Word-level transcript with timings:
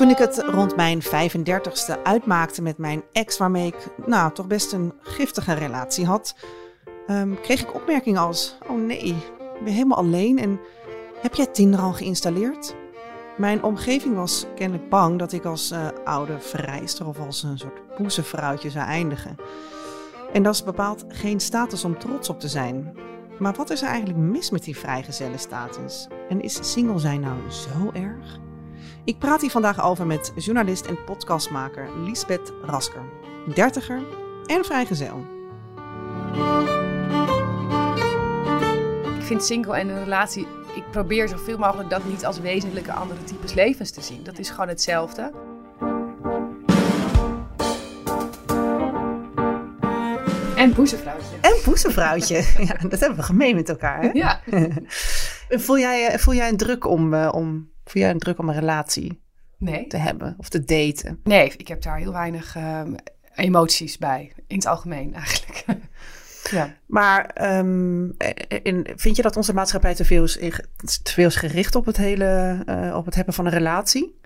Toen 0.00 0.10
ik 0.10 0.18
het 0.18 0.42
rond 0.46 0.76
mijn 0.76 1.02
35ste 1.02 2.02
uitmaakte 2.02 2.62
met 2.62 2.78
mijn 2.78 3.02
ex, 3.12 3.38
waarmee 3.38 3.66
ik 3.66 4.06
nou 4.06 4.32
toch 4.32 4.46
best 4.46 4.72
een 4.72 4.92
giftige 5.02 5.52
relatie 5.54 6.06
had, 6.06 6.34
ehm, 7.06 7.34
kreeg 7.42 7.60
ik 7.60 7.74
opmerkingen 7.74 8.20
als: 8.20 8.58
Oh 8.68 8.84
nee, 8.86 9.04
ik 9.04 9.64
ben 9.64 9.72
helemaal 9.72 9.98
alleen 9.98 10.38
en 10.38 10.60
heb 11.20 11.34
jij 11.34 11.46
Tinder 11.46 11.80
al 11.80 11.92
geïnstalleerd? 11.92 12.74
Mijn 13.36 13.62
omgeving 13.62 14.14
was 14.14 14.46
kennelijk 14.54 14.88
bang 14.88 15.18
dat 15.18 15.32
ik 15.32 15.44
als 15.44 15.72
uh, 15.72 15.86
oude 16.04 16.38
vrijster 16.38 17.06
of 17.06 17.18
als 17.18 17.42
een 17.42 17.58
soort 17.58 17.94
poezenvrouwtje 17.96 18.70
zou 18.70 18.86
eindigen. 18.86 19.36
En 20.32 20.42
dat 20.42 20.54
is 20.54 20.64
bepaald 20.64 21.04
geen 21.08 21.40
status 21.40 21.84
om 21.84 21.98
trots 21.98 22.28
op 22.28 22.40
te 22.40 22.48
zijn. 22.48 22.96
Maar 23.38 23.54
wat 23.54 23.70
is 23.70 23.82
er 23.82 23.88
eigenlijk 23.88 24.18
mis 24.18 24.50
met 24.50 24.64
die 24.64 24.76
vrijgezellenstatus? 24.76 26.08
En 26.28 26.40
is 26.40 26.72
single 26.72 26.98
zijn 26.98 27.20
nou 27.20 27.50
zo 27.50 27.90
erg? 27.92 28.48
Ik 29.04 29.18
praat 29.18 29.40
hier 29.40 29.50
vandaag 29.50 29.82
over 29.82 30.06
met 30.06 30.32
journalist 30.36 30.86
en 30.86 31.04
podcastmaker 31.04 31.88
Lisbeth 32.04 32.52
Rasker, 32.64 33.02
dertiger 33.54 34.02
en 34.46 34.64
vrijgezel. 34.64 35.24
Ik 39.18 39.26
vind 39.26 39.44
single 39.44 39.76
en 39.76 39.88
een 39.88 40.04
relatie, 40.04 40.46
ik 40.74 40.90
probeer 40.90 41.28
zoveel 41.28 41.58
mogelijk 41.58 41.90
dat 41.90 42.04
niet 42.04 42.26
als 42.26 42.38
wezenlijke 42.38 42.92
andere 42.92 43.24
types 43.24 43.54
levens 43.54 43.90
te 43.90 44.00
zien. 44.00 44.22
Dat 44.22 44.38
is 44.38 44.50
gewoon 44.50 44.68
hetzelfde. 44.68 45.32
En 50.60 50.72
poesenvrouwtje. 50.72 51.36
En 51.40 51.56
poesenvrouwtje. 51.62 52.34
ja, 52.68 52.88
dat 52.88 53.00
hebben 53.00 53.18
we 53.18 53.24
gemeen 53.24 53.54
met 53.54 53.68
elkaar. 53.68 54.02
Hè? 54.02 54.10
Ja. 54.12 54.40
voel, 55.48 55.78
jij, 55.78 56.18
voel 56.18 56.34
jij 56.34 56.48
een 56.48 56.56
druk 56.56 56.86
om, 56.86 57.14
uh, 57.14 57.28
om, 57.32 57.69
voel 57.90 58.02
jij 58.02 58.10
een 58.10 58.18
druk 58.18 58.38
om 58.38 58.48
een 58.48 58.54
relatie 58.54 59.20
nee. 59.58 59.86
te 59.86 59.96
hebben 59.96 60.34
of 60.38 60.48
te 60.48 60.64
daten? 60.64 61.20
Nee, 61.24 61.52
ik 61.56 61.68
heb 61.68 61.82
daar 61.82 61.98
heel 61.98 62.12
weinig 62.12 62.56
uh, 62.56 62.82
emoties 63.34 63.98
bij. 63.98 64.32
In 64.46 64.56
het 64.56 64.66
algemeen 64.66 65.14
eigenlijk. 65.14 65.64
ja. 66.50 66.74
Maar 66.86 67.48
um, 67.58 68.16
in, 68.62 68.86
vind 68.96 69.16
je 69.16 69.22
dat 69.22 69.36
onze 69.36 69.54
maatschappij 69.54 69.94
te 69.94 70.04
veel 70.04 70.22
is, 70.22 70.38
te 71.02 71.12
veel 71.12 71.26
is 71.26 71.36
gericht 71.36 71.74
op 71.74 71.86
het 71.86 71.96
hele, 71.96 72.62
uh, 72.66 72.96
op 72.96 73.04
het 73.04 73.14
hebben 73.14 73.34
van 73.34 73.46
een 73.46 73.52
relatie? 73.52 74.19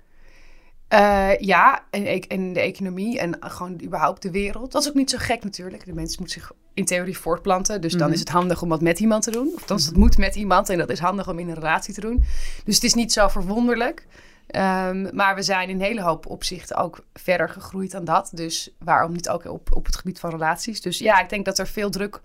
Uh, 0.93 1.37
ja, 1.37 1.83
en, 1.89 2.21
en, 2.21 2.53
de 2.53 2.59
economie 2.59 3.19
en 3.19 3.37
gewoon 3.39 3.81
überhaupt 3.83 4.21
de 4.21 4.31
wereld. 4.31 4.71
Dat 4.71 4.81
is 4.81 4.87
ook 4.87 4.95
niet 4.95 5.09
zo 5.09 5.17
gek 5.19 5.43
natuurlijk. 5.43 5.85
De 5.85 5.93
mens 5.93 6.17
moet 6.17 6.31
zich 6.31 6.51
in 6.73 6.85
theorie 6.85 7.17
voortplanten. 7.17 7.81
Dus 7.81 7.91
dan 7.91 8.01
Mhm. 8.01 8.11
is 8.11 8.19
het 8.19 8.29
handig 8.29 8.61
om 8.61 8.69
wat 8.69 8.81
met 8.81 8.99
iemand 8.99 9.23
te 9.23 9.31
doen. 9.31 9.47
Of 9.53 9.61
althans, 9.61 9.85
het 9.85 9.97
moet 9.97 10.17
met 10.17 10.35
iemand 10.35 10.69
en 10.69 10.77
dat 10.77 10.89
is 10.89 10.99
handig 10.99 11.29
om 11.29 11.39
in 11.39 11.47
een 11.49 11.55
relatie 11.55 11.93
te 11.93 12.01
doen. 12.01 12.23
Dus 12.65 12.75
het 12.75 12.83
is 12.83 12.93
niet 12.93 13.13
zo 13.13 13.27
verwonderlijk. 13.27 14.07
Um, 14.47 15.09
maar 15.15 15.35
we 15.35 15.41
zijn 15.41 15.69
in 15.69 15.75
een 15.75 15.81
hele 15.81 16.01
hoop 16.01 16.25
opzichten 16.25 16.75
ook 16.75 17.05
verder 17.13 17.49
gegroeid 17.49 17.91
dan 17.91 18.05
dat. 18.05 18.29
Dus 18.33 18.75
waarom 18.79 19.11
niet 19.11 19.29
ook 19.29 19.45
op, 19.45 19.75
op 19.75 19.85
het 19.85 19.95
gebied 19.95 20.19
van 20.19 20.29
relaties? 20.29 20.81
Dus 20.81 20.97
ja, 20.97 21.19
ik 21.19 21.29
denk 21.29 21.45
dat 21.45 21.57
er 21.59 21.67
veel 21.67 21.89
druk... 21.89 22.21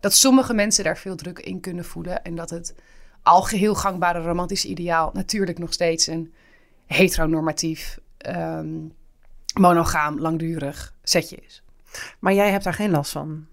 dat 0.00 0.14
sommige 0.14 0.54
mensen 0.54 0.84
daar 0.84 0.98
veel 0.98 1.16
druk 1.16 1.38
in 1.38 1.60
kunnen 1.60 1.84
voelen. 1.84 2.22
En 2.24 2.34
dat 2.34 2.50
het 2.50 2.74
algeheel 3.22 3.74
gangbare 3.74 4.22
romantische 4.22 4.68
ideaal... 4.68 5.10
natuurlijk 5.12 5.58
nog 5.58 5.72
steeds 5.72 6.06
een 6.06 6.32
heteronormatief, 6.96 7.98
um, 8.26 8.92
monogaam, 9.60 10.18
langdurig 10.20 10.94
setje 11.02 11.36
is. 11.36 11.62
Maar 12.18 12.32
jij 12.32 12.50
hebt 12.50 12.64
daar 12.64 12.74
geen 12.74 12.90
last 12.90 13.12
van? 13.12 13.46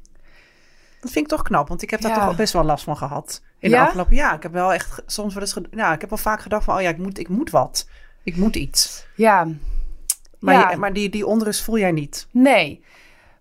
Dat 1.01 1.11
vind 1.11 1.25
ik 1.25 1.31
toch 1.37 1.41
knap, 1.41 1.67
want 1.67 1.81
ik 1.81 1.89
heb 1.89 2.01
daar 2.01 2.17
Ja. 2.17 2.25
toch 2.27 2.35
best 2.35 2.53
wel 2.53 2.63
last 2.63 2.83
van 2.83 2.97
gehad. 2.97 3.41
In 3.59 3.69
Ja? 3.69 3.79
de 3.79 3.85
afgelopen 3.85 4.15
jaar. 4.15 4.35
Ik 4.35 4.43
heb 4.43 4.51
wel 4.51 4.73
echt 4.73 5.01
soms 5.05 5.33
wel 5.33 5.43
eens... 5.43 5.53
ged- 5.53 5.73
Nou, 5.75 5.93
ik 5.93 6.01
heb 6.01 6.09
wel 6.09 6.19
vaak 6.19 6.41
gedacht 6.41 6.63
van, 6.63 6.75
oh 6.75 6.81
ja, 6.81 6.89
ik 6.89 6.97
moet, 6.97 7.19
ik 7.19 7.29
moet 7.29 7.49
wat. 7.49 7.89
Ik 8.23 8.35
moet 8.35 8.55
iets. 8.55 9.05
Ja, 9.15 9.47
Maar, 10.39 10.53
Ja. 10.53 10.69
je- 10.71 10.77
maar 10.77 10.93
die, 10.93 11.09
die 11.09 11.25
onrust 11.25 11.61
voel 11.63 11.77
jij 11.77 11.91
niet. 11.91 12.27
nee. 12.31 12.83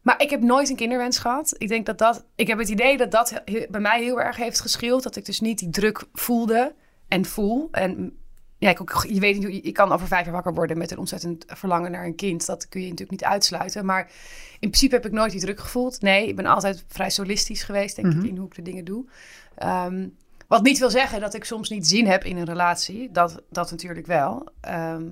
Maar 0.03 0.23
ik 0.23 0.31
heb 0.31 0.41
nooit 0.41 0.71
een 0.71 0.77
kinderwens 0.77 1.19
gehad. 1.19 1.55
Ik 1.59 1.69
denk 1.69 1.87
dat 1.87 1.99
dat... 1.99 2.25
Ik 2.35 2.47
heb 2.47 2.59
het 2.59 2.69
idee 2.69 2.97
dat 2.97 3.11
dat 3.11 3.43
bij 3.71 3.81
mij 3.81 4.03
heel 4.03 4.21
erg 4.21 4.37
heeft 4.37 4.61
geschild. 4.61 5.03
Dat 5.03 5.17
ik 5.17 5.25
dus 5.25 5.41
niet 5.41 5.59
die 5.59 5.71
druk 5.71 6.05
voelde 6.13 6.75
en 7.09 7.25
voel. 7.25 7.69
En 7.73 8.19
ja, 8.59 8.71
ik 8.71 8.81
ook, 8.81 9.07
je 9.09 9.21
weet 9.21 9.39
niet, 9.39 9.65
je 9.65 9.73
kan 9.73 9.93
over 9.93 10.07
vijf 10.07 10.25
jaar 10.25 10.35
wakker 10.35 10.55
worden 10.55 10.79
met 10.79 10.91
een 10.91 10.99
ontzettend 10.99 11.45
verlangen 11.49 11.91
naar 11.91 12.05
een 12.05 12.15
kind. 12.15 12.47
Dat 12.47 12.69
kun 12.69 12.81
je 12.81 12.89
natuurlijk 12.89 13.21
niet 13.21 13.31
uitsluiten. 13.31 13.85
Maar 13.85 14.11
in 14.53 14.69
principe 14.69 14.95
heb 14.95 15.07
ik 15.07 15.13
nooit 15.13 15.31
die 15.33 15.41
druk 15.41 15.61
gevoeld. 15.61 16.01
Nee, 16.01 16.29
ik 16.29 16.37
ben 16.37 16.47
altijd 16.47 16.85
vrij 16.89 17.11
solistisch 17.11 17.63
geweest, 17.63 17.97
denk 17.97 18.09
Mhm. 18.09 18.19
ik, 18.19 18.31
in 18.31 18.37
hoe 18.37 18.47
ik 18.47 18.55
de 18.55 18.63
dingen 18.63 18.85
doe. 18.85 19.05
Ehm, 19.55 20.09
wat 20.49 20.63
niet 20.63 20.79
wil 20.79 20.91
zeggen 20.91 21.21
dat 21.21 21.35
ik 21.35 21.45
soms 21.45 21.69
niet 21.69 21.87
zin 21.87 22.07
heb 22.07 22.25
in 22.25 22.37
een 22.37 22.45
relatie. 22.45 23.09
Dat, 23.13 23.43
dat 23.51 23.71
natuurlijk 23.71 24.07
wel. 24.07 24.49
Ehm, 24.61 25.05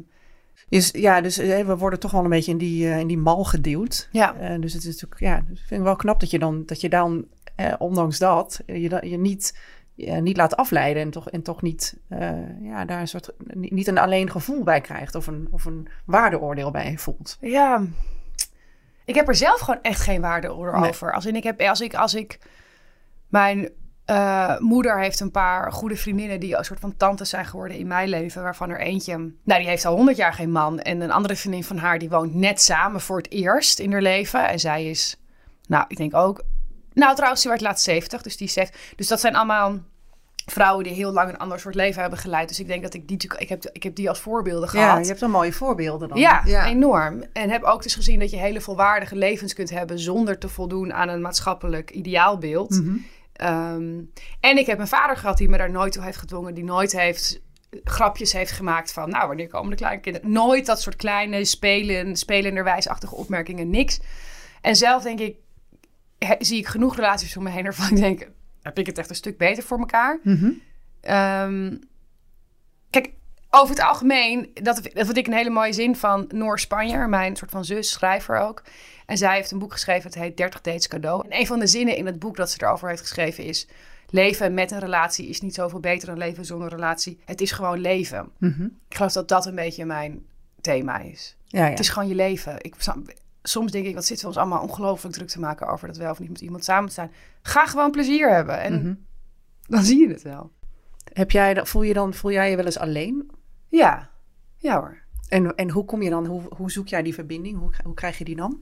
Dus, 0.68 0.90
ja, 0.90 1.20
dus 1.20 1.38
eh, 1.38 1.66
we 1.66 1.76
worden 1.76 1.98
toch 1.98 2.10
wel 2.10 2.24
een 2.24 2.30
beetje 2.30 2.50
in 2.50 2.58
die, 2.58 2.88
eh, 2.88 2.98
in 2.98 3.06
die 3.06 3.18
mal 3.18 3.44
geduwd. 3.44 4.08
ja, 4.12 4.34
Eh, 4.34 4.60
dus 4.60 4.72
het 4.72 4.84
is 4.84 4.92
natuurlijk, 4.92 5.20
ja, 5.20 5.36
dus 5.48 5.58
ik 5.60 5.66
vind 5.66 5.70
het 5.70 5.82
wel 5.82 5.96
knap 5.96 6.20
dat 6.20 6.30
je 6.30 6.38
dan, 6.38 6.62
dat 6.66 6.80
je 6.80 6.88
dan, 6.88 7.26
eh, 7.56 7.74
ondanks 7.78 8.18
dat, 8.18 8.60
je, 8.66 8.98
je 9.08 9.18
niet, 9.18 9.58
eh, 9.96 10.18
niet 10.18 10.36
laat 10.36 10.56
afleiden 10.56 11.02
en 11.02 11.10
toch, 11.10 11.30
en 11.30 11.42
toch 11.42 11.62
niet, 11.62 11.96
eh, 12.08 12.60
ja, 12.60 12.84
daar 12.84 13.00
een 13.00 13.08
soort, 13.08 13.32
niet 13.52 13.86
een 13.86 13.98
alleen 13.98 14.30
gevoel 14.30 14.62
bij 14.62 14.80
krijgt 14.80 15.14
of 15.14 15.26
een, 15.26 15.48
of 15.50 15.64
een 15.64 15.88
waardeoordeel 16.04 16.70
bij 16.70 16.98
voelt. 16.98 17.36
Ja, 17.40 17.82
ik 19.04 19.14
heb 19.14 19.28
er 19.28 19.34
zelf 19.34 19.60
gewoon 19.60 19.82
echt 19.82 20.00
geen 20.00 20.20
waardeoordeel 20.20 20.80
Nee. 20.80 20.88
over. 20.88 21.12
Als 21.12 21.26
in, 21.26 21.36
ik 21.36 21.42
heb, 21.42 21.60
als 21.60 21.80
ik, 21.80 21.94
als 21.94 22.14
ik, 22.14 22.38
mijn 23.28 23.70
eh, 24.04 24.58
moeder 24.58 25.00
heeft 25.00 25.20
een 25.20 25.30
paar 25.30 25.72
goede 25.72 25.96
vriendinnen 25.96 26.40
die 26.40 26.56
een 26.56 26.64
soort 26.64 26.80
van 26.80 26.96
tantes 26.96 27.28
zijn 27.28 27.46
geworden 27.46 27.76
in 27.76 27.86
mijn 27.86 28.08
leven, 28.08 28.42
waarvan 28.42 28.70
er 28.70 28.80
eentje, 28.80 29.16
nou 29.44 29.60
die 29.60 29.68
heeft 29.68 29.84
al 29.84 29.96
honderd 29.96 30.16
jaar 30.16 30.32
geen 30.32 30.50
man 30.50 30.80
en 30.80 31.00
een 31.00 31.10
andere 31.12 31.36
vriendin 31.36 31.64
van 31.64 31.76
haar 31.76 31.98
die 31.98 32.08
woont 32.08 32.34
net 32.34 32.62
samen 32.62 33.00
voor 33.00 33.16
het 33.16 33.30
eerst 33.30 33.78
in 33.78 33.92
haar 33.92 34.02
leven 34.02 34.48
en 34.48 34.60
zij 34.60 34.86
is, 34.86 35.20
nou 35.66 35.84
ik 35.88 35.96
denk 35.96 36.14
ook, 36.14 36.42
nou 36.94 37.14
trouwens 37.14 37.42
die 37.42 37.50
werd 37.50 37.62
laatst 37.62 37.84
70, 37.84 38.22
dus 38.22 38.36
die 38.36 38.48
zegt, 38.48 38.78
dus 38.96 39.06
dat 39.06 39.20
zijn 39.20 39.36
allemaal 39.36 39.78
vrouwen 40.46 40.84
die 40.84 40.92
heel 40.92 41.12
lang 41.12 41.28
een 41.28 41.38
ander 41.38 41.60
soort 41.60 41.74
leven 41.74 42.00
hebben 42.00 42.18
geleid. 42.18 42.48
Dus 42.48 42.60
ik 42.60 42.66
denk 42.66 42.82
dat 42.82 42.94
ik 42.94 43.08
die, 43.08 43.30
ik 43.38 43.48
heb, 43.48 43.64
ik 43.72 43.82
heb 43.82 43.94
die 43.94 44.08
als 44.08 44.20
voorbeelden 44.20 44.68
gehad. 44.68 44.96
Ja, 44.96 44.98
je 44.98 45.06
hebt 45.06 45.20
wel 45.20 45.28
mooie 45.28 45.52
voorbeelden 45.52 46.08
dan. 46.08 46.18
Ja, 46.18 46.66
enorm. 46.66 47.24
En 47.32 47.50
heb 47.50 47.62
ook 47.62 47.82
dus 47.82 47.94
gezien 47.94 48.18
dat 48.18 48.30
je 48.30 48.36
hele 48.36 48.60
volwaardige 48.60 49.16
levens 49.16 49.54
kunt 49.54 49.70
hebben 49.70 49.98
zonder 49.98 50.38
te 50.38 50.48
voldoen 50.48 50.92
aan 50.92 51.08
een 51.08 51.20
maatschappelijk 51.20 51.90
ideaalbeeld. 51.90 52.70
Mhm. 52.70 52.96
Ehm, 53.32 54.00
en 54.40 54.58
ik 54.58 54.66
heb 54.66 54.78
een 54.78 54.88
vader 54.88 55.16
gehad 55.16 55.38
die 55.38 55.48
me 55.48 55.56
daar 55.56 55.70
nooit 55.70 55.92
toe 55.92 56.02
heeft 56.02 56.18
gedwongen, 56.18 56.54
die 56.54 56.64
nooit 56.64 56.92
heeft 56.92 57.40
grapjes 57.84 58.32
heeft 58.32 58.50
gemaakt 58.50 58.92
van, 58.92 59.10
nou, 59.10 59.26
wanneer 59.26 59.48
komen 59.48 59.70
de 59.70 59.76
kleine 59.76 60.00
kinderen? 60.00 60.32
Nooit 60.32 60.66
dat 60.66 60.80
soort 60.80 60.96
kleine 60.96 61.44
spelen, 61.44 62.16
spelenderwijsachtige 62.16 63.14
opmerkingen, 63.14 63.70
niks. 63.70 64.00
En 64.60 64.76
zelf 64.76 65.02
denk 65.02 65.20
ik, 65.20 65.36
he- 66.26 66.36
zie 66.38 66.58
ik 66.58 66.66
genoeg 66.66 66.96
relaties 66.96 67.36
om 67.36 67.42
me 67.42 67.50
heen 67.50 67.62
waarvan 67.62 67.88
ik 67.90 67.96
denk, 67.96 68.28
heb 68.62 68.78
ik 68.78 68.86
het 68.86 68.98
echt 68.98 69.10
een 69.10 69.16
stuk 69.16 69.38
beter 69.38 69.62
voor 69.62 69.78
elkaar? 69.78 70.18
Mhm. 70.22 70.50
Ehm, 71.00 71.76
kijk, 72.90 73.10
over 73.50 73.74
het 73.74 73.84
algemeen, 73.84 74.50
dat, 74.54 74.82
dat 74.92 75.04
vond 75.04 75.16
ik 75.16 75.26
een 75.26 75.32
hele 75.32 75.50
mooie 75.50 75.72
zin 75.72 75.96
van 75.96 76.24
Noor 76.28 76.58
Spanjer, 76.58 77.08
mijn 77.08 77.36
soort 77.36 77.50
van 77.50 77.64
zus, 77.64 77.90
schrijver 77.90 78.38
ook. 78.38 78.62
En 79.06 79.18
zij 79.18 79.34
heeft 79.34 79.50
een 79.50 79.58
boek 79.58 79.72
geschreven, 79.72 80.10
het 80.10 80.18
heet 80.18 80.36
30 80.36 80.60
Dates 80.60 80.88
Cadeau. 80.88 81.24
En 81.28 81.38
een 81.38 81.46
van 81.46 81.58
de 81.58 81.66
zinnen 81.66 81.96
in 81.96 82.06
het 82.06 82.18
boek 82.18 82.36
dat 82.36 82.50
ze 82.50 82.62
erover 82.62 82.88
heeft 82.88 83.00
geschreven 83.00 83.44
is... 83.44 83.68
Leven 84.10 84.54
met 84.54 84.70
een 84.70 84.78
relatie 84.78 85.28
is 85.28 85.40
niet 85.40 85.54
zoveel 85.54 85.80
beter 85.80 86.06
dan 86.06 86.18
leven 86.18 86.44
zonder 86.44 86.68
relatie. 86.68 87.18
Het 87.24 87.40
is 87.40 87.52
gewoon 87.52 87.78
leven. 87.78 88.30
Mhm. 88.38 88.64
Ik 88.64 88.96
geloof 88.96 89.12
dat 89.12 89.28
dat 89.28 89.46
een 89.46 89.54
beetje 89.54 89.84
mijn 89.84 90.26
thema 90.60 90.98
is. 90.98 91.36
Ja, 91.46 91.64
ja. 91.64 91.70
Het 91.70 91.78
is 91.78 91.88
gewoon 91.88 92.08
je 92.08 92.14
leven. 92.14 92.56
Ik, 92.60 92.74
soms 93.46 93.72
denk 93.72 93.86
ik, 93.86 93.94
wat 93.94 94.04
zitten 94.04 94.24
we 94.28 94.32
ons 94.32 94.40
allemaal 94.42 94.62
ongelooflijk 94.62 95.14
druk 95.14 95.28
te 95.28 95.40
maken 95.40 95.66
over 95.68 95.86
dat 95.88 95.96
wel 95.96 96.10
of 96.10 96.18
niet 96.18 96.28
met 96.30 96.40
iemand 96.40 96.64
samen 96.64 96.88
te 96.88 96.94
zijn. 96.94 97.12
Ga 97.42 97.66
gewoon 97.66 97.90
plezier 97.90 98.34
hebben 98.34 98.60
en 98.60 98.72
Mhm. 98.80 98.94
dan 99.66 99.82
zie 99.82 99.98
je 100.00 100.08
het 100.08 100.22
wel. 100.22 100.50
Heb 101.12 101.30
jij, 101.30 101.66
voel, 101.66 101.82
je 101.82 101.94
dan, 101.94 102.14
voel 102.14 102.30
jij 102.32 102.50
je 102.50 102.56
wel 102.56 102.64
eens 102.64 102.78
alleen? 102.78 103.30
Ja, 103.68 104.10
ja 104.58 104.76
hoor. 104.78 105.02
En, 105.28 105.54
en 105.54 105.70
hoe 105.70 105.84
kom 105.84 106.02
je 106.02 106.10
dan, 106.10 106.26
hoe, 106.26 106.42
hoe 106.56 106.70
zoek 106.70 106.88
jij 106.88 107.02
die 107.02 107.14
verbinding? 107.14 107.58
Hoe, 107.58 107.70
hoe 107.84 107.94
krijg 107.94 108.18
je 108.18 108.24
die 108.24 108.36
dan? 108.36 108.60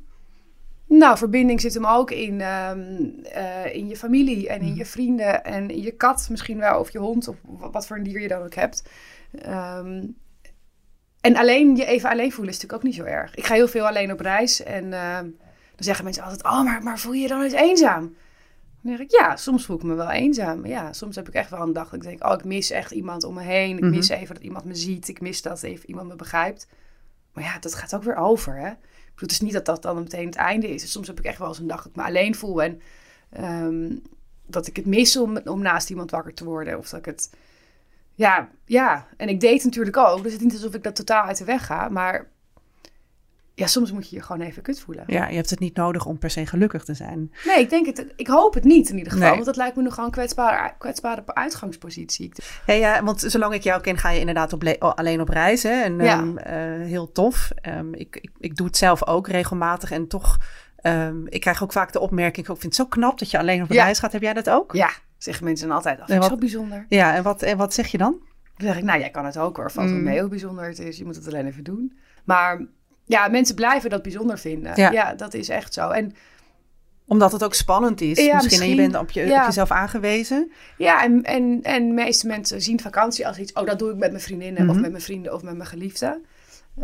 Nou, 0.87 1.17
verbinding 1.19 1.61
zit 1.61 1.75
hem 1.75 1.87
ook 1.87 2.11
in, 2.11 2.41
ehm, 2.41 3.09
eh, 3.25 3.75
in 3.75 3.89
je 3.89 3.97
familie 3.97 4.49
en 4.49 4.59
Mhm. 4.61 4.69
in 4.69 4.75
je 4.75 4.85
vrienden 4.87 5.45
en 5.45 5.71
in 5.71 5.83
je 5.83 5.91
kat 5.91 6.27
misschien 6.31 6.59
wel, 6.59 6.81
of 6.81 6.91
je 6.91 6.99
hond, 6.99 7.29
of 7.29 7.37
wa- 7.43 7.71
wat 7.71 7.87
voor 7.87 7.97
een 7.97 8.03
dier 8.03 8.21
je 8.21 8.29
dan 8.29 8.43
ook 8.43 8.55
hebt. 8.55 8.89
Ehm, 9.33 10.07
en 11.23 11.37
alleen 11.37 11.77
je 11.77 11.85
even 11.85 12.11
alleen 12.11 12.33
voelen 12.33 12.55
is 12.55 12.61
natuurlijk 12.61 12.73
ook 12.83 12.89
niet 12.89 12.99
zo 12.99 13.05
erg. 13.05 13.35
Ik 13.35 13.47
ga 13.47 13.55
heel 13.55 13.69
veel 13.69 13.87
alleen 13.87 14.13
op 14.13 14.21
reis 14.21 14.63
en 14.63 14.93
ehm, 14.93 15.23
dan 15.75 15.85
zeggen 15.85 16.05
mensen 16.05 16.23
altijd, 16.23 16.45
oh, 16.45 16.65
maar, 16.65 16.83
maar 16.83 16.99
voel 16.99 17.13
je 17.13 17.21
je 17.21 17.29
dan 17.29 17.43
eens 17.43 17.53
eenzaam? 17.53 18.15
Dan 18.83 18.93
zeg 18.97 19.01
ik, 19.01 19.11
ja, 19.11 19.37
soms 19.37 19.65
voel 19.65 19.77
ik 19.77 19.83
me 19.83 19.95
wel 19.95 20.11
eenzaam. 20.11 20.67
Ja, 20.67 20.93
soms 20.93 21.17
heb 21.17 21.29
ik 21.29 21.35
echt 21.35 21.51
wel 21.51 21.61
een 21.61 21.73
dag 21.73 21.85
dat 21.85 21.95
ik 21.95 22.03
denk, 22.03 22.25
oh, 22.25 22.33
ik 22.33 22.45
mis 22.45 22.71
echt 22.71 22.91
iemand 22.91 23.25
om 23.25 23.35
me 23.35 23.43
heen. 23.43 23.77
Ik 23.77 23.83
Mhm. 23.83 23.91
mis 23.91 24.09
even 24.09 24.35
dat 24.35 24.45
iemand 24.45 24.65
me 24.65 24.75
ziet. 24.75 25.09
Ik 25.09 25.21
mis 25.21 25.43
dat 25.43 25.63
even 25.63 25.89
iemand 25.89 26.09
me 26.09 26.17
begrijpt. 26.17 26.67
Maar 27.33 27.45
ja, 27.45 27.59
dat 27.59 27.75
gaat 27.75 27.95
ook 27.95 28.03
weer 28.03 28.17
over, 28.17 28.57
hè. 28.57 28.69
Ik 28.71 29.19
bedoel, 29.19 29.29
het 29.29 29.31
is 29.31 29.41
niet 29.41 29.53
dat 29.53 29.65
dat 29.65 29.83
dan 29.83 29.97
meteen 29.97 30.27
het 30.27 30.35
einde 30.35 30.69
is. 30.69 30.83
Dus 30.83 30.93
soms 30.93 31.07
heb 31.07 31.19
ik 31.19 31.25
echt 31.25 31.39
wel 31.39 31.49
eens 31.49 31.59
een 31.59 31.67
dag 31.67 31.77
dat 31.77 31.87
ik 31.87 31.97
me 31.97 32.03
alleen 32.03 32.35
voel. 32.35 32.63
En 32.63 32.81
ehm, 33.31 33.97
dat 34.47 34.67
ik 34.67 34.77
het 34.77 34.87
mis 34.87 35.17
om, 35.17 35.37
om 35.45 35.63
naast 35.63 35.91
iemand 35.91 36.11
wakker 36.11 36.35
te 36.35 36.45
worden. 36.45 36.79
Of 36.79 36.89
dat 36.89 36.99
ik 36.99 37.05
het 37.07 37.31
ja, 38.15 38.49
ja, 38.65 39.07
en 39.17 39.29
ik 39.29 39.41
deed 39.41 39.65
natuurlijk 39.65 39.97
ook. 39.97 40.23
Dus 40.23 40.33
het 40.33 40.41
is 40.41 40.47
niet 40.47 40.53
alsof 40.57 40.75
ik 40.75 40.83
dat 40.83 40.97
totaal 40.97 41.25
uit 41.25 41.39
de 41.39 41.45
weg 41.45 41.67
ga. 41.67 41.89
Maar 41.89 42.31
ja, 43.55 43.67
soms 43.67 43.93
moet 43.93 44.11
je 44.11 44.17
je 44.17 44.23
gewoon 44.23 44.47
even 44.47 44.63
kut 44.63 44.81
voelen. 44.81 45.05
Ja, 45.07 45.29
je 45.29 45.35
hebt 45.37 45.51
het 45.51 45.59
niet 45.59 45.77
nodig 45.77 46.07
om 46.07 46.19
per 46.19 46.31
se 46.31 46.47
gelukkig 46.47 46.85
te 46.85 46.95
zijn. 46.95 47.33
Nee, 47.45 47.61
ik 47.61 47.71
denk 47.71 47.87
het. 47.87 48.07
Ik 48.17 48.27
hoop 48.27 48.55
het 48.55 48.65
niet 48.65 48.91
in 48.91 48.97
ieder 48.97 49.13
geval. 49.13 49.27
Nee. 49.27 49.35
Want 49.37 49.47
dat 49.47 49.57
lijkt 49.57 49.77
me 49.77 49.83
nog 49.83 49.93
gewoon 49.95 50.09
een 50.09 50.15
kwetsbare, 50.15 50.73
kwetsbare 50.79 51.23
uitgangspositie. 51.27 52.33
Hey, 52.67 52.79
ja, 52.79 53.03
want 53.03 53.21
zolang 53.21 53.55
ik 53.55 53.63
jou 53.63 53.81
ken, 53.81 53.99
ga 53.99 54.11
je 54.11 54.19
inderdaad 54.21 54.53
op 54.53 54.77
oh, 54.79 54.93
alleen 54.95 55.21
op 55.21 55.29
reis. 55.29 55.63
Hè? 55.63 55.83
En 55.83 55.99
Ja. 55.99 56.19
ehm, 56.19 56.37
eh, 56.37 56.87
heel 56.87 57.13
tof. 57.13 57.51
Ehm, 57.55 57.95
ik, 57.95 58.17
ik, 58.17 58.31
ik 58.39 58.57
doe 58.57 58.67
het 58.67 58.77
zelf 58.77 59.07
ook 59.07 59.29
regelmatig. 59.29 59.91
En 59.91 60.09
toch, 60.09 60.39
ehm, 60.77 61.27
ik 61.27 61.41
krijg 61.41 61.63
ook 61.63 61.73
vaak 61.73 61.93
de 61.93 62.01
opmerking: 62.01 62.47
ik 62.49 62.53
vind 62.53 62.63
het 62.63 62.75
zo 62.75 62.87
knap 62.87 63.19
dat 63.19 63.31
je 63.31 63.39
alleen 63.39 63.63
op 63.63 63.73
Ja. 63.73 63.83
reis 63.85 63.99
gaat. 63.99 64.13
Heb 64.13 64.23
jij 64.23 64.33
dat 64.35 64.51
ook? 64.51 64.73
Ja, 64.73 64.91
zeggen 65.23 65.45
mensen 65.45 65.67
dan 65.69 65.77
altijd. 65.77 65.99
Dat 66.07 66.25
zo 66.25 66.37
bijzonder. 66.37 66.87
Ja, 66.89 67.15
en 67.15 67.23
wat, 67.23 67.43
en 67.43 67.57
wat 67.57 67.75
zeg 67.75 67.87
je 67.89 67.99
dan? 67.99 68.17
Dan 68.57 68.67
zeg 68.67 68.77
ik, 68.77 68.83
nou, 68.85 68.99
jij 69.01 69.11
kan 69.11 69.25
het 69.25 69.39
ook 69.39 69.57
hoor. 69.57 69.71
Valt 69.71 69.89
Mm. 69.89 70.03
mee 70.03 70.21
hoe 70.21 70.29
bijzonder 70.29 70.65
het 70.65 70.79
is. 70.79 70.97
Je 70.99 71.05
moet 71.05 71.17
het 71.17 71.27
alleen 71.27 71.47
even 71.47 71.65
doen. 71.65 71.99
Maar 72.25 72.67
ja, 73.05 73.29
mensen 73.29 73.55
blijven 73.55 73.91
dat 73.91 74.03
bijzonder 74.03 74.39
vinden. 74.39 74.73
Ja. 74.77 74.91
Ja, 74.91 75.15
dat 75.15 75.35
is 75.35 75.49
echt 75.49 75.75
zo. 75.75 75.89
En 75.91 76.15
Omdat 77.07 77.33
het 77.33 77.45
ook 77.45 77.55
spannend 77.55 78.01
is. 78.01 78.19
Ja, 78.19 78.35
misschien. 78.35 78.61
En 78.61 78.69
je 78.69 78.75
misschien. 78.75 78.91
bent 78.93 79.03
op, 79.05 79.11
je, 79.11 79.27
Ja. 79.27 79.41
op 79.41 79.47
jezelf 79.47 79.71
aangewezen. 79.71 80.53
ja, 80.77 81.03
en, 81.05 81.23
en, 81.23 81.59
en 81.63 81.87
de 81.89 81.95
meeste 81.95 82.27
mensen 82.27 82.63
zien 82.63 82.81
vakantie 82.81 83.27
als 83.27 83.39
iets... 83.39 83.53
Oh, 83.53 83.67
dat 83.67 83.79
doe 83.79 83.91
ik 83.91 83.97
met 83.97 84.11
mijn 84.11 84.23
vriendinnen 84.23 84.63
of 84.69 84.73
Mhm. 84.73 84.81
met 84.81 84.91
mijn 84.91 85.03
vrienden 85.03 85.35
of 85.35 85.43
met 85.43 85.57
mijn 85.57 85.69
geliefde. 85.69 86.21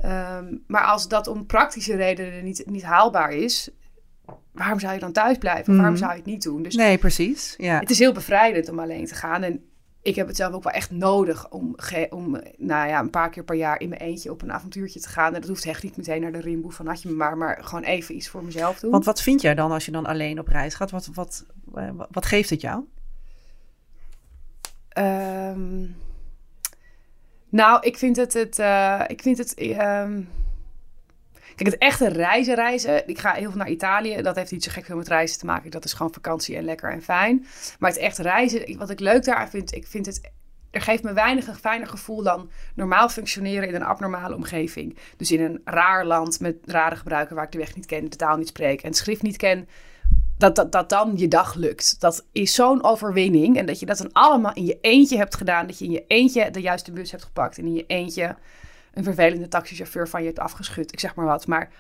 Ehm, 0.01 0.45
maar 0.67 0.85
als 0.85 1.09
dat 1.09 1.27
om 1.27 1.47
praktische 1.47 1.97
redenen 1.97 2.45
niet, 2.45 2.63
niet 2.67 2.83
haalbaar 2.83 3.33
is... 3.33 3.71
Waarom 4.53 4.79
zou 4.81 4.95
je 4.95 5.01
dan 5.01 5.13
thuis 5.13 5.39
blijven? 5.39 5.73
Of 5.73 5.79
waarom 5.79 5.95
Mhm. 5.95 5.97
zou 5.99 6.11
je 6.13 6.17
het 6.19 6.27
niet 6.27 6.43
doen? 6.43 6.63
Dus 6.63 6.75
Nee, 6.75 6.99
precies. 6.99 7.55
Ja. 7.59 7.79
Het 7.79 7.91
is 7.91 7.99
heel 7.99 8.13
bevrijdend 8.13 8.69
om 8.69 8.79
alleen 8.79 9.07
te 9.07 9.15
gaan. 9.15 9.43
En 9.43 9.65
ik 10.03 10.15
heb 10.15 10.27
het 10.27 10.37
zelf 10.37 10.55
ook 10.55 10.63
wel 10.63 10.73
echt 10.73 10.91
nodig 10.91 11.51
om, 11.51 11.77
om 12.11 12.31
nou 12.57 12.89
ja, 12.89 13.01
een 13.01 13.11
paar 13.11 13.31
keer 13.31 13.45
per 13.45 13.57
jaar 13.57 13.81
in 13.81 13.89
mijn 13.89 14.01
eentje 14.01 14.31
op 14.31 14.43
een 14.43 14.53
avontuurtje 14.53 15.01
te 15.01 15.09
gaan. 15.09 15.35
En 15.35 15.41
dat 15.41 15.49
hoeft 15.51 15.65
echt 15.65 15.83
niet 15.83 15.97
meteen 15.97 16.21
naar 16.21 16.33
de 16.33 16.41
rimboe 16.41 16.73
van 16.73 16.87
had 16.87 17.03
je 17.03 17.09
me 17.09 17.15
maar, 17.15 17.37
maar 17.37 17.59
gewoon 17.65 17.85
even 17.85 18.17
iets 18.17 18.29
voor 18.29 18.45
mezelf 18.45 18.79
doen. 18.81 18.91
Want 18.91 19.05
wat 19.05 19.23
vind 19.23 19.41
jij 19.41 19.55
dan 19.55 19.73
als 19.73 19.85
je 19.85 19.91
dan 19.93 20.07
alleen 20.07 20.39
op 20.39 20.49
reis 20.49 20.75
gaat? 20.75 20.91
Wat, 20.91 21.09
wat, 21.15 21.47
eh, 21.75 21.91
wat, 21.95 22.09
wat 22.11 22.27
geeft 22.27 22.51
het 22.51 22.61
jou? 22.61 22.85
Ehm, 24.89 25.85
nou, 27.49 27.81
ik 27.81 27.99
vind 27.99 28.17
het, 28.17 28.33
het, 28.33 28.59
eh, 28.59 29.03
ik 29.07 29.23
vind 29.23 29.39
het, 29.39 29.55
ehm, 29.55 30.21
kijk, 31.59 31.71
het 31.71 31.79
echte 31.79 32.09
reizen, 32.09 32.55
reizen. 32.55 33.09
Ik 33.09 33.19
ga 33.19 33.33
heel 33.33 33.51
veel 33.51 33.59
naar 33.59 33.71
Italië. 33.71 34.23
Dat 34.23 34.37
heeft 34.37 34.51
niet 34.51 34.65
zo 34.65 34.71
gek 34.71 34.85
veel 34.85 34.97
met 34.97 35.09
reizen 35.09 35.39
te 35.39 35.47
maken. 35.47 35.71
Dat 35.71 35.85
is 35.85 35.93
gewoon 35.93 36.13
vakantie 36.13 36.57
en 36.57 36.65
lekker 36.65 36.91
en 36.91 37.03
fijn. 37.03 37.47
Maar 37.79 37.91
het 37.91 37.99
echt 37.99 38.19
reizen, 38.19 38.79
wat 38.79 38.91
ik 38.91 39.01
leuk 39.01 39.25
daar 39.25 39.49
vind, 39.49 39.75
ik 39.75 39.87
vind 39.87 40.07
het, 40.07 40.31
er 40.71 40.81
geeft 40.81 41.03
me 41.03 41.13
weinig 41.13 41.47
een 41.47 41.55
fijner 41.55 41.89
gevoel 41.89 42.23
dan 42.23 42.51
normaal 42.75 43.09
functioneren 43.09 43.69
in 43.69 43.75
een 43.75 43.85
abnormale 43.85 44.35
omgeving. 44.35 44.99
Dus 45.17 45.31
in 45.31 45.41
een 45.41 45.61
raar 45.65 46.07
land 46.07 46.41
met 46.41 46.57
rare 46.65 46.97
gebruiken 46.97 47.37
waar 47.37 47.45
ik 47.45 47.53
de 47.53 47.59
weg 47.59 47.75
niet 47.75 47.87
ken, 47.87 48.11
de 48.11 48.17
taal 48.17 48.37
niet 48.37 48.49
spreek 48.49 48.83
en 48.83 48.89
het 48.89 48.97
schrift 48.97 49.23
niet 49.23 49.37
ken 49.37 49.69
dat, 50.39 50.57
dat, 50.57 50.73
dat 50.73 50.89
dan 50.89 51.13
je 51.17 51.29
dag 51.29 51.55
lukt. 51.55 52.01
Dat 52.01 52.27
is 52.33 52.55
zo'n 52.55 52.85
overwinning. 52.85 53.57
En 53.57 53.67
dat 53.67 53.81
je 53.81 53.87
dat 53.87 53.99
dan 53.99 54.13
allemaal 54.13 54.53
in 54.55 54.65
je 54.65 54.79
eentje 54.81 55.17
hebt 55.17 55.37
gedaan. 55.37 55.67
Dat 55.67 55.79
je 55.79 55.85
in 55.85 55.91
je 55.91 56.05
eentje 56.07 56.51
de 56.51 56.61
juiste 56.61 56.93
bus 56.93 57.11
hebt 57.11 57.25
gepakt. 57.25 57.59
En 57.59 57.65
in 57.65 57.75
je 57.75 57.87
eentje 57.87 58.37
een 58.95 59.05
vervelende 59.05 59.49
taxichauffeur 59.49 60.09
van 60.09 60.21
je 60.21 60.27
hebt 60.27 60.39
afgeschud. 60.39 60.93
Ik 60.93 61.01
zeg 61.01 61.15
maar 61.15 61.27
wat. 61.27 61.47
Maar 61.47 61.71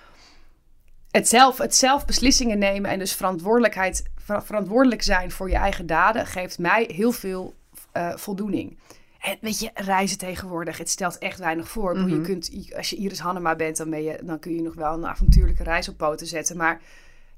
het 1.10 1.28
zelf, 1.28 1.58
het 1.58 1.74
zelf 1.74 2.04
beslissingen 2.04 2.58
nemen 2.58 2.90
en 2.90 2.98
dus 2.98 3.14
verantwoordelijkheid, 3.14 4.04
ver- 4.16 4.42
verantwoordelijk 4.42 5.02
zijn 5.02 5.30
voor 5.30 5.48
je 5.50 5.56
eigen 5.56 5.86
daden 5.86 6.26
geeft 6.26 6.58
mij 6.58 6.90
heel 6.92 7.12
veel 7.12 7.54
eh, 7.92 8.16
voldoening. 8.16 8.78
En 9.20 9.38
weet 9.40 9.58
je, 9.60 9.70
reizen 9.74 10.18
tegenwoordig, 10.18 10.78
het 10.78 10.90
stelt 10.90 11.18
echt 11.18 11.38
weinig 11.38 11.68
voor. 11.68 11.92
Bedoel, 11.92 12.08
Mhm. 12.08 12.16
Je 12.18 12.22
kunt, 12.22 12.72
als 12.76 12.90
je 12.90 12.96
Iris 12.96 13.18
Hannema 13.18 13.56
bent, 13.56 13.76
dan, 13.76 13.90
ben 13.90 14.02
je, 14.02 14.18
dan 14.22 14.38
kun 14.38 14.54
je 14.54 14.62
nog 14.62 14.74
wel 14.74 14.92
een 14.94 15.06
avontuurlijke 15.06 15.62
reis 15.62 15.88
op 15.88 15.96
poten 15.96 16.26
zetten. 16.26 16.56
Maar 16.56 16.80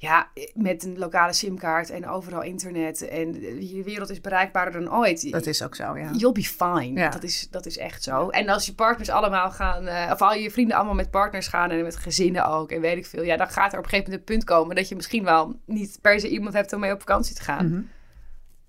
ja, 0.00 0.28
met 0.54 0.84
een 0.84 0.98
lokale 0.98 1.32
simkaart 1.32 1.90
en 1.90 2.08
overal 2.08 2.42
internet 2.42 3.08
en 3.08 3.32
je 3.68 3.82
wereld 3.84 4.10
is 4.10 4.20
bereikbaarder 4.20 4.80
dan 4.84 4.94
ooit. 4.94 5.30
Dat 5.32 5.46
is 5.46 5.62
ook 5.62 5.74
zo, 5.74 5.98
ja. 5.98 6.10
You'll 6.12 6.32
be 6.32 6.42
fine. 6.42 6.92
Ja. 7.00 7.08
Dat, 7.08 7.22
is, 7.22 7.48
dat 7.50 7.66
is 7.66 7.78
echt 7.78 8.02
zo. 8.02 8.28
En 8.28 8.48
als 8.48 8.66
je 8.66 8.74
partners 8.74 9.08
allemaal 9.08 9.50
gaan, 9.50 9.86
eh, 9.86 10.10
of 10.12 10.22
al 10.22 10.34
je 10.34 10.50
vrienden 10.50 10.76
allemaal 10.76 10.94
met 10.94 11.10
partners 11.10 11.48
gaan 11.48 11.70
en 11.70 11.82
met 11.82 11.96
gezinnen 11.96 12.46
ook 12.46 12.70
en 12.72 12.80
weet 12.80 12.96
ik 12.96 13.06
veel, 13.06 13.22
ja, 13.22 13.36
dan 13.36 13.48
gaat 13.48 13.72
er 13.72 13.78
op 13.78 13.84
een 13.84 13.90
gegeven 13.90 14.10
moment 14.10 14.28
een 14.30 14.34
punt 14.36 14.48
komen 14.48 14.76
dat 14.76 14.88
je 14.88 14.94
misschien 14.96 15.24
wel 15.24 15.54
niet 15.66 15.98
per 16.00 16.20
se 16.20 16.28
iemand 16.28 16.54
hebt 16.54 16.72
om 16.72 16.80
mee 16.80 16.92
op 16.92 17.00
vakantie 17.00 17.34
te 17.34 17.42
gaan. 17.42 17.66
Mhm. 17.66 17.80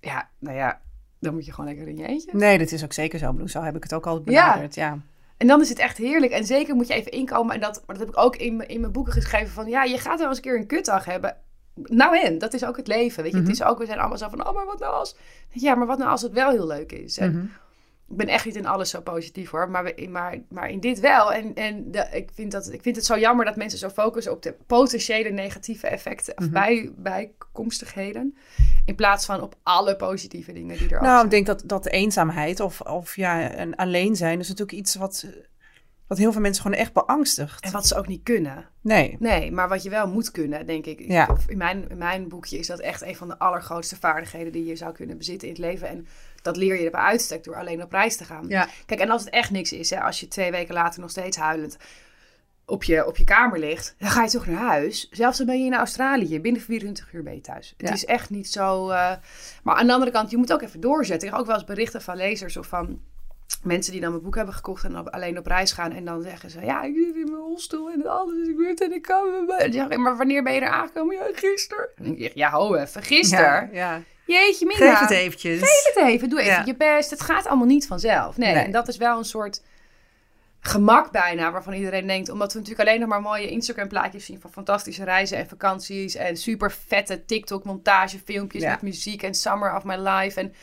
Ja, 0.00 0.28
nou 0.38 0.56
ja, 0.56 0.80
dan 1.20 1.34
moet 1.34 1.44
je 1.46 1.52
gewoon 1.52 1.68
lekker 1.70 1.88
in 1.88 1.96
je 1.96 2.06
eentje. 2.06 2.30
Nee, 2.32 2.58
dat 2.58 2.70
is 2.72 2.84
ook 2.84 2.92
zeker 2.92 3.18
zo. 3.18 3.32
Bedoel, 3.32 3.48
Zo 3.48 3.62
heb 3.62 3.76
ik 3.76 3.82
het 3.82 3.94
ook 3.94 4.06
al 4.06 4.16
Ja. 4.16 4.22
benaderd. 4.24 4.74
Ja. 4.74 4.98
En 5.42 5.48
dan 5.48 5.60
is 5.60 5.68
het 5.68 5.78
echt 5.78 5.96
heerlijk. 5.98 6.32
En 6.32 6.44
zeker 6.44 6.74
moet 6.74 6.86
je 6.86 6.94
even 6.94 7.10
inkomen. 7.12 7.54
En 7.54 7.60
dat, 7.60 7.82
maar 7.86 7.96
dat 7.98 8.06
heb 8.06 8.14
ik 8.14 8.20
ook 8.22 8.36
in, 8.36 8.56
mijn- 8.56 8.68
in 8.68 8.80
mijn 8.80 8.92
boeken 8.92 9.12
geschreven. 9.12 9.48
Van 9.52 9.68
ja, 9.68 9.82
je 9.84 9.98
gaat 9.98 10.18
wel 10.18 10.28
eens 10.28 10.36
een 10.36 10.42
keer 10.42 10.56
een 10.56 10.66
kutdag 10.66 11.04
hebben. 11.04 11.36
Nou 11.74 12.18
en, 12.20 12.38
dat 12.38 12.54
is 12.54 12.64
ook 12.64 12.76
het 12.76 12.86
leven. 12.86 13.22
Weet 13.22 13.32
je, 13.32 13.38
Mhm. 13.38 13.46
het 13.48 13.56
is 13.60 13.62
ook, 13.62 13.78
we 13.78 13.86
zijn 13.86 13.98
allemaal 13.98 14.18
zo 14.18 14.28
van, 14.28 14.46
oh, 14.48 14.54
maar 14.54 14.66
wat 14.66 14.78
nou 14.78 14.94
als... 14.94 15.16
Ja, 15.50 15.74
maar 15.74 15.86
wat 15.86 15.98
nou 15.98 16.10
als 16.10 16.22
het 16.22 16.32
wel 16.32 16.50
heel 16.50 16.66
leuk 16.66 16.92
is? 16.92 17.18
En 17.18 17.32
Mhm. 17.32 17.44
Ik 18.12 18.18
ben 18.18 18.28
echt 18.28 18.44
niet 18.44 18.56
in 18.56 18.66
alles 18.66 18.90
zo 18.90 19.00
positief 19.00 19.50
hoor, 19.50 19.70
maar, 19.70 19.84
we- 19.84 20.06
maar, 20.10 20.38
maar 20.48 20.70
in 20.70 20.80
dit 20.80 21.00
wel. 21.00 21.32
En, 21.32 21.54
en 21.54 21.90
de, 21.90 22.08
ik, 22.12 22.30
vind 22.34 22.52
dat, 22.52 22.72
ik 22.72 22.82
vind 22.82 22.96
het 22.96 23.04
zo 23.04 23.18
jammer 23.18 23.44
dat 23.44 23.56
mensen 23.56 23.78
zo 23.78 23.88
focussen 23.88 24.32
op 24.32 24.42
de 24.42 24.54
potentiële 24.66 25.30
negatieve 25.30 25.86
effecten 25.86 26.36
of 26.38 26.44
Mhm. 26.44 26.52
bij, 26.52 26.90
bijkomstigheden. 26.96 28.36
In 28.84 28.94
plaats 28.94 29.24
van 29.24 29.40
op 29.42 29.54
alle 29.62 29.96
positieve 29.96 30.52
dingen 30.52 30.78
die 30.78 30.88
er 30.88 31.00
Nou, 31.00 31.12
zijn. 31.12 31.24
ik 31.24 31.30
denk 31.30 31.46
dat, 31.46 31.62
dat 31.66 31.82
de 31.82 31.90
eenzaamheid 31.90 32.60
of, 32.60 32.80
of 32.80 33.16
ja, 33.16 33.58
een 33.58 33.76
alleen 33.76 34.16
zijn 34.16 34.38
is 34.38 34.48
natuurlijk 34.48 34.78
iets 34.78 34.94
wat, 34.94 35.26
wat 36.12 36.20
heel 36.20 36.32
veel 36.32 36.40
mensen 36.40 36.62
gewoon 36.62 36.78
echt 36.78 36.92
beangstigt. 36.92 37.64
En 37.64 37.72
wat 37.72 37.86
ze 37.86 37.96
ook 37.96 38.06
niet 38.06 38.22
kunnen. 38.22 38.66
Nee. 38.80 39.16
Nee, 39.18 39.52
maar 39.52 39.68
wat 39.68 39.82
je 39.82 39.90
wel 39.90 40.08
moet 40.08 40.30
kunnen, 40.30 40.66
denk 40.66 40.86
ik. 40.86 41.00
Ja. 41.00 41.36
In, 41.46 41.56
mijn, 41.58 41.88
in 41.90 41.98
mijn 41.98 42.28
boekje 42.28 42.58
is 42.58 42.66
dat 42.66 42.80
echt 42.80 43.02
een 43.02 43.16
van 43.16 43.28
de 43.28 43.38
allergrootste 43.38 43.96
vaardigheden 43.96 44.52
die 44.52 44.64
je 44.64 44.76
zou 44.76 44.92
kunnen 44.92 45.16
bezitten 45.16 45.48
in 45.48 45.54
het 45.54 45.62
leven. 45.62 45.88
En 45.88 46.06
dat 46.42 46.56
leer 46.56 46.82
je 46.82 46.90
bij 46.90 47.00
uitstek 47.00 47.44
door 47.44 47.56
alleen 47.56 47.82
op 47.82 47.92
reis 47.92 48.16
te 48.16 48.24
gaan. 48.24 48.44
Ja. 48.48 48.68
Kijk, 48.86 49.00
en 49.00 49.10
als 49.10 49.24
het 49.24 49.32
echt 49.34 49.50
niks 49.50 49.72
is, 49.72 49.90
hè, 49.90 50.00
als 50.00 50.20
je 50.20 50.28
twee 50.28 50.50
weken 50.50 50.74
later 50.74 51.00
nog 51.00 51.10
steeds 51.10 51.36
huilend 51.36 51.76
op 52.66 52.84
je, 52.84 53.06
op 53.06 53.16
je 53.16 53.24
kamer 53.24 53.58
ligt, 53.58 53.94
dan 53.98 54.10
ga 54.10 54.22
je 54.22 54.30
toch 54.30 54.46
naar 54.46 54.60
huis. 54.68 55.08
Zelfs 55.10 55.38
dan 55.38 55.46
ben 55.46 55.58
je 55.60 55.66
in 55.66 55.74
Australië, 55.74 56.40
binnen 56.40 56.62
24 56.62 57.12
uur 57.12 57.22
ben 57.22 57.34
je 57.34 57.40
thuis. 57.40 57.74
Het 57.76 57.88
Ja. 57.88 57.94
is 57.94 58.04
echt 58.04 58.30
niet 58.30 58.48
zo... 58.50 58.88
eh, 58.88 59.12
Maar 59.62 59.74
aan 59.76 59.86
de 59.86 59.92
andere 59.92 60.10
kant, 60.10 60.30
je 60.30 60.36
moet 60.36 60.52
ook 60.52 60.62
even 60.62 60.80
doorzetten. 60.80 61.26
Ik 61.28 61.32
heb 61.34 61.40
ook 61.42 61.48
wel 61.48 61.56
eens 61.56 61.64
berichten 61.64 62.02
van 62.02 62.16
lezers 62.16 62.56
of 62.56 62.66
van 62.66 63.00
mensen 63.62 63.92
die 63.92 64.00
dan 64.00 64.10
mijn 64.10 64.22
boek 64.22 64.36
hebben 64.36 64.54
gekocht 64.54 64.84
en 64.84 64.98
op- 64.98 65.08
alleen 65.08 65.38
op 65.38 65.46
reis 65.46 65.72
gaan. 65.72 65.92
En 65.92 66.04
dan 66.04 66.22
zeggen 66.22 66.50
ze, 66.50 66.60
ja, 66.60 66.82
ik 66.82 66.94
zit 66.94 67.14
in 67.14 67.24
mijn 67.24 67.34
rolstoel 67.42 67.90
en 67.90 68.06
alles 68.06 68.48
is 68.48 68.54
goed 68.56 68.80
en 68.80 68.92
ik 68.92 69.02
kan... 69.02 69.50
En 69.58 69.72
zeg 69.72 69.88
ik, 69.88 69.98
maar 69.98 70.16
wanneer 70.16 70.42
ben 70.42 70.52
je 70.52 70.60
er 70.60 70.68
aangekomen? 70.68 71.16
Ja, 71.16 71.22
gisteren. 71.32 71.88
En 71.96 72.18
ik, 72.18 72.34
ja, 72.34 72.50
ho 72.50 72.74
even, 72.74 73.02
gisteren? 73.02 73.44
Ja, 73.44 73.68
ja. 73.72 74.02
Jeetje, 74.26 74.66
Mina. 74.66 74.90
Geef 74.90 74.98
het 75.00 75.10
eventjes. 75.10 75.58
Geef 75.58 75.94
het 75.94 76.04
even, 76.04 76.28
doe 76.28 76.40
even 76.40 76.52
Ja. 76.52 76.62
je 76.64 76.74
best. 76.76 77.10
Het 77.10 77.20
gaat 77.20 77.46
allemaal 77.46 77.66
niet 77.66 77.86
vanzelf. 77.86 78.36
Nee, 78.36 78.54
Nee. 78.54 78.64
en 78.64 78.70
dat 78.70 78.88
is 78.88 78.96
wel 78.96 79.18
een 79.18 79.24
soort 79.24 79.62
gemak 80.60 81.10
bijna, 81.10 81.50
waarvan 81.52 81.72
iedereen 81.72 82.06
denkt, 82.06 82.28
omdat 82.28 82.52
we 82.52 82.58
natuurlijk 82.58 82.88
alleen 82.88 83.00
nog 83.00 83.08
maar 83.08 83.20
mooie 83.20 83.48
Instagram 83.48 83.88
plaatjes 83.88 84.24
zien 84.24 84.40
van 84.40 84.52
fantastische 84.52 85.04
reizen 85.04 85.38
en 85.38 85.48
vakanties 85.48 86.14
en 86.14 86.36
super 86.36 86.72
vette 86.86 87.24
TikTok 87.24 87.64
montagefilmpjes 87.64 88.62
Ja. 88.62 88.70
met 88.70 88.82
muziek 88.82 89.22
en 89.22 89.34
Summer 89.34 89.76
of 89.76 89.84
My 89.84 89.96
Life 89.96 90.40
en 90.40 90.54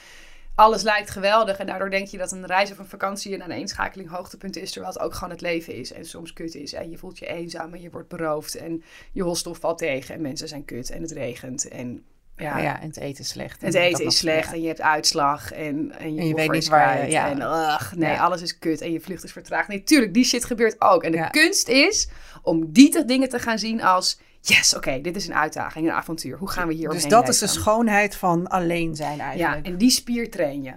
alles 0.60 0.82
lijkt 0.82 1.10
geweldig 1.10 1.58
en 1.58 1.66
daardoor 1.66 1.90
denk 1.90 2.08
je 2.08 2.18
dat 2.18 2.32
een 2.32 2.46
reis 2.46 2.72
of 2.72 2.78
een 2.78 2.86
vakantie 2.88 3.34
een 3.34 3.44
aaneenschakeling 3.44 4.10
hoogtepunt 4.10 4.58
is, 4.58 4.72
terwijl 4.72 4.94
het 4.94 5.02
ook 5.02 5.14
gewoon 5.14 5.30
het 5.30 5.42
leven 5.42 5.74
is 5.76 5.92
en 5.92 6.06
soms 6.06 6.34
kut 6.34 6.56
is 6.56 6.74
en 6.74 6.90
je 6.90 6.98
voelt 6.98 7.18
je 7.20 7.28
eenzaam 7.28 7.74
en 7.74 7.82
je 7.82 7.90
wordt 7.90 8.08
beroofd 8.10 8.56
en 8.56 8.84
je 9.12 9.24
hostel 9.24 9.54
valt 9.54 9.78
tegen 9.78 10.16
en 10.16 10.22
mensen 10.22 10.48
zijn 10.48 10.66
kut 10.66 10.90
en 10.90 11.02
het 11.02 11.12
regent 11.12 11.68
en 11.68 12.04
ja, 12.38 12.58
Ja, 12.58 12.64
ja, 12.64 12.82
en 12.82 12.88
het 12.88 12.98
eten 12.98 13.24
is 13.24 13.30
slecht. 13.30 13.62
het 13.62 13.76
En 13.76 13.82
eten 13.82 14.04
dat 14.04 14.12
is 14.12 14.18
slecht 14.18 14.48
ja. 14.48 14.54
en 14.54 14.62
je 14.62 14.68
hebt 14.68 14.82
uitslag 14.82 15.52
en, 15.52 15.92
en 16.00 16.14
je, 16.14 16.20
En 16.22 16.28
je 16.28 16.36
weet 16.36 16.52
niet 16.52 16.68
waar 16.68 17.06
je- 17.06 17.12
ja. 17.12 17.30
En 17.30 17.42
ugh, 17.42 17.94
nee, 17.94 18.20
alles 18.20 18.42
is 18.42 18.58
kut 18.60 18.82
en 18.82 18.92
je 18.92 19.00
vlucht 19.00 19.24
is 19.24 19.32
vertraagd. 19.32 19.68
Nee, 19.68 19.84
tuurlijk, 19.84 20.14
die 20.14 20.24
shit 20.24 20.46
gebeurt 20.46 20.82
ook. 20.82 21.04
En 21.04 21.12
de 21.12 21.28
kunst 21.32 21.68
is 21.68 22.10
om 22.42 22.72
die 22.72 22.90
te- 22.90 23.06
dingen 23.06 23.30
te 23.30 23.40
gaan 23.40 23.60
zien 23.60 23.82
als... 23.84 24.20
Yes, 24.42 24.76
oké, 24.76 25.02
dit 25.02 25.16
is 25.16 25.28
een 25.28 25.34
uitdaging, 25.36 25.88
een 25.88 25.94
avontuur. 25.94 26.38
Hoe 26.38 26.50
gaan 26.50 26.68
we 26.68 26.74
hier 26.74 26.90
Dus 26.90 27.08
dat 27.08 27.28
is 27.28 27.38
de 27.38 27.48
schoonheid 27.48 28.16
van 28.16 28.48
alleen 28.48 28.96
zijn 28.96 29.18
Ja, 29.18 29.24
eigenlijk. 29.24 29.66
en 29.66 29.78
die 29.78 29.90
spier 29.90 30.30
train 30.32 30.62
je. 30.64 30.74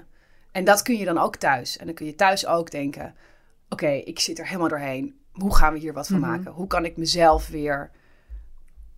En 0.52 0.64
dat 0.64 0.83
kun 0.83 0.97
je 0.99 1.04
dan 1.04 1.19
ook 1.19 1.37
thuis. 1.37 1.76
En 1.76 1.87
dan 1.87 1.95
kun 1.95 2.07
je 2.07 2.14
thuis 2.14 2.47
ook 2.47 2.71
denken... 2.71 3.14
Oké, 3.69 3.88
ik 3.88 4.19
zit 4.21 4.38
er 4.38 4.47
helemaal 4.47 4.69
doorheen. 4.69 5.16
Hoe 5.33 5.54
gaan 5.57 5.73
we 5.73 5.78
hier 5.78 5.92
wat 5.92 6.07
van 6.07 6.19
Mhm. 6.19 6.28
maken? 6.31 6.52
Hoe 6.52 6.66
kan 6.66 6.85
ik 6.85 6.97
mezelf 6.97 7.49
weer 7.49 7.90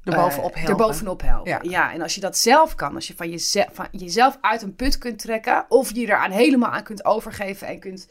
er 0.05 0.15
bovenop 0.15 0.51
eh, 0.53 0.57
helpen. 0.63 0.85
erbovenop 0.85 1.23
helpen. 1.23 1.51
Ja. 1.51 1.59
Ja. 1.63 1.93
en 1.93 2.03
als 2.03 2.15
je 2.15 2.21
dat 2.21 2.37
zelf 2.39 2.75
kan, 2.75 2.95
als 2.95 3.07
je 3.07 3.15
van, 3.17 3.31
jeze- 3.31 3.69
van 3.73 3.87
jezelf 3.91 4.39
uit 4.41 4.63
een 4.63 4.75
put 4.75 4.99
kunt 4.99 5.19
trekken, 5.19 5.65
of 5.69 5.95
je 5.95 6.01
eraan 6.01 6.31
helemaal 6.31 6.71
aan 6.71 6.83
kunt 6.83 7.05
overgeven 7.05 7.67
en 7.67 7.79
kunt, 7.79 8.09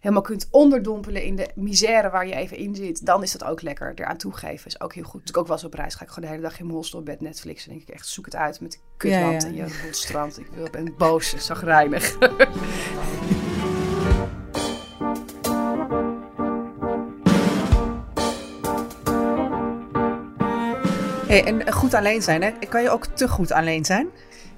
helemaal 0.00 0.22
kunt 0.22 0.48
onderdompelen 0.50 1.22
in 1.22 1.36
de 1.36 1.48
misère 1.54 2.10
waar 2.10 2.26
je 2.26 2.34
even 2.34 2.56
in 2.56 2.74
zit, 2.74 3.06
dan 3.06 3.22
is 3.22 3.32
dat 3.32 3.44
ook 3.44 3.62
lekker. 3.62 3.92
Eraan 3.94 4.16
toegeven 4.16 4.66
is 4.66 4.80
ook 4.80 4.94
heel 4.94 5.04
goed. 5.04 5.20
Dus 5.20 5.30
ik 5.30 5.36
ook 5.36 5.46
wel 5.46 5.56
eens 5.56 5.64
op 5.64 5.74
reis 5.74 5.94
ga 5.94 6.02
ik 6.02 6.08
gewoon 6.08 6.24
de 6.24 6.34
hele 6.34 6.48
dag 6.48 6.58
in 6.58 6.64
mijn 6.64 6.76
hostel 6.76 7.02
bed 7.02 7.20
Netflix 7.20 7.66
en 7.66 7.70
denk 7.70 7.88
ik 7.88 7.94
echt 7.94 8.06
zoek 8.06 8.24
het 8.24 8.36
uit 8.36 8.60
met 8.60 8.80
kutland 8.96 9.42
ja, 9.42 9.48
en 9.48 9.54
je 9.54 9.88
strand. 9.90 10.38
Ik 10.38 10.70
ben 10.70 10.94
boos, 10.96 11.34
zagrijnig. 11.36 12.16
Hey, 21.28 21.44
en 21.44 21.72
goed 21.72 21.94
alleen 21.94 22.22
zijn, 22.22 22.42
hè? 22.42 22.50
Kan 22.68 22.82
je 22.82 22.90
ook 22.90 23.06
te 23.06 23.28
goed 23.28 23.52
alleen 23.52 23.84
zijn? 23.84 24.08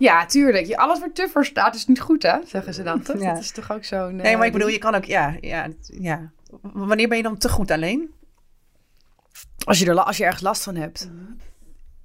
Ja, 0.00 0.26
tuurlijk. 0.26 0.66
Je, 0.66 0.76
alles 0.76 1.00
wat 1.00 1.14
te 1.14 1.28
verstaat 1.28 1.75
is 1.75 1.87
niet 1.87 2.00
goed, 2.00 2.23
hè? 2.23 2.38
Zeggen 2.47 2.75
ze 2.75 2.83
dan, 2.83 3.02
toch? 3.02 3.21
Ja. 3.21 3.33
Dat 3.33 3.42
is 3.42 3.50
toch 3.50 3.73
ook 3.73 3.85
zo'n... 3.85 4.16
Nee, 4.16 4.37
maar 4.37 4.47
ik 4.47 4.52
eh, 4.52 4.59
bedoel, 4.59 4.73
je 4.73 4.78
kan 4.78 4.95
ook, 4.95 5.04
ja, 5.04 5.37
ja, 5.40 5.69
ja. 5.80 6.30
Wanneer 6.62 7.09
ben 7.09 7.16
je 7.16 7.23
dan 7.23 7.38
te 7.38 7.49
goed 7.49 7.71
alleen? 7.71 8.11
Als 9.64 9.78
je, 9.78 9.87
er, 9.87 10.00
als 10.00 10.16
je 10.16 10.25
ergens 10.25 10.42
last 10.42 10.62
van 10.62 10.75
hebt. 10.75 11.11
Mhm. 11.12 11.33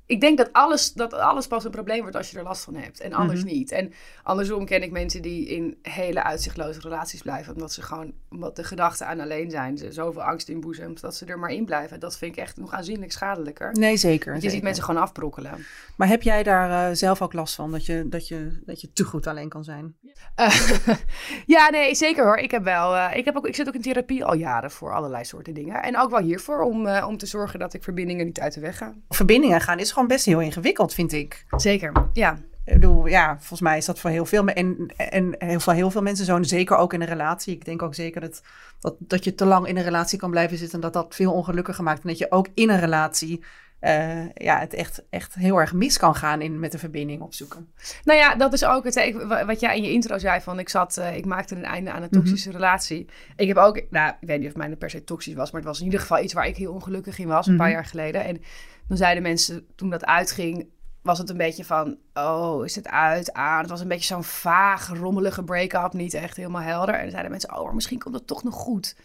Ik 0.08 0.22
denk 0.22 0.38
dat 0.38 0.50
alles, 0.54 0.94
dat 0.94 1.14
alles 1.14 1.48
pas 1.48 1.64
een 1.66 1.72
probleem 1.72 2.02
wordt 2.02 2.16
als 2.16 2.32
je 2.32 2.38
er 2.38 2.44
last 2.44 2.64
van 2.64 2.76
hebt. 2.76 3.00
En 3.00 3.14
anders 3.14 3.44
Mhm. 3.44 3.54
niet. 3.54 3.72
En 3.72 3.94
andersom 4.24 4.66
ken 4.66 4.84
ik 4.84 4.92
mensen 4.92 5.22
die 5.22 5.48
in 5.48 5.78
hele 5.82 6.24
uitzichtloze 6.24 6.80
relaties 6.80 7.22
blijven. 7.22 7.54
Omdat 7.54 7.74
ze 7.74 7.82
gewoon, 7.82 8.14
omdat 8.30 8.56
de 8.56 8.64
gedachte 8.64 9.06
aan 9.06 9.20
alleen 9.20 9.50
zijn, 9.52 9.78
ze 9.78 9.92
zoveel 9.92 10.24
angst 10.24 10.50
inboezemt, 10.50 11.02
dat 11.02 11.16
ze 11.16 11.26
er 11.26 11.40
maar 11.40 11.50
in 11.50 11.66
blijven. 11.66 12.00
Dat 12.00 12.18
vind 12.18 12.36
ik 12.38 12.42
echt 12.44 12.58
nog 12.58 12.72
aanzienlijk 12.72 13.12
schadelijker. 13.12 13.72
Nee, 13.74 13.98
zeker. 13.98 14.32
Want 14.32 14.44
je 14.44 14.50
ziet 14.50 14.64
mensen 14.64 14.84
gewoon 14.84 15.02
afbrokkelen. 15.02 15.66
Maar 15.98 16.08
heb 16.08 16.22
jij 16.22 16.44
daar 16.44 16.90
eh, 16.90 16.96
zelf 16.96 17.22
ook 17.22 17.34
last 17.34 17.56
van? 17.56 17.72
Dat 17.72 17.86
je, 17.86 18.10
dat, 18.10 18.28
je, 18.28 18.62
dat 18.66 18.82
je 18.82 18.94
te 18.94 19.04
goed 19.04 19.28
alleen 19.28 19.50
kan 19.50 19.64
zijn? 19.64 19.96
Eh, 20.36 20.70
ja, 21.46 21.70
nee, 21.70 21.96
zeker 21.96 22.24
hoor. 22.26 22.38
Ik 22.38 22.52
heb 22.52 22.64
wel. 22.64 22.96
eh, 22.96 23.18
ik, 23.18 23.26
heb 23.26 23.36
ook, 23.38 23.48
ik 23.48 23.56
zit 23.56 23.68
ook 23.68 23.74
in 23.76 23.82
therapie 23.82 24.26
al 24.26 24.36
jaren 24.36 24.72
voor 24.72 24.94
allerlei 24.94 25.26
soorten 25.26 25.54
dingen. 25.54 25.84
En 25.84 25.98
ook 26.00 26.10
wel 26.10 26.20
hiervoor 26.22 26.62
om, 26.62 26.88
om 26.90 27.18
te 27.18 27.26
zorgen 27.26 27.60
dat 27.60 27.74
ik 27.74 27.84
verbindingen 27.84 28.26
niet 28.26 28.40
uit 28.40 28.54
de 28.54 28.60
weg 28.60 28.78
ga. 28.78 28.94
Verbindingen 29.10 29.62
gaan 29.62 29.80
is 29.80 29.92
gewoon 29.96 30.10
best 30.10 30.26
heel 30.26 30.40
ingewikkeld, 30.40 30.94
vind 30.94 31.14
ik. 31.14 31.46
Zeker. 31.56 31.92
Ja. 32.14 32.38
Ik 32.66 32.74
bedoel, 32.74 33.08
ja, 33.08 33.36
volgens 33.38 33.62
mij 33.62 33.78
is 33.78 33.86
dat 33.86 34.00
voor 34.00 34.10
heel 34.10 34.26
veel 34.26 34.48
en, 34.48 34.94
en 34.96 35.36
heel, 35.38 35.60
veel, 35.60 35.74
heel 35.74 35.92
veel 35.92 36.02
mensen 36.02 36.26
zo. 36.26 36.44
Zeker 36.44 36.78
ook 36.78 36.94
in 36.94 37.02
een 37.02 37.08
relatie. 37.08 37.54
Ik 37.54 37.66
denk 37.66 37.82
ook 37.82 37.96
zeker 37.96 38.22
dat, 38.22 38.42
dat, 38.80 38.96
dat 39.00 39.24
je 39.24 39.36
te 39.36 39.46
lang 39.46 39.68
in 39.68 39.78
een 39.78 39.84
relatie 39.84 40.20
kan 40.20 40.30
blijven 40.30 40.58
zitten. 40.58 40.76
En 40.76 40.82
dat 40.82 40.94
dat 40.94 41.16
veel 41.16 41.34
ongelukkiger 41.34 41.84
maakt. 41.84 42.02
En 42.02 42.10
dat 42.10 42.18
je 42.18 42.32
ook 42.32 42.48
in 42.54 42.70
een 42.70 42.80
relatie 42.80 43.44
eh, 43.80 44.30
ja, 44.34 44.60
het 44.60 44.74
echt, 44.74 45.04
echt 45.10 45.34
heel 45.36 45.60
erg 45.60 45.74
mis 45.74 45.98
kan 45.98 46.16
gaan 46.16 46.42
in, 46.42 46.60
met 46.60 46.72
de 46.72 46.78
verbinding 46.78 47.22
opzoeken. 47.22 47.68
Nou 48.04 48.20
ja, 48.20 48.36
dat 48.36 48.54
is 48.54 48.66
ook 48.66 48.84
het. 48.84 48.96
Ik, 48.96 49.22
wat 49.46 49.60
jij 49.60 49.78
in 49.78 49.84
je 49.84 49.92
intro 49.92 50.18
zei 50.18 50.42
van 50.42 50.60
ik 50.60 50.70
zat, 50.70 50.98
eh, 50.98 51.18
ik 51.18 51.26
maakte 51.26 51.56
een 51.56 51.64
einde 51.64 51.92
aan 51.92 52.02
een 52.04 52.10
toxische 52.10 52.52
relatie. 52.52 53.06
Ik 53.36 53.48
heb 53.48 53.58
ook, 53.58 53.82
nou, 53.90 54.14
ik 54.20 54.28
weet 54.28 54.40
niet 54.40 54.48
of 54.50 54.56
mijn 54.56 54.78
per 54.78 54.90
se 54.90 55.04
toxisch 55.04 55.34
was, 55.34 55.52
maar 55.52 55.62
het 55.62 55.70
was 55.70 55.80
in 55.80 55.86
ieder 55.86 56.00
geval 56.00 56.24
iets 56.24 56.34
waar 56.34 56.48
ik 56.48 56.58
heel 56.58 56.74
ongelukkig 56.74 57.20
in 57.20 57.28
was 57.28 57.48
een 57.48 57.58
paar 57.58 57.68
Mhm. 57.68 57.76
jaar 57.76 57.86
geleden. 57.86 58.24
En 58.24 58.42
dan 58.88 58.98
zeiden 58.98 59.24
mensen 59.24 59.68
toen 59.76 59.90
dat 59.90 60.06
uitging, 60.06 60.68
was 61.02 61.18
het 61.18 61.30
een 61.30 61.38
beetje 61.38 61.66
van, 61.66 61.98
oh, 62.14 62.66
is 62.66 62.76
het 62.76 62.88
uit, 62.88 63.34
aan? 63.34 63.62
Het 63.62 63.70
was 63.70 63.82
een 63.82 63.88
beetje 63.88 64.14
zo'n 64.14 64.24
vaag, 64.24 64.88
rommelige 64.88 65.44
break-up, 65.44 65.94
niet 65.94 66.14
echt 66.14 66.38
helemaal 66.38 66.62
helder. 66.62 66.96
En 66.96 67.02
dan 67.02 67.10
zeiden 67.10 67.32
mensen, 67.32 67.58
oh, 67.58 67.64
maar 67.64 67.76
misschien 67.76 68.00
komt 68.00 68.16
het 68.16 68.28
toch 68.28 68.44
nog 68.44 68.54
goed. 68.54 68.96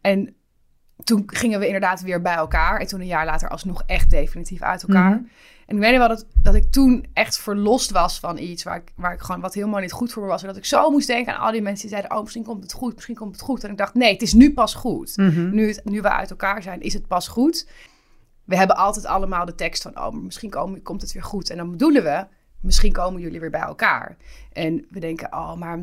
En 0.00 0.34
toen 1.04 1.22
gingen 1.26 1.58
we 1.58 1.66
inderdaad 1.66 2.00
weer 2.00 2.22
bij 2.22 2.34
elkaar. 2.34 2.80
En 2.80 2.86
toen 2.86 3.00
een 3.00 3.06
jaar 3.06 3.24
later 3.24 3.48
alsnog 3.48 3.82
echt 3.86 4.10
definitief 4.10 4.62
uit 4.62 4.82
elkaar. 4.82 5.10
Mhm. 5.10 5.24
En 5.66 5.74
ik 5.76 5.82
weet 5.82 5.90
nog 5.90 6.06
wel 6.06 6.16
dat, 6.16 6.26
dat 6.34 6.54
ik 6.54 6.70
toen 6.70 7.06
echt 7.12 7.38
verlost 7.38 7.90
was 7.90 8.18
van 8.18 8.38
iets 8.38 8.62
waar 8.62 8.76
ik, 8.76 8.92
waar 8.96 9.12
ik 9.12 9.20
gewoon 9.20 9.40
wat 9.40 9.54
helemaal 9.54 9.80
niet 9.80 9.92
goed 9.92 10.12
voor 10.12 10.22
me 10.22 10.28
was. 10.28 10.40
En 10.40 10.48
dat 10.48 10.56
ik 10.56 10.64
zo 10.64 10.90
moest 10.90 11.06
denken 11.06 11.34
aan 11.34 11.40
al 11.40 11.52
die 11.52 11.62
mensen 11.62 11.88
die 11.88 11.96
zeiden: 11.96 12.16
Oh, 12.16 12.22
misschien 12.22 12.44
komt 12.44 12.62
het 12.62 12.72
goed, 12.72 12.94
misschien 12.94 13.14
komt 13.14 13.32
het 13.32 13.40
goed. 13.44 13.64
En 13.64 13.70
ik 13.70 13.76
dacht: 13.76 13.94
Nee, 13.94 14.12
het 14.12 14.22
is 14.22 14.32
nu 14.32 14.52
pas 14.52 14.74
goed. 14.74 15.16
Mhm. 15.16 15.50
Nu, 15.50 15.68
het, 15.68 15.80
nu 15.84 16.00
we 16.00 16.10
uit 16.10 16.30
elkaar 16.30 16.62
zijn, 16.62 16.80
is 16.80 16.92
het 16.92 17.06
pas 17.06 17.28
goed. 17.28 17.66
We 18.46 18.56
hebben 18.56 18.76
altijd 18.76 19.04
allemaal 19.06 19.44
de 19.44 19.54
tekst 19.54 19.82
van: 19.82 19.96
Oh, 19.98 20.12
maar 20.12 20.22
misschien 20.22 20.50
komen, 20.50 20.82
komt 20.82 21.00
het 21.02 21.12
weer 21.12 21.22
goed. 21.22 21.50
En 21.50 21.56
dan 21.56 21.70
bedoelen 21.70 22.02
we: 22.02 22.26
Misschien 22.60 22.92
komen 22.92 23.20
jullie 23.20 23.40
weer 23.40 23.50
bij 23.50 23.60
elkaar. 23.60 24.16
En 24.52 24.86
we 24.90 25.00
denken: 25.00 25.32
Oh, 25.32 25.54
maar 25.54 25.78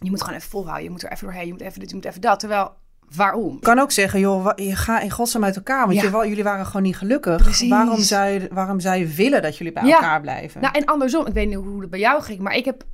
je 0.00 0.10
moet 0.10 0.20
gewoon 0.22 0.36
even 0.38 0.50
volhouden. 0.50 0.84
Je 0.84 0.90
moet 0.90 1.02
er 1.02 1.10
even 1.12 1.24
doorheen. 1.26 1.46
Je 1.46 1.52
moet 1.52 1.60
even 1.60 1.80
dit, 1.80 1.88
je 1.88 1.94
moet 1.96 2.04
even 2.04 2.20
dat. 2.20 2.40
Terwijl, 2.40 2.72
waarom? 3.16 3.54
Ik 3.56 3.62
kan 3.62 3.78
ook 3.78 3.90
zeggen, 3.92 4.20
joh, 4.20 4.48
je 4.56 4.76
gaat 4.76 5.02
in 5.02 5.10
godsnaam 5.10 5.44
uit 5.44 5.56
elkaar. 5.56 5.86
Want 5.86 5.98
Ja. 5.98 6.02
je, 6.02 6.10
wa- 6.10 6.26
jullie 6.26 6.44
waren 6.44 6.66
gewoon 6.66 6.82
niet 6.82 6.96
gelukkig. 6.96 7.42
Precies. 7.42 7.70
Waarom 7.70 7.98
zou, 7.98 8.26
je, 8.28 8.48
waarom 8.52 8.78
willen 9.14 9.42
dat 9.42 9.56
jullie 9.58 9.72
bij 9.72 9.84
Ja. 9.84 9.94
elkaar 9.94 10.20
blijven? 10.20 10.60
Nou, 10.60 10.74
en 10.74 10.84
andersom, 10.84 11.26
ik 11.26 11.32
weet 11.32 11.46
niet 11.48 11.56
hoe 11.56 11.80
het 11.80 11.90
bij 11.90 11.98
jou 12.00 12.22
ging, 12.22 12.38
maar 12.40 12.54
ik 12.54 12.64
heb. 12.64 12.84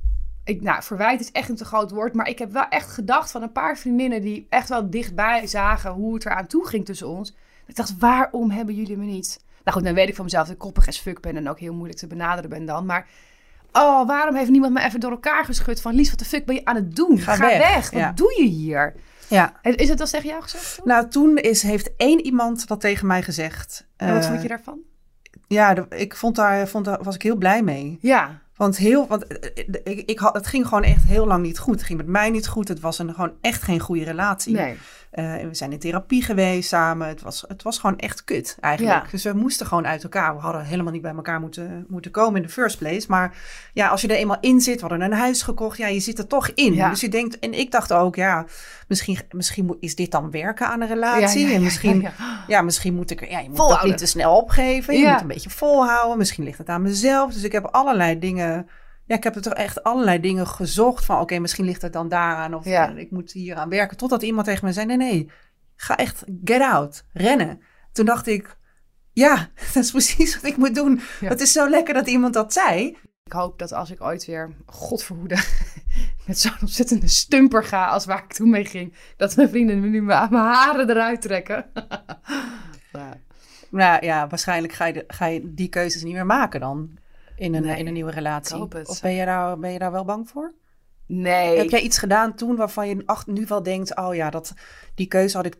Ik, 0.45 0.61
nou, 0.61 0.83
verwijt 0.83 1.19
is 1.19 1.31
echt 1.31 1.49
een 1.49 1.55
te 1.55 1.65
groot 1.65 1.91
woord, 1.91 2.13
maar 2.13 2.27
ik 2.27 2.39
heb 2.39 2.51
wel 2.51 2.67
echt 2.69 2.89
gedacht 2.91 3.31
van 3.31 3.41
een 3.41 3.51
paar 3.51 3.77
vriendinnen 3.77 4.21
die 4.21 4.45
echt 4.49 4.69
wel 4.69 4.89
dichtbij 4.89 5.47
zagen 5.47 5.91
hoe 5.91 6.13
het 6.13 6.25
eraan 6.25 6.47
toe 6.47 6.67
ging 6.67 6.85
tussen 6.85 7.07
ons. 7.07 7.35
Ik 7.65 7.75
dacht, 7.75 7.97
waarom 7.99 8.49
hebben 8.51 8.75
jullie 8.75 8.97
me 8.97 9.05
niet? 9.05 9.39
Nou 9.63 9.77
goed, 9.77 9.85
dan 9.85 9.93
weet 9.95 10.07
ik 10.09 10.15
van 10.15 10.23
mezelf 10.25 10.43
dat 10.45 10.53
ik 10.53 10.59
koppig 10.59 10.87
as 10.87 10.97
fuck 10.99 11.21
ben 11.21 11.37
en 11.37 11.49
ook 11.49 11.59
heel 11.59 11.73
moeilijk 11.73 11.99
te 11.99 12.07
benaderen 12.07 12.49
ben 12.49 12.65
dan. 12.65 12.85
Maar, 12.85 13.07
oh, 13.71 14.07
waarom 14.07 14.35
heeft 14.35 14.49
niemand 14.49 14.73
me 14.73 14.81
even 14.83 14.99
door 14.99 15.11
elkaar 15.11 15.45
geschud 15.45 15.81
van, 15.81 15.93
Lies, 15.95 16.09
wat 16.09 16.19
de 16.19 16.25
fuck 16.25 16.45
ben 16.45 16.55
je 16.55 16.65
aan 16.65 16.75
het 16.75 16.95
doen? 16.95 17.19
Ga 17.19 17.37
weg. 17.39 17.89
Wat 17.91 17.99
Ja. 17.99 18.11
doe 18.11 18.35
je 18.41 18.47
hier? 18.47 18.93
ja. 19.27 19.53
Is 19.61 19.89
het 19.89 19.97
wel 19.97 20.07
tegen 20.07 20.29
jou 20.29 20.41
gezegd? 20.41 20.81
Nou, 20.85 21.07
toen 21.07 21.37
is, 21.37 21.61
heeft 21.61 21.95
één 21.97 22.25
iemand 22.25 22.67
dat 22.67 22.79
tegen 22.81 23.07
mij 23.07 23.23
gezegd. 23.23 23.87
en 23.97 24.13
wat 24.13 24.23
Eh, 24.23 24.29
vond 24.29 24.41
je 24.41 24.47
daarvan? 24.47 24.77
Ja, 25.47 25.73
de- 25.73 25.85
ik 25.89 26.15
vond 26.15 26.35
daar, 26.35 26.67
vond 26.67 26.85
daar 26.85 27.03
was 27.03 27.15
ik 27.15 27.21
heel 27.21 27.35
blij 27.35 27.63
mee. 27.63 27.97
Ja, 28.01 28.41
Want, 28.55 28.77
heel, 28.77 29.07
want 29.07 29.27
eh, 29.27 29.63
eh, 29.65 29.81
ik, 29.83 30.09
ik 30.09 30.19
had, 30.19 30.33
het 30.33 30.47
ging 30.47 30.67
gewoon 30.67 30.83
echt 30.83 31.03
heel 31.03 31.27
lang 31.27 31.43
niet 31.43 31.59
goed. 31.59 31.73
Het 31.75 31.83
ging 31.83 31.97
met 31.97 32.07
mij 32.07 32.29
niet 32.29 32.47
goed. 32.47 32.67
Het 32.67 32.79
was 32.79 32.99
een, 32.99 33.13
gewoon 33.13 33.33
echt 33.41 33.61
geen 33.61 33.79
goede 33.79 34.03
relatie. 34.03 34.53
nee. 34.53 34.77
Eh, 35.13 35.33
we 35.33 35.49
zijn 35.55 35.71
in 35.71 35.79
therapie 35.79 36.23
geweest 36.23 36.69
samen. 36.69 37.07
Het 37.07 37.21
was, 37.21 37.45
het 37.47 37.63
was 37.63 37.79
gewoon 37.79 37.97
echt 37.97 38.23
kut 38.23 38.57
eigenlijk. 38.59 39.03
Ja. 39.03 39.11
Dus 39.11 39.23
we 39.23 39.33
moesten 39.33 39.65
gewoon 39.65 39.87
uit 39.87 40.03
elkaar. 40.03 40.35
We 40.35 40.41
hadden 40.41 40.63
helemaal 40.65 40.91
niet 40.93 41.01
bij 41.01 41.13
elkaar 41.15 41.39
moeten, 41.39 41.85
moeten 41.89 42.11
komen 42.11 42.35
in 42.35 42.41
de 42.47 42.53
first 42.53 42.77
place. 42.77 43.05
Maar 43.07 43.35
ja, 43.73 43.87
als 43.87 44.01
je 44.01 44.07
er 44.07 44.15
eenmaal 44.15 44.37
in 44.41 44.61
zit, 44.61 44.81
we 44.81 44.87
hadden 44.87 45.01
een 45.01 45.17
huis 45.17 45.41
gekocht. 45.41 45.77
Ja, 45.77 45.87
je 45.87 45.99
zit 45.99 46.17
er 46.19 46.27
toch 46.27 46.49
in. 46.49 46.73
Ja. 46.73 46.89
Dus 46.89 47.01
je 47.01 47.09
denkt, 47.09 47.39
en 47.39 47.53
ik 47.59 47.71
dacht 47.71 47.93
ook, 47.93 48.15
ja, 48.15 48.45
misschien, 48.87 49.17
misschien 49.29 49.77
is 49.79 49.95
dit 49.95 50.11
dan 50.11 50.31
werken 50.31 50.67
aan 50.67 50.81
een 50.81 50.87
relatie. 50.87 51.47
Ja, 51.47 51.53
en 51.53 51.63
misschien, 51.63 52.07
ja, 52.47 52.61
misschien 52.61 52.93
moet 52.95 53.11
ik, 53.11 53.21
er- 53.21 53.29
ja, 53.31 53.39
je 53.39 53.47
moet 53.49 53.57
dat 53.57 53.83
niet 53.83 53.97
te 53.97 54.05
snel 54.05 54.35
opgeven. 54.37 54.97
Je 54.97 55.05
moet 55.11 55.21
een 55.21 55.27
beetje 55.27 55.49
volhouden. 55.49 56.17
Misschien 56.17 56.43
ligt 56.43 56.57
het 56.57 56.69
aan 56.69 56.81
mezelf. 56.81 57.33
Dus 57.33 57.43
ik 57.43 57.51
heb 57.51 57.65
allerlei 57.65 58.19
dingen. 58.19 58.67
Ja, 59.05 59.15
ik 59.15 59.23
heb 59.23 59.35
er 59.35 59.41
toch 59.41 59.53
echt 59.53 59.83
allerlei 59.83 60.19
dingen 60.19 60.47
gezocht 60.47 61.05
van, 61.05 61.19
oké, 61.19 61.39
misschien 61.39 61.65
ligt 61.65 61.81
het 61.81 61.93
dan 61.93 62.07
daaraan 62.09 62.53
of 62.53 62.65
Ja. 62.65 62.89
eh, 62.91 62.97
ik 62.97 63.11
moet 63.11 63.31
hier 63.31 63.55
aan 63.55 63.69
werken. 63.69 63.97
Totdat 63.97 64.21
iemand 64.21 64.45
tegen 64.45 64.65
me 64.65 64.73
zei, 64.73 64.85
nee, 64.85 64.97
nee, 64.97 65.31
ga 65.75 65.97
echt 65.97 66.23
get 66.43 66.61
out, 66.61 67.03
rennen. 67.13 67.61
Toen 67.91 68.05
dacht 68.05 68.27
ik, 68.27 68.57
ja, 69.13 69.49
dat 69.73 69.83
is 69.83 69.91
precies 69.91 70.35
wat 70.35 70.43
ik 70.51 70.57
moet 70.57 70.75
doen. 70.75 71.01
Ja. 71.19 71.27
Het 71.27 71.41
is 71.41 71.51
zo 71.51 71.69
lekker 71.69 71.93
dat 71.93 72.07
iemand 72.07 72.33
dat 72.33 72.53
zei. 72.53 72.97
Ik 73.25 73.31
hoop 73.33 73.59
dat 73.59 73.71
als 73.73 73.91
ik 73.91 74.01
ooit 74.03 74.25
weer, 74.25 74.55
God 74.65 75.03
verhoede, 75.03 75.35
met 76.27 76.39
zo'n 76.39 76.51
ontzettende 76.61 77.07
stumper 77.07 77.63
ga 77.63 77.85
als 77.87 78.05
waar 78.05 78.23
ik 78.23 78.33
toen 78.33 78.49
mee 78.49 78.65
ging, 78.65 78.95
dat 79.17 79.35
mijn 79.35 79.49
vrienden 79.49 79.79
me 79.79 79.87
nu 79.87 80.01
mijn 80.01 80.27
mijn 80.31 80.43
haren 80.43 80.89
eruit 80.89 81.21
trekken. 81.21 81.65
Ja. 82.91 83.13
Nou 83.71 84.05
ja, 84.05 84.27
waarschijnlijk 84.27 84.73
ga 84.73 84.85
je, 84.85 84.93
de- 84.93 85.03
ga 85.07 85.25
je 85.25 85.53
die 85.53 85.67
keuzes 85.69 86.03
niet 86.03 86.13
meer 86.13 86.25
maken 86.25 86.59
dan 86.59 86.97
in 87.43 87.53
een, 87.55 87.63
Nee, 87.63 87.77
in 87.77 87.87
een 87.87 87.93
nieuwe 87.93 88.11
relatie. 88.11 88.61
Of 88.85 89.01
ben 89.01 89.11
je, 89.11 89.25
daar, 89.25 89.59
ben 89.59 89.71
je 89.71 89.79
daar 89.79 89.91
wel 89.91 90.05
bang 90.05 90.29
voor? 90.29 90.53
Nee. 91.07 91.57
Heb 91.57 91.69
jij 91.69 91.81
iets 91.81 91.97
gedaan 91.97 92.35
toen 92.35 92.55
waarvan 92.55 92.87
je 92.87 93.03
nu 93.25 93.45
wel 93.47 93.63
denkt, 93.63 93.95
oh 93.95 94.15
ja, 94.15 94.29
dat, 94.29 94.53
die 94.95 95.07
keuze 95.07 95.37
had 95.37 95.45
ik, 95.45 95.55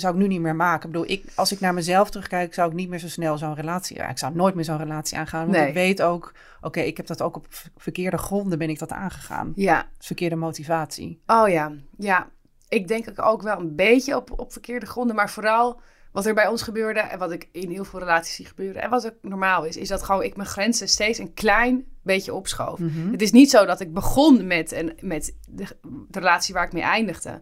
zou 0.00 0.14
ik 0.14 0.20
nu 0.20 0.26
niet 0.26 0.40
meer 0.40 0.56
maken. 0.56 0.86
Ik 0.88 0.92
bedoel, 0.94 1.10
ik, 1.10 1.24
als 1.34 1.52
ik 1.52 1.60
naar 1.60 1.74
mezelf 1.74 2.10
terugkijk, 2.10 2.54
zou 2.54 2.68
ik 2.70 2.74
niet 2.76 2.88
meer 2.88 2.98
zo 2.98 3.08
snel 3.08 3.38
zo'n 3.38 3.54
relatie, 3.54 3.96
ja, 3.96 4.08
ik 4.08 4.18
zou 4.18 4.34
nooit 4.34 4.54
meer 4.54 4.64
zo'n 4.64 4.76
relatie 4.78 5.18
aangaan. 5.18 5.40
Want 5.46 5.56
Nee. 5.58 5.68
ik 5.68 5.74
weet 5.74 6.02
ook, 6.02 6.32
oké, 6.60 6.80
ik 6.80 6.96
heb 6.96 7.06
dat 7.06 7.22
ook 7.22 7.36
op 7.36 7.46
verkeerde 7.76 8.16
gronden 8.18 8.58
ben 8.58 8.70
ik 8.70 8.78
dat 8.78 8.92
aangegaan. 8.92 9.52
Ja. 9.54 9.86
Verkeerde 9.98 10.36
motivatie. 10.36 11.22
Oh 11.26 11.48
ja. 11.48 11.72
Ja. 11.98 12.28
Ik 12.68 12.88
denk 12.88 13.08
ook- 13.08 13.22
ook 13.26 13.42
wel 13.42 13.58
een 13.58 13.74
beetje 13.76 14.16
op, 14.16 14.38
op 14.40 14.52
verkeerde 14.52 14.86
gronden, 14.86 15.16
maar 15.16 15.30
vooral 15.30 15.80
wat 16.16 16.26
er 16.26 16.34
bij 16.34 16.46
ons 16.46 16.62
gebeurde 16.62 17.00
en 17.00 17.18
wat 17.18 17.32
ik 17.32 17.48
in 17.52 17.70
heel 17.70 17.84
veel 17.84 17.98
relaties 17.98 18.34
zie 18.34 18.44
gebeuren 18.44 18.82
en 18.82 18.90
wat 18.90 19.06
ook 19.06 19.14
normaal 19.22 19.64
is, 19.64 19.76
is 19.76 19.88
dat 19.88 20.02
gewoon 20.02 20.22
ik 20.22 20.36
mijn 20.36 20.48
grenzen 20.48 20.88
steeds 20.88 21.18
een 21.18 21.34
klein 21.34 21.84
beetje 22.02 22.34
opschoof. 22.34 22.78
Mhm. 22.78 23.10
Het 23.10 23.22
is 23.22 23.32
niet 23.32 23.50
zo 23.50 23.64
dat 23.66 23.80
ik 23.80 23.92
begon 23.94 24.46
met, 24.46 24.72
een, 24.72 24.92
met 25.00 25.34
de, 25.48 25.64
de 25.82 26.18
relatie 26.18 26.54
waar 26.54 26.64
ik 26.66 26.72
mee 26.72 26.82
eindigde. 26.82 27.40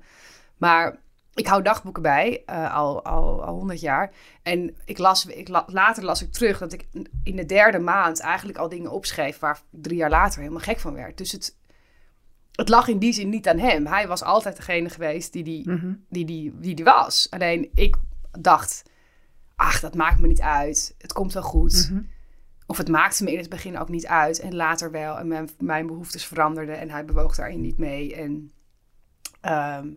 Maar 0.57 0.97
ik 1.35 1.47
hou 1.47 1.63
dagboeken 1.63 2.03
bij, 2.03 2.43
eh, 2.47 2.75
al, 2.75 3.05
al, 3.05 3.45
al 3.45 3.55
100 3.55 3.81
jaar. 3.81 4.13
En 4.43 4.77
ik 4.85 4.99
las, 4.99 5.27
ik 5.27 5.49
la- 5.49 5.65
later 5.67 6.05
las 6.05 6.23
ik 6.23 6.33
terug 6.33 6.59
dat 6.59 6.73
ik 6.73 6.87
in 7.25 7.37
de 7.37 7.47
derde 7.47 7.79
maand 7.79 8.21
eigenlijk 8.21 8.59
al 8.59 8.69
dingen 8.69 8.91
opschreef... 8.91 9.39
waar 9.39 9.61
drie 9.71 9.97
jaar 9.99 10.11
later 10.11 10.39
helemaal 10.41 10.61
gek 10.63 10.79
van 10.81 10.95
werd. 10.95 11.19
Dus 11.19 11.33
het, 11.33 11.57
het 12.53 12.69
lag 12.69 12.89
in 12.89 12.99
die 12.99 13.13
zin 13.13 13.29
niet 13.29 13.49
aan 13.49 13.59
hem. 13.59 13.87
Hij 13.87 14.09
was 14.09 14.23
altijd 14.23 14.57
degene 14.57 14.89
geweest 14.89 15.33
die 15.33 15.43
die, 15.45 15.71
Mhm. 15.71 15.93
die, 16.09 16.25
die, 16.25 16.53
die, 16.61 16.75
die 16.75 16.85
was. 16.85 17.27
Alleen 17.31 17.71
ik 17.75 17.97
dacht, 18.41 18.83
ach, 19.57 19.81
dat 19.81 19.95
maakt 19.95 20.21
me 20.21 20.27
niet 20.27 20.41
uit. 20.41 20.95
Het 20.99 21.13
komt 21.13 21.33
wel 21.33 21.43
goed. 21.43 21.89
Mhm. 21.91 22.03
Of 22.67 22.77
het 22.77 22.89
maakte 22.89 23.25
me 23.25 23.33
in 23.33 23.39
het 23.39 23.49
begin 23.49 23.79
ook 23.79 23.89
niet 23.89 24.07
uit. 24.07 24.41
En 24.41 24.55
later 24.55 24.91
wel. 24.91 25.19
En 25.19 25.29
mijn, 25.29 25.49
mijn 25.59 25.87
behoeftes 25.87 26.27
veranderden. 26.27 26.79
En 26.79 26.91
hij 26.91 27.05
bewoog 27.05 27.35
daarin 27.35 27.61
niet 27.61 27.79
mee. 27.79 28.15
En 28.15 28.51
ehm, 29.41 29.89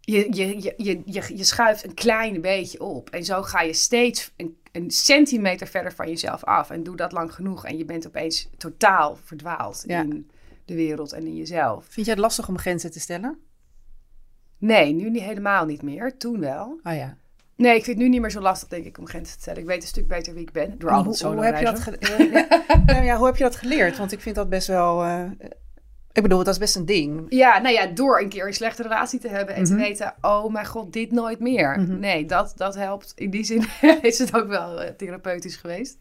je, 0.00 0.26
je, 0.30 0.62
je, 0.62 0.74
je, 0.76 1.02
je, 1.04 1.36
je 1.36 1.44
schuift 1.44 1.84
een 1.84 1.94
klein 1.94 2.40
beetje 2.40 2.80
op. 2.80 3.10
En 3.10 3.24
zo 3.24 3.42
ga 3.42 3.60
je 3.60 3.72
steeds 3.72 4.32
een, 4.36 4.56
een 4.72 4.90
centimeter 4.90 5.66
verder 5.66 5.92
van 5.92 6.08
jezelf 6.08 6.44
af. 6.44 6.70
En 6.70 6.82
doe 6.82 6.96
dat 6.96 7.12
lang 7.12 7.34
genoeg. 7.34 7.64
En 7.64 7.76
je 7.76 7.84
bent 7.84 8.06
opeens 8.06 8.48
totaal 8.56 9.16
verdwaald 9.24 9.84
Ja. 9.86 10.00
in 10.02 10.30
de 10.64 10.74
wereld 10.74 11.12
en 11.12 11.26
in 11.26 11.36
jezelf. 11.36 11.84
Vind 11.88 12.06
jij 12.06 12.14
het 12.14 12.24
lastig 12.24 12.48
om 12.48 12.58
grenzen 12.58 12.90
te 12.90 13.00
stellen? 13.00 13.38
Nee, 14.58 14.92
nu 14.92 15.10
niet 15.10 15.22
helemaal 15.22 15.64
niet 15.64 15.82
meer. 15.82 16.16
Toen 16.16 16.40
wel. 16.40 16.80
Oh 16.82 16.94
ja. 16.94 17.16
Nee, 17.56 17.76
ik 17.76 17.84
vind 17.84 17.96
het 17.96 18.04
nu 18.06 18.12
niet 18.12 18.20
meer 18.20 18.30
zo 18.30 18.40
lastig, 18.40 18.68
denk 18.68 18.84
ik, 18.84 18.98
om 18.98 19.06
grenzen 19.06 19.34
te 19.36 19.40
stellen. 19.40 19.60
Ik 19.60 19.66
weet 19.66 19.82
een 19.82 19.88
stuk 19.88 20.06
beter 20.08 20.32
wie 20.34 20.42
ik 20.42 20.52
ben. 20.52 20.74
Door 20.78 20.90
En 20.90 20.96
altijd 20.96 21.20
hoe, 21.22 21.44
heb 21.44 21.58
je 21.58 21.64
dat 21.64 21.80
ge- 21.80 21.96
ja, 22.86 23.02
ja, 23.02 23.16
hoe 23.16 23.26
heb 23.26 23.36
je 23.36 23.44
dat 23.44 23.56
geleerd? 23.56 23.98
Want 23.98 24.12
ik 24.12 24.20
vind 24.20 24.34
dat 24.34 24.48
best 24.48 24.66
wel... 24.66 25.02
eh, 25.04 25.22
ik 26.12 26.22
bedoel, 26.22 26.38
dat 26.38 26.48
is 26.54 26.58
best 26.58 26.76
een 26.76 26.86
ding. 26.86 27.26
Ja, 27.28 27.58
nou 27.58 27.74
ja, 27.74 27.86
door 27.86 28.20
een 28.20 28.28
keer 28.28 28.46
een 28.46 28.52
slechte 28.54 28.82
relatie 28.82 29.18
te 29.20 29.28
hebben 29.28 29.54
en 29.54 29.64
te 29.64 29.72
Mhm. 29.72 29.82
weten, 29.82 30.14
oh 30.20 30.52
mijn 30.52 30.66
god, 30.66 30.92
dit 30.92 31.10
nooit 31.12 31.40
meer. 31.40 31.80
Mhm. 31.80 31.98
Nee, 31.98 32.24
dat, 32.24 32.52
dat 32.56 32.74
helpt. 32.74 33.12
In 33.16 33.30
die 33.30 33.44
zin 33.44 33.64
is 34.02 34.18
het 34.18 34.36
ook 34.36 34.46
wel 34.48 34.80
eh, 34.82 34.90
therapeutisch 34.90 35.56
geweest. 35.56 35.96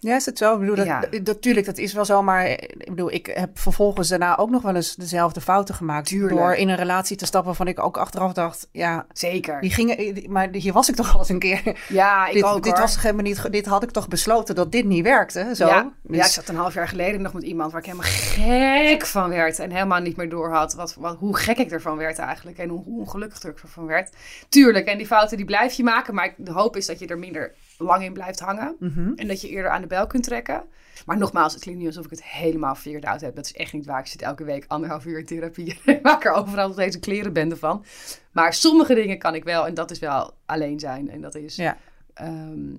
Ja, 0.00 0.14
is 0.16 0.26
het 0.26 0.38
zo? 0.38 0.52
Ik 0.54 0.60
bedoel, 0.60 0.74
dat, 0.74 0.86
Ja. 0.86 1.00
dat- 1.00 1.20
natuurlijk, 1.24 1.66
dat 1.66 1.78
is 1.78 1.92
wel 1.92 2.04
zo, 2.04 2.22
maar 2.22 2.44
eh, 2.44 2.52
ik 2.52 2.88
bedoel, 2.88 3.12
ik 3.12 3.26
heb 3.34 3.58
vervolgens 3.58 4.08
daarna 4.08 4.36
ook 4.38 4.50
nog 4.50 4.62
wel 4.62 4.74
eens 4.74 4.94
dezelfde 4.96 5.40
fouten 5.40 5.74
gemaakt. 5.74 6.06
Tuurlijk. 6.06 6.36
Door 6.36 6.54
in 6.54 6.68
een 6.68 6.76
relatie 6.76 7.16
te 7.16 7.24
stappen 7.26 7.48
waarvan 7.48 7.68
ik 7.68 7.78
ook 7.78 7.96
achteraf 7.96 8.32
dacht, 8.32 8.68
ja, 8.72 9.06
Zeker. 9.12 9.60
die 9.60 9.70
gingen, 9.70 9.96
eh, 9.98 10.28
maar 10.28 10.48
hier 10.52 10.72
was 10.72 10.88
ik 10.88 10.94
toch 10.94 11.12
al 11.12 11.18
eens 11.18 11.28
een 11.28 11.38
keer. 11.38 11.78
Ja, 11.88 12.26
ik 12.28 12.32
dit, 12.34 12.42
ook 12.44 12.62
dit 12.62 12.72
hoor. 12.72 12.80
was 12.80 13.02
helemaal 13.02 13.22
niet, 13.24 13.52
dit 13.52 13.66
had 13.66 13.82
ik 13.82 13.90
toch 13.90 14.08
besloten 14.08 14.54
dat 14.54 14.72
dit 14.72 14.84
niet 14.84 15.02
werkte, 15.02 15.50
zo. 15.54 15.66
Ja, 15.66 15.92
Dus- 16.02 16.16
ja, 16.16 16.24
ik 16.24 16.30
zat 16.30 16.48
een 16.48 16.56
half 16.56 16.74
jaar 16.74 16.88
geleden 16.88 17.22
nog 17.22 17.32
met 17.32 17.42
iemand 17.42 17.70
waar 17.72 17.80
ik 17.80 17.86
helemaal 17.86 18.10
gek 18.10 19.06
van 19.06 19.28
werd. 19.28 19.58
En 19.58 19.70
helemaal 19.70 20.00
niet 20.00 20.16
meer 20.16 20.28
door 20.28 20.52
had 20.52 20.74
wat, 20.74 20.94
wat, 20.94 21.16
hoe 21.18 21.36
gek 21.36 21.58
ik 21.58 21.70
ervan 21.70 21.96
werd 21.96 22.18
eigenlijk. 22.18 22.58
En 22.58 22.68
hoe, 22.68 22.82
hoe 22.84 23.00
ongelukkig 23.00 23.44
ik 23.44 23.58
ervan 23.62 23.86
werd. 23.86 24.10
Tuurlijk, 24.48 24.86
en 24.86 24.98
die 24.98 25.06
fouten 25.06 25.36
die 25.36 25.46
blijf 25.46 25.72
je 25.72 25.82
maken. 25.82 26.14
Maar 26.14 26.34
de 26.36 26.52
hoop 26.52 26.76
is 26.76 26.86
dat 26.86 26.98
je 26.98 27.06
er 27.06 27.18
minder 27.18 27.54
lang 27.78 28.04
in 28.04 28.12
blijft 28.12 28.40
hangen. 28.40 28.76
Mhm. 28.78 29.12
En 29.16 29.26
dat 29.28 29.40
je 29.40 29.48
eerder 29.48 29.70
aan 29.70 29.80
de 29.80 29.86
bel 29.86 30.06
kunt 30.06 30.22
trekken. 30.24 30.62
Maar 31.06 31.18
nogmaals, 31.18 31.52
het 31.52 31.62
klinkt 31.62 31.80
niet 31.80 31.88
alsof 31.88 32.04
ik 32.04 32.10
het 32.10 32.24
helemaal 32.24 32.74
figured 32.74 33.04
out 33.04 33.20
heb. 33.20 33.34
Dat 33.34 33.44
is 33.44 33.52
echt 33.52 33.72
niet 33.72 33.86
waar. 33.86 34.00
Ik 34.00 34.06
zit 34.06 34.22
elke 34.22 34.44
week 34.44 34.64
anderhalf 34.68 35.04
uur 35.04 35.18
in 35.18 35.26
therapie. 35.26 35.80
Ik 35.84 36.02
maak 36.02 36.24
er 36.24 36.32
overal 36.32 36.66
nog 36.66 36.76
steeds 36.76 36.94
een 36.94 37.00
klerenbende 37.00 37.56
van. 37.56 37.84
Maar 38.32 38.54
sommige 38.54 38.94
dingen 38.94 39.18
kan 39.18 39.34
ik 39.34 39.44
wel. 39.44 39.66
En 39.66 39.74
dat 39.74 39.90
is 39.90 39.98
wel 39.98 40.34
alleen 40.46 40.78
zijn. 40.78 41.10
En 41.10 41.20
dat 41.20 41.34
is... 41.34 41.56
Ja. 41.56 41.76
ehm, 42.14 42.74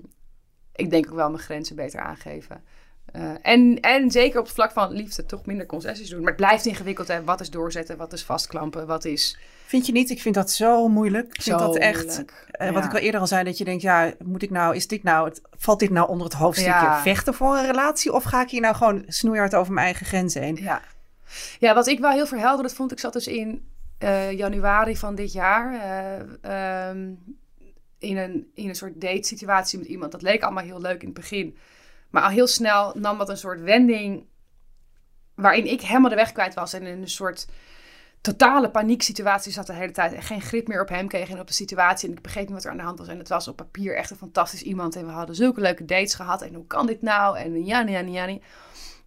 ik 0.76 0.90
denk 0.90 1.06
ook 1.08 1.16
wel 1.16 1.30
mijn 1.30 1.44
grenzen 1.44 1.76
beter 1.76 2.00
aangeven. 2.00 2.64
Eh, 3.12 3.32
en, 3.42 3.80
en 3.80 4.12
zeker 4.12 4.40
op 4.40 4.46
het 4.46 4.54
vlak 4.56 4.72
van 4.72 4.92
liefde 4.92 5.26
toch 5.26 5.46
minder 5.46 5.66
concessies 5.66 6.10
doen. 6.10 6.20
Maar 6.20 6.28
het 6.28 6.36
blijft 6.36 6.66
ingewikkeld. 6.66 7.08
Hè? 7.08 7.24
Wat 7.24 7.42
is 7.42 7.50
doorzetten? 7.50 7.98
Wat 7.98 8.14
is 8.14 8.24
vastklampen? 8.24 8.88
Wat 8.88 9.06
is 9.06 9.38
Vind 9.66 9.86
je 9.86 9.92
niet? 9.92 10.10
Ik 10.10 10.22
vind 10.22 10.36
dat 10.36 10.52
zo 10.52 10.88
moeilijk. 10.88 11.34
Ik 11.36 11.42
vind 11.42 11.60
dat 11.60 11.76
echt, 11.78 12.06
moeilijk. 12.06 12.46
eh, 12.52 12.72
wat 12.72 12.84
ik 12.86 12.94
al 12.94 13.00
eerder 13.00 13.20
al 13.22 13.28
zei, 13.28 13.44
dat 13.44 13.58
je 13.58 13.64
denkt, 13.64 13.82
ja, 13.82 14.14
moet 14.24 14.42
ik 14.42 14.50
nou, 14.50 14.76
is 14.76 14.88
dit 14.88 15.04
nou, 15.04 15.28
het, 15.28 15.42
valt 15.52 15.80
dit 15.80 15.90
nou 15.90 16.10
onder 16.10 16.26
het 16.28 16.36
hoofdstukje 16.36 16.72
Ja. 16.86 17.02
vechten 17.02 17.34
voor 17.34 17.56
een 17.58 17.66
relatie? 17.66 18.14
Of 18.14 18.24
ga 18.24 18.42
ik 18.42 18.50
hier 18.50 18.62
nou 18.62 18.76
gewoon 18.76 19.04
snoeihard 19.08 19.56
over 19.56 19.74
mijn 19.74 19.86
eigen 19.86 20.06
grenzen 20.06 20.42
heen? 20.42 20.56
Ja. 20.62 20.82
ja, 21.60 21.74
wat 21.74 21.88
ik 21.88 22.00
wel 22.00 22.12
heel 22.12 22.28
verhelderend 22.28 22.74
vond, 22.74 22.92
ik 22.92 23.00
zat 23.00 23.14
dus 23.14 23.28
in 23.28 23.68
eh, 23.98 24.32
januari 24.32 24.98
van 24.98 25.16
dit 25.16 25.32
jaar 25.34 25.74
eh, 25.74 26.90
ehm, 26.90 27.08
in, 28.00 28.18
een, 28.18 28.52
in 28.54 28.70
een 28.70 28.76
soort 28.76 29.02
date 29.02 29.28
situatie 29.28 29.80
met 29.80 29.88
iemand. 29.88 30.12
Dat 30.12 30.22
leek 30.22 30.44
allemaal 30.44 30.64
heel 30.64 30.82
leuk 30.82 31.00
in 31.02 31.08
het 31.08 31.18
begin. 31.18 31.58
Maar 32.10 32.24
al 32.24 32.30
heel 32.30 32.48
snel 32.48 32.94
nam 32.98 33.18
dat 33.18 33.30
een 33.30 33.38
soort 33.38 33.62
wending 33.62 34.26
waarin 35.36 35.66
ik 35.66 35.82
helemaal 35.82 36.10
de 36.10 36.16
weg 36.16 36.32
kwijt 36.32 36.54
was 36.54 36.74
en 36.74 36.82
in 36.86 37.02
een 37.02 37.10
soort 37.10 37.48
totale 38.22 38.70
panieksituatie 38.70 39.52
zat 39.52 39.68
de 39.68 39.74
hele 39.74 39.92
tijd 39.92 40.14
en 40.14 40.22
geen 40.22 40.42
grip 40.42 40.68
meer 40.68 40.82
op 40.82 40.90
hem 40.90 41.08
kreeg 41.08 41.30
en 41.30 41.40
op 41.40 41.48
de 41.48 41.54
situatie. 41.54 42.10
En 42.10 42.16
ik 42.16 42.22
begreep 42.22 42.44
niet 42.46 42.54
wat 42.54 42.64
er 42.64 42.72
aan 42.72 42.78
de 42.78 42.84
hand 42.84 43.00
was. 43.00 43.08
En 43.08 43.18
het 43.18 43.30
was 43.30 43.48
op 43.48 43.56
papier 43.56 43.96
echt 43.96 44.10
een 44.10 44.18
fantastisch 44.18 44.62
iemand. 44.62 44.96
En 44.96 45.06
we 45.06 45.12
hadden 45.12 45.36
zulke 45.36 45.62
leuke 45.62 45.86
dates 45.86 46.14
gehad. 46.14 46.42
En 46.42 46.54
hoe 46.54 46.68
kan 46.68 46.86
dit 46.88 47.02
nou? 47.02 47.38
En 47.38 47.64
jani, 47.66 47.92
jani, 47.92 48.12
jani. 48.12 48.42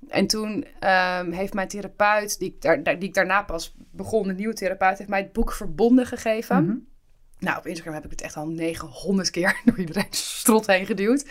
En 0.08 0.26
toen 0.26 0.66
ehm, 0.78 1.30
heeft 1.32 1.54
mijn 1.54 1.68
therapeut, 1.68 2.38
die 2.38 2.48
ik, 2.48 2.62
daar, 2.62 2.82
daar- 2.82 2.98
die 2.98 3.08
ik 3.08 3.14
daarna 3.14 3.42
pas 3.42 3.74
begon, 3.90 4.28
een 4.28 4.36
nieuwe 4.36 4.54
therapeut, 4.54 4.98
heeft 4.98 5.10
mij 5.10 5.20
het 5.20 5.32
boek 5.32 5.52
Verbonden 5.52 6.06
gegeven. 6.06 6.64
Mhm. 6.64 6.76
Nou, 7.38 7.58
op 7.58 7.66
Instagram 7.66 7.94
heb 7.94 8.04
ik 8.04 8.10
het 8.10 8.20
echt 8.20 8.36
al 8.36 8.46
900 8.46 9.30
keer 9.30 9.60
door 9.64 9.78
iedereen 9.78 10.06
strot 10.40 10.66
heen 10.66 10.86
geduwd. 10.86 11.26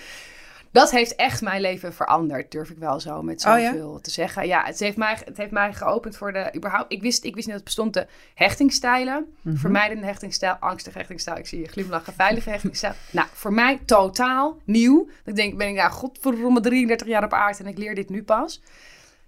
Dat 0.71 0.91
heeft 0.91 1.15
echt 1.15 1.41
mijn 1.41 1.61
leven 1.61 1.93
veranderd, 1.93 2.51
durf 2.51 2.69
ik 2.69 2.77
wel 2.77 2.99
zo 2.99 3.21
met 3.21 3.45
Oh 3.45 3.59
ja? 3.59 3.71
zoveel 3.71 3.99
te 4.01 4.11
zeggen. 4.11 4.47
Ja, 4.47 4.63
het 4.65 4.79
heeft, 4.79 4.97
mij, 4.97 5.17
het 5.25 5.37
heeft 5.37 5.51
mij 5.51 5.73
geopend 5.73 6.17
voor 6.17 6.33
de... 6.33 6.51
Überhaupt, 6.55 6.91
ik, 6.91 7.01
wist, 7.01 7.23
ik 7.23 7.35
wist 7.35 7.47
niet 7.47 7.55
dat 7.55 7.55
het 7.55 7.63
bestond 7.63 7.93
de 7.93 8.07
hechtingstijlen. 8.33 9.25
Mhm. 9.41 9.55
Vermijdende 9.55 10.05
hechtingstijl, 10.05 10.53
angstige 10.53 10.97
hechtingstijl. 10.97 11.37
Ik 11.37 11.47
zie 11.47 11.59
je 11.59 11.67
glimlachen, 11.67 12.13
veilige 12.13 12.49
hechtingstijl. 12.49 12.93
nou, 13.11 13.27
voor 13.33 13.53
mij 13.53 13.79
totaal 13.85 14.57
nieuw. 14.63 15.09
Ik 15.25 15.35
denk, 15.35 15.57
ben 15.57 15.67
ik 15.67 15.75
nou 15.75 15.91
godverdomme 15.91 16.59
33 16.59 17.07
jaar 17.07 17.23
op 17.23 17.33
aarde 17.33 17.63
en 17.63 17.69
ik 17.69 17.77
leer 17.77 17.95
dit 17.95 18.09
nu 18.09 18.23
pas. 18.23 18.61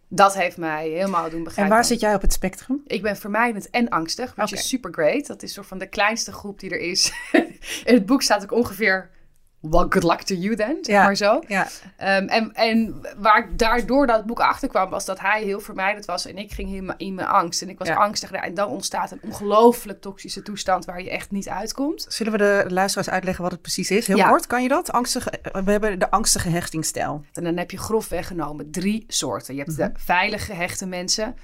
Dat 0.08 0.34
heeft 0.34 0.58
mij 0.58 0.89
helemaal 0.89 1.29
doen 1.29 1.43
begrijpen. 1.43 1.63
En 1.63 1.69
waar 1.69 1.86
zit 1.86 1.99
jij 1.99 2.15
op 2.15 2.21
het 2.21 2.34
spectrum? 2.34 2.82
Ik 2.88 3.01
ben 3.01 3.17
vermijdend 3.17 3.69
en 3.69 3.89
angstig, 3.89 4.36
which 4.36 4.51
is 4.51 4.67
super 4.67 4.93
great. 4.93 5.27
Dat 5.27 5.43
is 5.43 5.53
soort 5.53 5.67
van 5.67 5.77
de 5.77 5.88
kleinste 5.88 6.32
groep 6.32 6.60
die 6.60 6.69
er 6.69 6.79
is. 6.79 7.13
In 7.86 7.93
het 7.93 8.06
boek 8.06 8.21
staat 8.21 8.43
ook 8.43 8.51
ongeveer, 8.51 9.10
well, 9.69 9.86
good 9.89 10.04
luck 10.04 10.21
to 10.21 10.36
you 10.36 10.56
then, 10.56 10.78
zeg 10.82 10.95
Ja. 10.95 11.04
maar 11.04 11.15
zo. 11.15 11.41
Ja, 11.47 11.67
Ehm, 11.97 12.28
en, 12.28 12.54
en 12.54 13.02
waar 13.17 13.38
ik 13.38 13.58
daardoor 13.60 14.08
dat 14.08 14.26
boek 14.26 14.39
achter 14.39 14.67
kwam, 14.69 14.89
was 14.89 15.06
dat 15.06 15.19
hij 15.19 15.43
heel 15.43 15.60
vermijdend 15.60 16.06
was 16.06 16.26
en 16.26 16.38
ik 16.38 16.52
ging 16.52 16.69
helemaal 16.69 16.95
in 16.97 17.13
mijn 17.13 17.28
angst. 17.28 17.62
En 17.62 17.69
ik 17.69 17.78
was 17.80 17.88
Ja. 17.88 17.95
angstig 17.95 18.32
en 18.32 18.54
dan 18.54 18.69
ontstaat 18.69 19.12
een 19.12 19.19
ongelooflijk 19.23 20.02
toxische 20.02 20.41
toestand 20.41 20.86
waar 20.86 21.02
je 21.02 21.10
echt 21.10 21.32
niet 21.32 21.49
uitkomt. 21.49 22.06
zullen 22.10 22.32
we 22.32 22.38
de 22.38 22.65
luisteraars 22.67 23.10
uitleggen 23.10 23.43
wat 23.43 23.52
het 23.52 23.62
precies 23.62 23.91
is? 23.91 24.08
Heel 24.08 24.28
kort, 24.28 24.47
kan 24.47 24.62
je 24.63 24.67
dat? 24.67 24.91
Angstige, 24.91 25.34
we 25.65 25.71
hebben 25.71 25.99
de 25.99 26.12
angstige 26.12 26.49
hechtingstijl. 26.49 27.26
En 27.34 27.43
dan 27.43 27.58
heb 27.58 27.71
je 27.71 27.78
grof 27.78 28.08
weggenomen 28.10 28.71
drie 28.71 29.04
soorten. 29.08 29.54
Je 29.56 29.60
hebt 29.63 29.78
Mhm. 29.78 29.88
de 29.93 29.99
veilig 29.99 30.45
gehechte 30.45 30.86
mensen. 30.86 31.36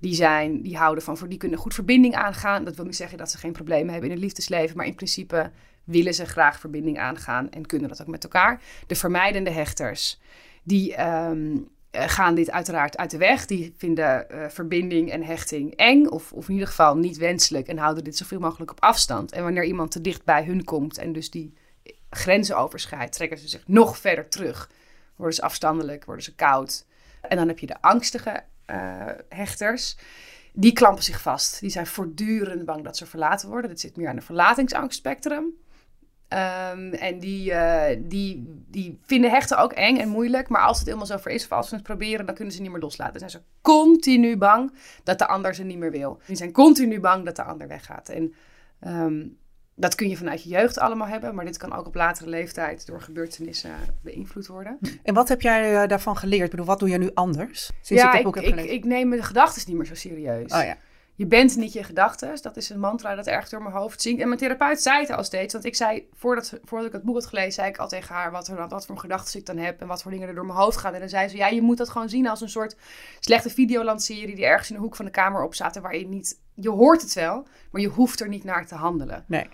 Die, 0.00 0.14
zijn, 0.14 0.62
die 0.62 0.76
houden 0.76 1.04
van, 1.04 1.16
voor 1.16 1.28
die 1.28 1.38
kunnen 1.38 1.58
goed 1.58 1.74
verbinding 1.74 2.14
aangaan. 2.14 2.64
Dat 2.64 2.76
wil 2.76 2.84
niet 2.84 2.96
zeggen 2.96 3.18
dat 3.18 3.30
ze 3.30 3.38
geen 3.38 3.52
problemen 3.52 3.90
hebben 3.92 4.08
in 4.10 4.14
het 4.14 4.24
liefdesleven. 4.24 4.76
Maar 4.76 4.86
in 4.86 4.94
principe 4.94 5.50
willen 5.84 6.14
ze 6.14 6.24
graag 6.24 6.60
verbinding 6.60 6.98
aangaan 6.98 7.50
en 7.50 7.66
kunnen 7.66 7.88
dat 7.88 8.00
ook 8.00 8.06
met 8.06 8.24
elkaar. 8.24 8.62
De 8.86 8.94
vermijdende 8.94 9.50
hechters, 9.50 10.20
die 10.62 10.94
ehm, 10.94 11.56
eh, 11.90 12.08
gaan 12.08 12.34
dit 12.34 12.50
uiteraard 12.50 12.96
uit 12.96 13.10
de 13.10 13.18
weg. 13.18 13.46
Die 13.46 13.74
vinden 13.76 14.30
eh, 14.30 14.48
verbinding 14.48 15.10
en 15.10 15.22
hechting 15.22 15.74
eng 15.74 16.06
of, 16.06 16.32
of 16.32 16.48
in 16.48 16.52
ieder 16.52 16.68
geval 16.68 16.96
niet 16.96 17.16
wenselijk. 17.16 17.66
En 17.66 17.78
houden 17.78 18.04
dit 18.04 18.16
zoveel 18.16 18.40
mogelijk 18.40 18.70
op 18.70 18.80
afstand. 18.80 19.32
En 19.32 19.42
wanneer 19.42 19.64
iemand 19.64 19.90
te 19.90 20.00
dicht 20.00 20.24
bij 20.24 20.44
hun 20.44 20.64
komt 20.64 20.98
en 20.98 21.12
dus 21.12 21.30
die 21.30 21.54
grenzen 22.10 22.56
overschrijdt, 22.56 23.12
trekken 23.12 23.38
ze 23.38 23.48
zich 23.48 23.62
nog 23.66 23.98
verder 23.98 24.28
terug 24.28 24.68
worden 25.16 25.40
ze 25.40 25.42
afstandelijk, 25.42 26.04
worden 26.04 26.24
ze 26.24 26.34
koud. 26.34 26.86
En 27.20 27.36
dan 27.36 27.48
heb 27.48 27.58
je 27.58 27.66
de 27.66 27.80
angstige 27.82 28.42
eh, 28.64 29.06
hechters. 29.28 29.96
Die 30.52 30.72
klampen 30.72 31.04
zich 31.04 31.20
vast. 31.20 31.60
Die 31.60 31.70
zijn 31.70 31.86
voortdurend 31.86 32.64
bang 32.64 32.84
dat 32.84 32.96
ze 32.96 33.06
verlaten 33.06 33.48
worden. 33.48 33.70
Dat 33.70 33.80
zit 33.80 33.96
meer 33.96 34.08
aan 34.08 34.16
de 34.16 34.22
verlatingsangstspectrum. 34.22 35.44
Ehm, 36.32 36.92
en 36.92 37.18
die, 37.18 37.52
eh, 37.52 37.98
die, 38.04 38.62
die 38.68 38.98
vinden 39.02 39.30
hechten 39.30 39.58
ook 39.58 39.72
eng 39.72 39.96
en 39.96 40.08
moeilijk. 40.08 40.48
Maar 40.48 40.62
als 40.62 40.76
het 40.76 40.86
helemaal 40.86 41.06
zo 41.06 41.16
ver 41.16 41.32
is, 41.32 41.44
of 41.44 41.52
als 41.52 41.68
ze 41.68 41.74
het 41.74 41.84
proberen, 41.84 42.26
dan 42.26 42.34
kunnen 42.34 42.54
ze 42.54 42.62
niet 42.62 42.70
meer 42.70 42.80
loslaten. 42.80 43.20
Dan 43.20 43.30
zijn 43.30 43.42
ze 43.42 43.48
continu 43.62 44.36
bang 44.36 44.72
dat 45.04 45.18
de 45.18 45.26
ander 45.26 45.54
ze 45.54 45.62
niet 45.62 45.78
meer 45.78 45.90
wil. 45.90 46.20
Die 46.26 46.36
zijn 46.36 46.52
continu 46.52 47.00
bang 47.00 47.24
dat 47.24 47.36
de 47.36 47.42
ander 47.42 47.68
weggaat. 47.68 48.08
En 48.08 48.34
ehm, 48.80 49.26
dat 49.74 49.94
kun 49.94 50.08
je 50.08 50.16
vanuit 50.16 50.42
je 50.42 50.48
jeugd 50.48 50.78
allemaal 50.78 51.06
hebben. 51.06 51.34
Maar 51.34 51.44
dit 51.44 51.56
kan 51.56 51.72
ook 51.72 51.86
op 51.86 51.94
latere 51.94 52.28
leeftijd 52.28 52.86
door 52.86 53.00
gebeurtenissen 53.00 53.74
beïnvloed 54.02 54.46
worden. 54.46 54.78
En 55.02 55.14
wat 55.14 55.28
heb 55.28 55.40
jij 55.40 55.82
eh, 55.82 55.88
daarvan 55.88 56.16
geleerd? 56.16 56.44
Ik 56.44 56.50
bedoel, 56.50 56.66
wat 56.66 56.78
doe 56.78 56.88
jij 56.88 56.98
nu 56.98 57.10
anders? 57.14 57.70
Sinds 57.80 58.02
ja, 58.02 58.12
je 58.12 58.18
ik, 58.18 58.36
ik, 58.36 58.44
gelezen? 58.44 58.72
ik 58.72 58.84
neem 58.84 59.08
mijn 59.08 59.22
gedachten 59.22 59.62
niet 59.66 59.76
meer 59.76 59.86
zo 59.86 59.94
serieus. 59.94 60.52
oh 60.52 60.62
ja. 60.62 60.76
Je 61.14 61.26
bent 61.26 61.56
niet 61.56 61.72
je 61.72 61.84
gedachten. 61.84 62.42
Dat 62.42 62.56
is 62.56 62.68
een 62.68 62.80
mantra 62.80 63.14
dat 63.14 63.26
erg 63.26 63.48
door 63.48 63.62
mijn 63.62 63.74
hoofd 63.74 64.02
zingt. 64.02 64.20
En 64.20 64.26
mijn 64.26 64.40
therapeut 64.40 64.82
zei 64.82 65.00
het 65.00 65.10
al 65.10 65.24
steeds. 65.24 65.52
Want 65.52 65.64
ik 65.64 65.74
zei, 65.74 66.08
voordat, 66.14 66.58
voordat 66.64 66.86
ik 66.86 66.92
het 66.92 67.02
boek 67.02 67.14
had 67.14 67.26
gelezen, 67.26 67.52
zei 67.52 67.68
ik 67.68 67.76
al 67.76 67.88
tegen 67.88 68.14
haar 68.14 68.30
wat, 68.30 68.48
er, 68.48 68.68
wat 68.68 68.86
voor 68.86 68.98
gedachten 68.98 69.40
ik 69.40 69.46
dan 69.46 69.56
heb. 69.56 69.80
En 69.80 69.86
wat 69.86 70.02
voor 70.02 70.10
dingen 70.10 70.28
er 70.28 70.34
door 70.34 70.46
mijn 70.46 70.58
hoofd 70.58 70.76
gaan. 70.76 70.94
En 70.94 71.00
dan 71.00 71.08
zei 71.08 71.28
ze, 71.28 71.36
ja, 71.36 71.46
je 71.46 71.62
moet 71.62 71.76
dat 71.76 71.88
gewoon 71.88 72.08
zien 72.08 72.28
als 72.28 72.40
een 72.40 72.48
soort 72.48 72.76
slechte 73.20 73.50
videolandserie 73.50 74.34
die 74.34 74.44
ergens 74.44 74.70
in 74.70 74.74
de 74.74 74.82
hoek 74.82 74.96
van 74.96 75.04
de 75.04 75.10
kamer 75.10 75.42
op 75.42 75.54
staat. 75.54 75.76
En 75.76 75.82
waar 75.82 75.96
je 75.96 76.08
niet, 76.08 76.40
je 76.54 76.70
hoort 76.70 77.02
het 77.02 77.12
wel, 77.12 77.46
maar 77.70 77.80
je 77.80 77.88
hoeft 77.88 78.20
er 78.20 78.28
niet 78.28 78.44
naar 78.44 78.66
te 78.66 78.74
handelen. 78.74 79.24
Nee. 79.26 79.48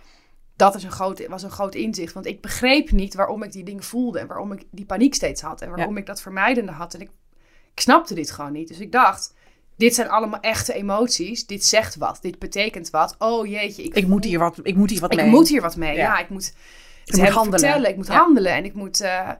Dat 0.56 0.74
is 0.74 0.82
een 0.82 0.90
groot, 0.90 1.26
was 1.26 1.42
een 1.42 1.50
groot 1.50 1.74
inzicht. 1.74 2.12
Want 2.12 2.26
ik 2.26 2.40
begreep 2.40 2.90
niet 2.90 3.14
waarom 3.14 3.42
ik 3.42 3.52
die 3.52 3.64
dingen 3.64 3.82
voelde. 3.82 4.18
En 4.18 4.26
waarom 4.26 4.52
ik 4.52 4.64
die 4.70 4.86
paniek 4.86 5.14
steeds 5.14 5.40
had. 5.40 5.60
En 5.60 5.70
waarom 5.70 5.96
ik 5.96 6.06
dat 6.06 6.20
vermijdende 6.20 6.72
had. 6.72 6.94
En 6.94 7.00
ik, 7.00 7.10
ik 7.74 7.80
snapte 7.80 8.14
dit 8.14 8.30
gewoon 8.30 8.52
niet. 8.52 8.68
Dus 8.68 8.78
ik 8.78 8.92
dacht, 8.92 9.34
dit 9.78 9.94
zijn 9.94 10.08
allemaal 10.08 10.40
echte 10.40 10.72
emoties. 10.74 11.46
Dit 11.46 11.64
zegt 11.64 11.96
wat. 11.96 12.18
Dit 12.20 12.38
betekent 12.38 12.90
wat. 12.90 13.14
Oh 13.18 13.46
jeetje. 13.46 13.82
Ik, 13.82 13.94
Ik 13.94 14.06
moet 14.06 14.24
hier 14.24 14.38
wat, 14.38 14.58
ik 14.62 14.76
moet 14.76 14.90
hier 14.90 15.00
wat 15.00 15.12
ik 15.12 15.18
mee. 15.20 15.26
moet 15.30 15.48
hier 15.48 15.60
wat 15.60 15.76
mee. 15.76 15.94
Ja. 15.96 16.02
Ja, 16.02 16.18
ik 16.18 16.28
moet 16.28 16.52
het 17.04 17.16
moet 17.16 17.28
handelen. 17.28 17.60
vertellen. 17.60 17.90
Ik 17.90 17.96
moet 17.96 18.06
Ja. 18.06 18.14
handelen. 18.14 18.52
En 18.52 18.64
ik 18.64 18.74
moet... 18.74 19.00
eh, 19.00 19.30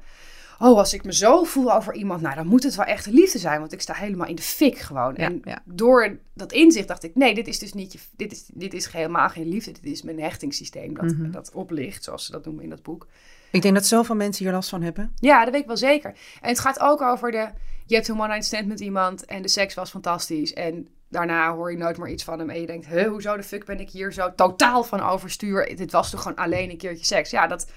oh, 0.58 0.78
als 0.78 0.92
ik 0.94 1.04
me 1.04 1.14
zo 1.14 1.44
voel 1.44 1.74
over 1.74 1.94
iemand... 1.94 2.20
Nou, 2.20 2.34
dan 2.34 2.46
moet 2.46 2.62
het 2.62 2.74
wel 2.74 2.84
echte 2.86 3.12
liefde 3.12 3.38
zijn. 3.38 3.60
Want 3.60 3.72
ik 3.72 3.80
sta 3.80 3.94
helemaal 3.94 4.26
in 4.26 4.34
de 4.34 4.42
fik 4.42 4.78
gewoon. 4.78 5.14
Ja, 5.16 5.24
en 5.26 5.40
ja. 5.44 5.58
door 5.64 6.18
dat 6.34 6.52
inzicht 6.52 6.88
dacht 6.88 7.02
ik... 7.04 7.14
Nee, 7.14 7.34
dit 7.34 7.46
is 7.48 7.58
dus 7.58 7.72
niet 7.72 7.92
je... 7.92 7.98
Dit 8.16 8.32
is, 8.32 8.44
dit 8.52 8.74
is 8.74 8.86
helemaal 8.86 9.28
geen 9.28 9.48
liefde. 9.48 9.72
Dit 9.72 9.84
is 9.92 10.02
mijn 10.02 10.20
hechtingssysteem 10.20 10.94
dat, 10.94 11.04
Mhm. 11.12 11.30
dat 11.30 11.50
oplicht. 11.54 12.04
Zoals 12.04 12.24
ze 12.26 12.32
dat 12.32 12.44
noemen 12.44 12.64
in 12.64 12.70
dat 12.70 12.82
boek. 12.82 13.06
Ik 13.50 13.62
denk 13.62 13.74
dat 13.74 13.86
zoveel 13.86 14.14
mensen 14.14 14.44
hier 14.44 14.54
last 14.54 14.68
van 14.68 14.82
hebben. 14.82 15.12
Ja, 15.16 15.42
dat 15.44 15.52
weet 15.52 15.60
ik 15.62 15.66
wel 15.66 15.76
zeker. 15.76 16.14
En 16.40 16.48
het 16.48 16.58
gaat 16.58 16.80
ook 16.80 17.00
over 17.02 17.30
de... 17.30 17.48
Je 17.88 17.94
hebt 17.94 18.08
een 18.08 18.18
one-night 18.20 18.44
stand 18.44 18.66
met 18.66 18.80
iemand 18.80 19.24
en 19.24 19.42
de 19.42 19.48
seks 19.48 19.74
was 19.74 19.90
fantastisch. 19.90 20.52
En 20.52 20.88
daarna 21.08 21.54
hoor 21.54 21.70
je 21.70 21.76
nooit 21.78 21.98
meer 21.98 22.08
iets 22.08 22.24
van 22.24 22.38
hem. 22.38 22.50
En 22.50 22.60
je 22.60 22.66
denkt, 22.66 22.86
huh, 22.86 23.08
hoezo 23.08 23.36
de 23.36 23.42
fuck 23.42 23.64
ben 23.64 23.80
ik 23.80 23.90
hier 23.90 24.12
zo 24.12 24.34
totaal 24.34 24.84
van 24.84 25.00
overstuur? 25.00 25.76
Dit 25.76 25.92
was 25.92 26.10
toch 26.10 26.22
gewoon 26.22 26.36
alleen 26.36 26.70
een 26.70 26.76
keertje 26.76 27.04
seks? 27.04 27.30
Ja, 27.30 27.46
dat, 27.46 27.70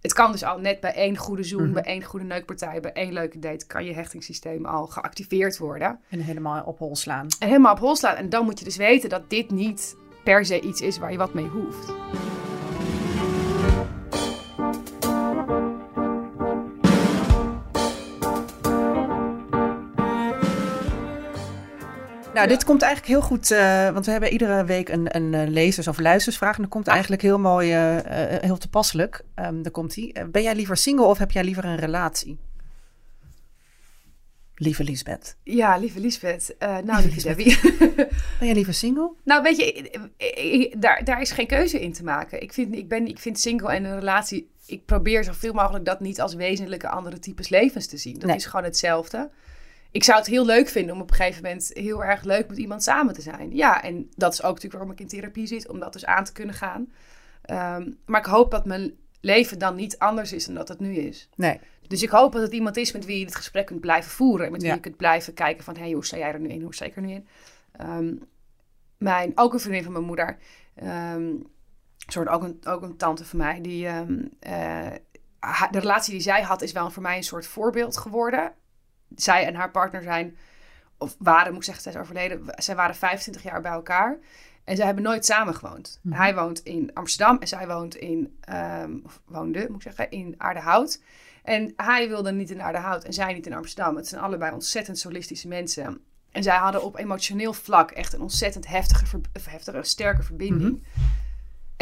het 0.00 0.12
kan 0.12 0.32
dus 0.32 0.42
al 0.44 0.58
net 0.58 0.80
bij 0.80 0.94
één 0.94 1.16
goede 1.16 1.42
zoen, 1.42 1.62
Mhm. 1.64 1.72
bij 1.72 1.82
één 1.82 2.02
goede 2.02 2.24
neukpartij, 2.26 2.80
bij 2.80 2.92
één 2.92 3.12
leuke 3.12 3.38
date, 3.38 3.66
kan 3.66 3.84
je 3.84 3.94
hechtingssysteem 3.94 4.66
al 4.66 4.86
geactiveerd 4.86 5.58
worden. 5.58 6.00
En 6.08 6.20
helemaal 6.20 6.64
op 6.64 6.78
hol 6.78 6.96
slaan. 6.96 7.26
En 7.38 7.48
helemaal 7.48 7.72
op 7.72 7.78
hol 7.78 7.96
slaan. 7.96 8.16
En 8.16 8.28
dan 8.28 8.44
moet 8.44 8.58
je 8.58 8.64
dus 8.64 8.76
weten 8.76 9.08
dat 9.08 9.30
dit 9.30 9.50
niet 9.50 9.96
per 10.24 10.44
se 10.46 10.60
iets 10.60 10.80
is 10.80 10.98
waar 10.98 11.10
je 11.12 11.18
wat 11.18 11.34
mee 11.34 11.46
hoeft. 11.46 11.92
Nou, 22.34 22.48
dit 22.48 22.64
komt 22.64 22.82
eigenlijk 22.82 23.12
heel 23.12 23.22
goed, 23.22 23.50
eh, 23.50 23.90
want 23.90 24.04
we 24.04 24.10
hebben 24.10 24.30
iedere 24.30 24.64
week 24.64 24.88
een, 24.88 25.16
een 25.16 25.34
eh, 25.34 25.48
lezers- 25.48 25.88
of 25.88 25.98
luistersvraag. 25.98 26.56
En 26.56 26.62
dat 26.62 26.70
komt 26.70 26.86
eigenlijk 26.86 27.22
heel 27.22 27.38
mooi, 27.38 27.72
eh, 27.72 27.96
heel 28.40 28.56
toepasselijk. 28.58 29.22
Ehm 29.34 29.62
daar 29.62 29.72
komt 29.72 29.94
die. 29.94 30.28
ben 30.28 30.42
jij 30.42 30.54
liever 30.54 30.76
single 30.76 31.04
of 31.04 31.18
heb 31.18 31.30
jij 31.30 31.44
liever 31.44 31.64
een 31.64 31.76
relatie? 31.76 32.38
Lieve 34.56 34.84
Lisbeth. 34.84 35.36
Ja, 35.42 35.76
lieve 35.76 36.00
Lisbeth. 36.00 36.56
Eh, 36.58 36.78
nou, 36.78 37.02
lieve 37.02 37.22
Debbie. 37.22 37.58
Ben 38.38 38.46
jij 38.46 38.54
liever 38.54 38.74
single? 38.74 39.12
nou, 39.24 39.42
weet 39.42 39.56
je, 39.56 40.72
daar, 40.78 41.04
daar 41.04 41.20
is 41.20 41.30
geen 41.30 41.46
keuze 41.46 41.80
in 41.80 41.92
te 41.92 42.04
maken. 42.04 42.42
Ik 42.42 42.52
vind, 42.52 42.74
ik, 42.74 42.88
ben, 42.88 43.06
ik 43.06 43.18
vind 43.18 43.40
single 43.40 43.72
en 43.72 43.84
een 43.84 43.98
relatie... 43.98 44.50
Ik 44.66 44.84
probeer 44.84 45.24
zoveel 45.24 45.52
mogelijk 45.52 45.84
dat 45.84 46.00
niet 46.00 46.20
als 46.20 46.34
wezenlijke 46.34 46.88
andere 46.88 47.18
types 47.18 47.48
levens 47.48 47.86
te 47.86 47.96
zien. 47.96 48.14
Dat 48.18 48.24
Nee. 48.24 48.36
is 48.36 48.46
gewoon 48.46 48.64
hetzelfde. 48.64 49.30
Ik 49.94 50.04
zou 50.04 50.18
het 50.18 50.26
heel 50.26 50.44
leuk 50.44 50.68
vinden 50.68 50.94
om 50.94 51.00
op 51.00 51.10
een 51.10 51.16
gegeven 51.16 51.42
moment 51.42 51.70
heel 51.72 52.04
erg 52.04 52.22
leuk 52.22 52.48
met 52.48 52.58
iemand 52.58 52.82
samen 52.82 53.14
te 53.14 53.22
zijn. 53.22 53.54
Ja, 53.56 53.82
en 53.82 54.10
dat 54.16 54.32
is 54.32 54.38
ook 54.42 54.54
natuurlijk 54.54 54.72
waarom 54.74 54.90
ik 54.90 55.00
in 55.00 55.08
therapie 55.08 55.46
zit, 55.46 55.68
om 55.68 55.78
dat 55.78 55.92
dus 55.92 56.04
aan 56.04 56.24
te 56.24 56.32
kunnen 56.32 56.54
gaan. 56.54 56.92
Ehm, 57.42 57.90
maar 58.06 58.20
ik 58.20 58.26
hoop 58.26 58.50
dat 58.50 58.64
mijn 58.64 58.94
leven 59.20 59.58
dan 59.58 59.74
niet 59.74 59.98
anders 59.98 60.32
is 60.32 60.44
dan 60.46 60.54
dat 60.54 60.68
het 60.68 60.80
nu 60.80 60.94
is. 60.94 61.28
Nee. 61.36 61.60
Dus 61.88 62.02
ik 62.02 62.08
hoop 62.10 62.32
dat 62.32 62.42
het 62.42 62.52
iemand 62.52 62.76
is 62.76 62.92
met 62.92 63.04
wie 63.04 63.18
je 63.18 63.24
het 63.24 63.34
gesprek 63.34 63.66
kunt 63.66 63.80
blijven 63.80 64.10
voeren. 64.10 64.50
Met 64.50 64.60
wie 64.60 64.70
Ja. 64.70 64.74
je 64.76 64.80
kunt 64.80 64.96
blijven 64.96 65.34
kijken 65.34 65.64
van... 65.64 65.74
hé, 65.74 65.82
hey, 65.82 65.92
hoe 65.92 66.04
sta 66.04 66.16
jij 66.16 66.32
er 66.32 66.40
nu 66.40 66.48
in? 66.48 66.62
Hoe 66.62 66.74
sta 66.74 66.84
ik 66.84 66.96
er 66.96 67.02
nu 67.02 67.12
in? 67.12 67.26
Ehm, 67.72 68.14
mijn, 68.98 69.32
ook 69.34 69.52
een 69.52 69.60
vriendin 69.60 69.82
van 69.82 69.92
mijn 69.92 70.04
moeder... 70.04 70.38
ehm, 70.74 71.32
soort 72.06 72.28
ook 72.28 72.42
een, 72.42 72.60
ook 72.64 72.82
een 72.82 72.96
tante 72.96 73.24
van 73.24 73.38
mij... 73.38 73.60
Die, 73.60 73.86
ehm, 73.86 74.18
eh, 74.40 74.92
de 75.70 75.78
relatie 75.78 76.12
die 76.12 76.22
zij 76.22 76.42
had 76.42 76.62
is 76.62 76.72
wel 76.72 76.90
voor 76.90 77.02
mij 77.02 77.16
een 77.16 77.22
soort 77.24 77.46
voorbeeld 77.46 77.96
geworden. 77.96 78.52
Zij 79.16 79.46
en 79.46 79.54
haar 79.54 79.70
partner 79.70 80.02
zijn... 80.02 80.36
of 80.98 81.16
waren, 81.18 81.48
moet 81.52 81.58
ik 81.58 81.64
zeggen, 81.64 81.82
zij 81.82 81.92
is 81.92 81.98
overleden... 81.98 82.42
zij 82.56 82.74
waren 82.74 82.94
25 82.94 83.42
jaar 83.42 83.60
bij 83.60 83.72
elkaar... 83.72 84.18
En 84.64 84.76
zij 84.76 84.86
hebben 84.86 85.04
nooit 85.04 85.24
samen 85.24 85.54
gewoond. 85.54 85.98
Mhm. 86.02 86.16
Hij 86.16 86.34
woont 86.34 86.58
in 86.58 86.90
Amsterdam 86.94 87.38
en 87.38 87.48
zij 87.48 87.66
woont 87.66 87.94
in, 87.94 88.36
ehm, 88.40 88.98
of 89.04 89.20
woonde, 89.24 89.66
moet 89.68 89.76
ik 89.76 89.82
zeggen, 89.82 90.10
in 90.10 90.34
Aardehout. 90.38 91.02
En 91.42 91.72
hij 91.76 92.08
wilde 92.08 92.32
niet 92.32 92.50
in 92.50 92.62
Aardehout 92.62 93.04
en 93.04 93.12
zij 93.12 93.32
niet 93.32 93.46
in 93.46 93.54
Amsterdam. 93.54 93.96
Het 93.96 94.08
zijn 94.08 94.22
allebei 94.22 94.52
ontzettend 94.52 94.98
solistische 94.98 95.48
mensen. 95.48 96.00
En 96.32 96.42
zij 96.42 96.56
hadden 96.56 96.82
op 96.82 96.98
emotioneel 96.98 97.52
vlak 97.52 97.90
echt 97.90 98.12
een 98.12 98.20
ontzettend 98.20 98.66
heftige, 98.66 99.20
heftige 99.42 99.82
sterke 99.82 100.22
verbinding. 100.22 100.82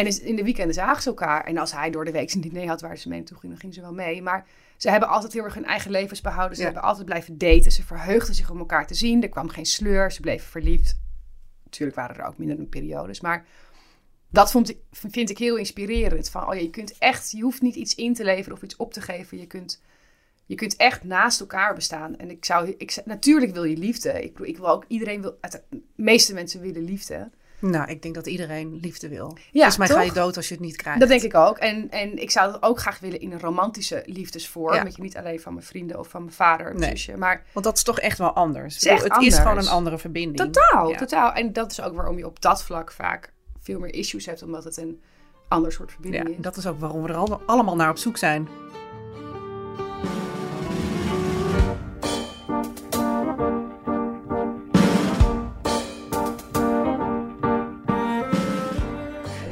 En 0.02 0.08
is- 0.08 0.20
in 0.20 0.36
de 0.36 0.42
weekenden 0.44 0.74
zagen 0.74 1.02
ze 1.02 1.08
elkaar. 1.08 1.44
En 1.44 1.58
als 1.58 1.72
hij 1.72 1.90
door 1.90 2.04
de 2.04 2.10
week 2.10 2.32
een 2.32 2.40
diner 2.40 2.66
had 2.68 2.80
waar 2.80 2.96
ze 2.98 3.08
mee 3.08 3.18
naartoe 3.18 3.36
gingen, 3.38 3.50
dan 3.50 3.60
gingen 3.60 3.74
ze 3.74 3.80
wel 3.94 4.06
mee. 4.06 4.22
Maar 4.22 4.46
ze 4.76 4.90
hebben 4.90 5.08
altijd 5.08 5.32
heel 5.32 5.44
erg 5.44 5.54
hun 5.54 5.64
eigen 5.64 5.90
levens 5.90 6.20
behouden. 6.20 6.56
Ze 6.56 6.62
Ja. 6.62 6.68
hebben 6.68 6.88
altijd 6.88 7.06
blijven 7.06 7.38
daten. 7.38 7.72
Ze 7.72 7.82
verheugden 7.84 8.34
zich 8.34 8.50
om 8.50 8.58
elkaar 8.58 8.86
te 8.86 8.94
zien. 8.94 9.22
Er 9.22 9.28
kwam 9.28 9.48
geen 9.48 9.66
sleur. 9.66 10.12
Ze 10.12 10.20
bleven 10.20 10.46
verliefd. 10.50 11.00
Natuurlijk 11.64 11.98
waren 11.98 12.16
er 12.16 12.24
ook 12.24 12.38
minder 12.38 12.66
periodes. 12.66 13.20
Maar 13.20 13.46
dat 14.30 14.50
vond 14.50 14.70
ik, 14.70 14.78
vind 14.90 15.30
ik 15.30 15.38
heel 15.38 15.56
inspirerend. 15.56 16.30
Van, 16.30 16.48
oh 16.48 16.54
ja, 16.54 16.60
je 16.60 16.70
kunt 16.70 16.98
echt, 16.98 17.30
je 17.30 17.42
hoeft 17.42 17.62
niet 17.62 17.74
iets 17.74 17.94
in 17.94 18.14
te 18.14 18.24
leveren 18.24 18.52
of 18.56 18.62
iets 18.62 18.76
op 18.76 18.92
te 18.92 19.00
geven. 19.00 19.38
Je 19.38 19.46
kunt, 19.46 19.82
je 20.46 20.54
kunt 20.54 20.76
echt 20.76 21.04
naast 21.04 21.40
elkaar 21.40 21.74
bestaan. 21.74 22.16
En 22.16 22.30
ik 22.30 22.44
zou, 22.44 22.74
ik, 22.78 23.02
natuurlijk 23.04 23.52
wil 23.52 23.64
je 23.64 23.76
liefde. 23.76 24.22
Ik, 24.22 24.38
ik 24.38 24.56
wil 24.56 24.68
ook, 24.68 24.84
iedereen 24.88 25.20
wil, 25.20 25.38
de 25.40 25.62
meeste 25.96 26.34
mensen 26.34 26.60
willen 26.60 26.84
liefde. 26.84 27.30
Nou, 27.62 27.90
ik 27.90 28.02
denk 28.02 28.14
dat 28.14 28.26
iedereen 28.26 28.78
liefde 28.82 29.08
wil. 29.08 29.36
Ja, 29.36 29.50
Volgens 29.52 29.76
mij 29.76 29.86
ga 29.86 30.00
je 30.02 30.12
dood 30.12 30.36
als 30.36 30.48
je 30.48 30.54
het 30.54 30.62
niet 30.62 30.76
krijgt. 30.76 31.00
Dat 31.00 31.08
denk 31.08 31.22
ik 31.22 31.34
ook. 31.34 31.58
En, 31.58 31.90
en 31.90 32.18
ik 32.18 32.30
zou 32.30 32.52
dat 32.52 32.62
ook 32.62 32.78
graag 32.80 32.98
willen 32.98 33.20
in 33.20 33.32
een 33.32 33.40
romantische 33.40 34.02
liefdesvorm. 34.06 34.74
Ja. 34.74 34.82
Weet 34.82 34.96
je, 34.96 35.02
niet 35.02 35.16
alleen 35.16 35.40
van 35.40 35.54
mijn 35.54 35.66
vrienden 35.66 35.98
of 35.98 36.08
van 36.08 36.22
mijn 36.22 36.34
vader 36.34 36.72
of 36.72 36.78
Nee. 36.78 36.90
zusje. 36.90 37.16
Maar 37.16 37.44
Want 37.52 37.64
dat 37.64 37.76
is 37.76 37.82
toch 37.82 37.98
echt 38.00 38.18
wel 38.18 38.32
anders. 38.32 38.74
Het 38.74 38.84
is 38.84 38.90
echt 38.90 39.02
het 39.02 39.22
is 39.22 39.38
gewoon 39.38 39.58
een 39.58 39.68
andere 39.68 39.98
verbinding. 39.98 40.52
totaal, 40.52 40.90
Ja. 40.90 40.96
totaal. 40.98 41.32
En 41.32 41.52
dat 41.52 41.70
is 41.70 41.80
ook 41.82 41.94
waarom 41.94 42.16
je 42.18 42.26
op 42.26 42.40
dat 42.40 42.64
vlak 42.64 42.92
vaak 42.92 43.32
veel 43.60 43.78
meer 43.78 43.94
issues 43.94 44.26
hebt. 44.26 44.42
Omdat 44.42 44.64
het 44.64 44.76
een 44.76 45.02
ander 45.48 45.72
soort 45.72 45.92
verbinding 45.92 46.28
Ja, 46.28 46.30
is. 46.34 46.36
dat 46.42 46.56
is 46.56 46.66
ook 46.66 46.80
waarom 46.80 47.02
we 47.02 47.08
er 47.08 47.14
al- 47.14 47.40
allemaal 47.46 47.76
naar 47.76 47.90
op 47.90 47.98
zoek 47.98 48.16
zijn. 48.16 48.48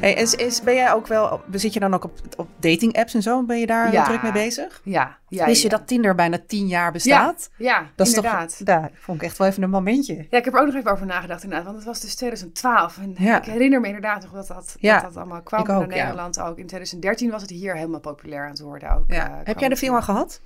Hey, 0.01 0.13
is, 0.13 0.35
is, 0.35 0.61
ben 0.61 0.73
jij 0.75 0.93
ook 0.93 1.07
wel, 1.07 1.41
zit 1.51 1.73
je 1.73 1.79
dan 1.79 1.93
ook 1.93 2.03
op, 2.03 2.19
op 2.37 2.47
dating 2.59 2.97
apps 2.97 3.13
en 3.13 3.21
zo? 3.21 3.43
Ben 3.43 3.59
je 3.59 3.65
daar 3.65 3.91
Ja. 3.91 4.03
druk 4.03 4.21
mee 4.21 4.31
bezig? 4.31 4.81
Ja, 4.83 5.17
ja. 5.27 5.45
Wist 5.45 5.61
je 5.61 5.69
ja. 5.69 5.77
dat 5.77 5.87
Tinder 5.87 6.15
bijna 6.15 6.37
tien 6.47 6.67
jaar 6.67 6.91
bestaat? 6.91 7.49
Ja, 7.57 7.85
dat 7.95 8.07
is 8.07 8.13
inderdaad. 8.13 8.57
toch, 8.57 8.67
daar 8.67 8.91
vond 8.93 9.17
ik 9.21 9.27
echt 9.27 9.37
wel 9.37 9.47
even 9.47 9.63
een 9.63 9.69
momentje. 9.69 10.15
Ja, 10.29 10.37
ik 10.37 10.45
heb 10.45 10.53
er 10.53 10.59
ook 10.59 10.65
nog 10.65 10.75
even 10.75 10.91
over 10.91 11.05
nagedacht 11.05 11.43
inderdaad. 11.43 11.65
Want 11.65 11.77
het 11.77 11.87
was 11.87 11.99
dus 12.01 12.15
2012. 12.15 12.97
En 12.97 13.09
ik 13.35 13.45
herinner 13.45 13.79
me 13.79 13.85
inderdaad 13.87 14.21
nog 14.21 14.31
dat 14.31 14.47
dat, 14.47 14.75
dat, 14.81 15.01
dat 15.01 15.17
allemaal 15.17 15.41
kwam 15.41 15.67
ja. 15.67 15.85
Nederland 15.85 16.39
ook. 16.39 16.57
In 16.57 16.67
2013 16.67 17.29
was 17.31 17.41
het 17.41 17.49
hier 17.51 17.75
helemaal 17.75 17.99
populair 17.99 18.43
aan 18.43 18.49
het 18.49 18.59
worden 18.59 18.91
ook. 18.95 19.03
Ja. 19.07 19.29
eh, 19.29 19.35
Heb 19.43 19.59
jij 19.59 19.69
de 19.69 19.77
film 19.77 19.95
al 19.95 20.01
gehad? 20.01 20.41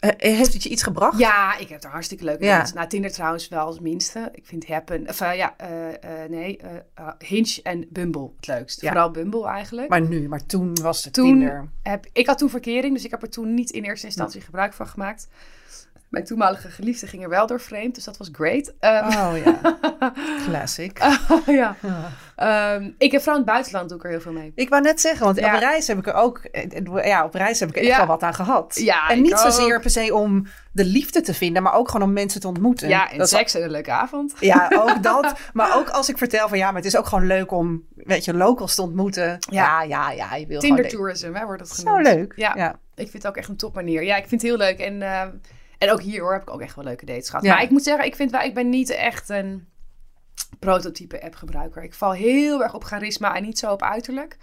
Eh, 0.00 0.10
heeft 0.36 0.52
het 0.52 0.62
je 0.62 0.68
iets 0.68 0.82
gebracht? 0.82 1.18
Ja, 1.18 1.58
ik 1.58 1.68
heb 1.68 1.84
er 1.84 1.90
hartstikke 1.90 2.24
leuke 2.24 2.44
Ja. 2.44 2.56
mensen. 2.56 2.76
Nou, 2.76 2.88
Tinder 2.88 3.12
trouwens 3.12 3.48
wel 3.48 3.66
als 3.66 3.80
minste. 3.80 4.28
Ik 4.32 4.46
vind 4.46 4.66
Happen, 4.66 5.08
of 5.08 5.20
eh, 5.20 5.36
ja, 5.36 5.54
eh, 5.56 5.88
eh, 6.22 6.30
nee, 6.30 6.56
eh, 6.58 6.70
eh, 6.94 7.08
Hinge 7.18 7.60
en 7.62 7.86
Bumble 7.90 8.30
het 8.36 8.46
leukst. 8.46 8.80
Ja. 8.80 8.88
Vooral 8.88 9.10
Bumble 9.10 9.46
eigenlijk. 9.46 9.88
Maar 9.88 10.00
nu, 10.00 10.28
maar 10.28 10.46
toen 10.46 10.74
was 10.82 11.04
het 11.04 11.12
Toen- 11.12 11.24
Tinder. 11.38 11.68
heb, 11.82 12.06
ik 12.12 12.26
had 12.26 12.38
toen 12.38 12.50
verkering, 12.50 12.94
dus 12.94 13.04
ik 13.04 13.10
heb 13.10 13.22
er 13.22 13.30
toen 13.30 13.54
niet 13.54 13.70
in 13.70 13.84
eerste 13.84 14.06
instantie 14.06 14.40
gebruik 14.40 14.72
van 14.72 14.86
gemaakt. 14.86 15.28
Mijn 16.08 16.24
toenmalige 16.24 16.68
geliefde 16.70 17.06
ging 17.06 17.22
er 17.22 17.28
wel 17.28 17.46
door 17.46 17.60
vreemd, 17.60 17.94
dus 17.94 18.04
dat 18.04 18.16
was 18.16 18.28
great. 18.32 18.74
Ehm, 18.80 19.06
Oh 19.06 19.32
ja, 19.44 19.78
classic. 20.48 20.98
ja. 21.46 21.76
Ehm, 22.36 22.90
ik 22.98 23.10
heb 23.12 23.20
vooral 23.22 23.40
in 23.40 23.44
het 23.44 23.52
buitenland 23.52 23.88
doe 23.88 23.98
ik 23.98 24.04
er 24.04 24.10
heel 24.10 24.20
veel 24.20 24.32
mee. 24.32 24.52
Ik 24.54 24.68
wou 24.68 24.82
net 24.82 25.00
zeggen, 25.00 25.24
want 25.24 25.38
Ja. 25.38 25.54
op 25.54 25.60
reis 25.60 25.86
heb 25.86 25.98
ik 25.98 26.06
er 26.06 26.14
ook, 26.14 26.38
eh, 26.38 27.06
ja, 27.06 27.24
op 27.24 27.34
reis 27.34 27.60
heb 27.60 27.68
ik 27.68 27.76
echt 27.76 27.86
Ja. 27.86 27.96
wel 27.96 28.06
wat 28.06 28.22
aan 28.22 28.34
gehad. 28.34 28.74
Ja, 28.78 29.08
en 29.08 29.22
niet 29.22 29.38
zozeer 29.38 29.80
per 29.80 29.90
se 29.90 30.14
om 30.14 30.46
de 30.72 30.84
liefde 30.84 31.20
te 31.20 31.34
vinden, 31.34 31.62
maar 31.62 31.74
ook 31.74 31.90
gewoon 31.90 32.08
om 32.08 32.12
mensen 32.14 32.40
te 32.40 32.48
ontmoeten. 32.48 32.88
Ja, 32.88 33.10
en 33.10 33.18
Dat 33.18 33.28
seks 33.28 33.54
en 33.54 33.62
een 33.62 33.70
leuke 33.70 33.90
avond. 33.92 34.34
Ja, 34.40 34.70
ook 34.74 35.02
dat. 35.02 35.34
Maar 35.52 35.76
ook 35.76 35.88
als 35.88 36.08
ik 36.08 36.18
vertel 36.18 36.48
van 36.48 36.58
ja, 36.58 36.66
maar 36.66 36.76
het 36.82 36.84
is 36.84 36.96
ook 36.96 37.06
gewoon 37.06 37.26
leuk 37.26 37.50
om, 37.50 37.82
weet 37.94 38.24
je, 38.24 38.34
locals 38.34 38.74
te 38.74 38.82
ontmoeten. 38.82 39.38
Ja, 39.50 39.82
ja, 39.82 40.10
ja, 40.10 40.34
je 40.34 40.46
wil 40.46 40.60
Tinder 40.60 40.88
tourism, 40.88 41.32
hè, 41.34 41.44
wordt 41.44 41.60
het 41.60 41.70
Zo 41.70 41.82
genoemd. 41.82 42.06
leuk. 42.06 42.32
Ja, 42.36 42.52
Ja. 42.56 42.70
ik 42.94 43.10
vind 43.10 43.12
het 43.22 43.26
ook 43.26 43.36
echt 43.36 43.48
een 43.48 43.56
topmanier. 43.56 44.02
Ja, 44.02 44.16
ik 44.16 44.28
vind 44.28 44.42
het 44.42 44.50
heel 44.50 44.58
leuk. 44.58 44.78
En, 44.78 45.02
ehm, 45.02 45.28
en 45.78 45.90
ook 45.90 46.00
hier 46.02 46.20
hoor, 46.20 46.32
heb 46.32 46.42
ik 46.42 46.50
ook 46.50 46.60
echt 46.60 46.74
wel 46.76 46.84
leuke 46.84 47.04
dates 47.06 47.28
gehad. 47.28 47.44
Ja. 47.44 47.54
Maar 47.54 47.62
ik 47.62 47.70
moet 47.70 47.82
zeggen, 47.82 48.04
ik 48.06 48.16
vind 48.16 48.30
wel, 48.30 48.40
ik 48.40 48.54
ben 48.54 48.68
niet 48.68 48.90
echt 48.90 49.28
een 49.28 49.68
prototype 50.58 51.22
app 51.22 51.34
gebruiker. 51.34 51.82
Ik 51.82 51.94
val 51.94 52.12
heel 52.12 52.62
erg 52.62 52.74
op 52.74 52.84
charisma 52.84 53.34
en 53.36 53.42
niet 53.42 53.58
zo 53.58 53.72
op 53.72 53.82
uiterlijk. 53.82 54.36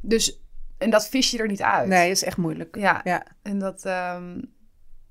Dus, 0.00 0.40
en 0.78 0.90
dat 0.90 1.08
vis 1.08 1.30
je 1.30 1.38
er 1.38 1.48
niet 1.48 1.62
uit. 1.62 1.88
Nee, 1.88 2.10
is 2.10 2.24
echt 2.24 2.36
moeilijk. 2.36 2.76
Ja, 2.76 3.00
Ja. 3.04 3.26
en 3.42 3.58
dat, 3.58 3.84
ehm, 3.84 4.40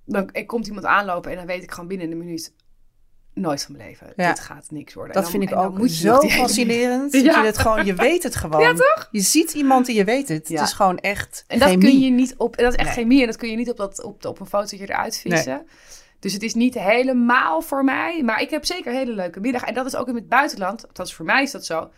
dan 0.05 0.31
komt 0.45 0.67
iemand 0.67 0.85
aanlopen 0.85 1.31
en 1.31 1.37
dan 1.37 1.45
weet 1.45 1.63
ik 1.63 1.71
gewoon 1.71 1.87
binnen 1.87 2.11
een 2.11 2.17
minuut 2.17 2.53
nooit 3.37 3.63
van 3.63 3.75
mijn 3.77 3.87
leven. 3.89 4.13
Ja. 4.15 4.27
Dit 4.29 4.39
gaat 4.39 4.67
niks 4.71 4.93
worden. 4.93 5.13
Dat 5.13 5.29
vind 5.29 5.43
ik 5.43 5.55
ook 5.55 5.77
moet 5.77 5.97
je 5.99 6.07
zo 6.07 6.19
fascinerend. 6.19 7.13
Ja. 7.13 7.21
Dat 7.23 7.35
je, 7.35 7.41
het 7.41 7.57
gewoon, 7.57 7.85
je 7.85 7.93
weet 7.93 8.23
het 8.23 8.35
gewoon. 8.35 8.61
Ja, 8.67 8.73
toch? 8.73 9.07
Je 9.11 9.21
ziet 9.21 9.53
iemand 9.53 9.87
en 9.87 9.93
je 9.93 10.03
weet 10.03 10.27
het. 10.27 10.47
Ja. 10.47 10.55
Het 10.59 10.67
is 10.67 10.73
gewoon 10.73 10.97
echt 10.97 11.43
En 11.47 11.59
dat 11.59 11.69
chemie. 11.69 11.89
kun 11.89 11.99
je 11.99 12.09
niet 12.11 12.35
op. 12.37 12.55
en 12.55 12.63
Dat 12.63 12.73
is 12.73 12.79
echt 12.79 12.87
Nee. 12.95 13.03
chemie 13.03 13.21
en 13.21 13.27
dat 13.27 13.35
kun 13.37 13.49
je 13.49 13.55
niet 13.55 13.69
op, 13.69 13.77
dat, 13.77 14.03
op, 14.03 14.25
op 14.25 14.39
een 14.39 14.45
fotootje 14.45 14.77
eruit 14.87 15.17
vissen. 15.17 15.67
Dus 16.19 16.33
het 16.33 16.43
is 16.43 16.53
niet 16.53 16.73
helemaal 16.73 17.61
voor 17.61 17.83
mij. 17.83 18.23
Maar 18.23 18.41
ik 18.41 18.49
heb 18.49 18.65
zeker 18.65 18.91
een 18.91 18.97
hele 18.97 19.13
leuke 19.13 19.39
middag. 19.39 19.63
En 19.63 19.73
dat 19.73 19.85
is 19.85 19.95
ook 19.95 20.07
in 20.07 20.15
het 20.15 20.29
buitenland. 20.29 20.85
Dat 20.93 21.07
is 21.07 21.13
voor 21.13 21.25
mij 21.25 21.43
is 21.43 21.51
dat 21.51 21.65
zo. 21.65 21.89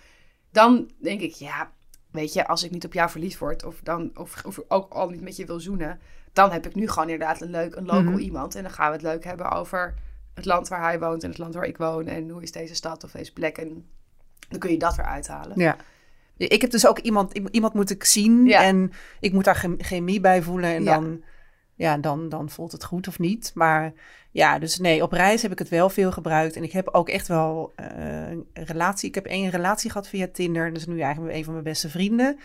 Dan 0.52 0.90
denk 1.02 1.22
ik, 1.22 1.34
ja, 1.34 1.72
weet 2.12 2.34
je, 2.34 2.48
als 2.48 2.64
ik 2.64 2.72
niet 2.72 2.86
op 2.86 2.94
jou 2.94 3.10
verliefd 3.10 3.40
word. 3.40 3.66
Of, 3.66 3.80
dan, 3.84 4.12
of, 4.14 4.42
of 4.46 4.60
ook 4.68 4.94
al 4.94 5.10
niet 5.10 5.22
met 5.22 5.36
je 5.36 5.46
wil 5.46 5.60
zoenen. 5.60 6.00
Dan 6.34 6.52
heb 6.52 6.66
ik 6.66 6.76
nu 6.76 6.88
gewoon 6.88 7.10
inderdaad 7.10 7.42
een 7.42 7.50
leuk, 7.50 7.76
een 7.76 7.86
local 7.86 8.02
Mhm. 8.12 8.18
iemand. 8.18 8.56
En 8.56 8.64
dan 8.64 8.72
gaan 8.72 8.88
we 8.88 8.94
het 8.94 9.02
leuk 9.02 9.24
hebben 9.24 9.52
over 9.52 9.94
het 10.40 10.48
land 10.48 10.68
waar 10.68 10.82
hij 10.82 11.00
woont. 11.00 11.24
En 11.24 11.30
het 11.30 11.38
land 11.38 11.54
waar 11.54 11.66
ik 11.66 11.78
woon. 11.78 12.08
En 12.08 12.30
hoe 12.30 12.42
is 12.42 12.52
deze 12.52 12.76
stad 12.76 13.04
of 13.04 13.12
deze 13.12 13.34
plek. 13.34 13.58
En 13.58 13.86
dan 14.50 14.60
kun 14.60 14.72
je 14.72 14.78
dat 14.78 14.98
eruit 14.98 15.28
halen. 15.28 15.60
Ja. 15.60 15.78
Ik 16.38 16.62
heb 16.62 16.72
dus 16.72 16.88
ook 16.88 17.00
iemand, 17.00 17.34
iemand 17.52 17.74
moet 17.74 17.90
ik 17.90 18.04
zien 18.04 18.46
Ja. 18.46 18.64
en 18.64 18.92
ik 19.20 19.34
moet 19.34 19.44
daar 19.44 19.56
chem- 19.56 19.82
chemie 19.82 20.20
bij 20.20 20.42
voelen 20.42 20.70
en 20.70 20.84
Ja. 20.84 20.94
dan, 20.94 21.22
ja, 21.76 21.98
dan, 21.98 22.30
dan 22.30 22.50
voelt 22.50 22.72
het 22.72 22.84
goed 22.84 23.08
of 23.08 23.20
niet. 23.20 23.52
Maar 23.54 23.94
ja, 24.32 24.60
dus 24.60 24.78
nee, 24.78 25.04
op 25.04 25.12
reis 25.12 25.42
heb 25.42 25.52
ik 25.52 25.60
het 25.60 25.70
wel 25.70 25.90
veel 25.90 26.12
gebruikt. 26.12 26.56
En 26.56 26.64
ik 26.64 26.72
heb 26.72 26.88
ook 26.88 27.10
echt 27.10 27.28
wel 27.28 27.72
eh, 27.76 28.30
een 28.30 28.48
relatie. 28.54 29.10
Ik 29.10 29.16
heb 29.16 29.26
één 29.26 29.50
relatie 29.50 29.90
gehad 29.92 30.08
via 30.08 30.28
Tinder. 30.34 30.68
Dat 30.68 30.78
is 30.78 30.86
nu 30.88 31.00
eigenlijk 31.02 31.36
een 31.36 31.44
van 31.44 31.54
mijn 31.54 31.66
beste 31.66 31.90
vrienden. 31.90 32.40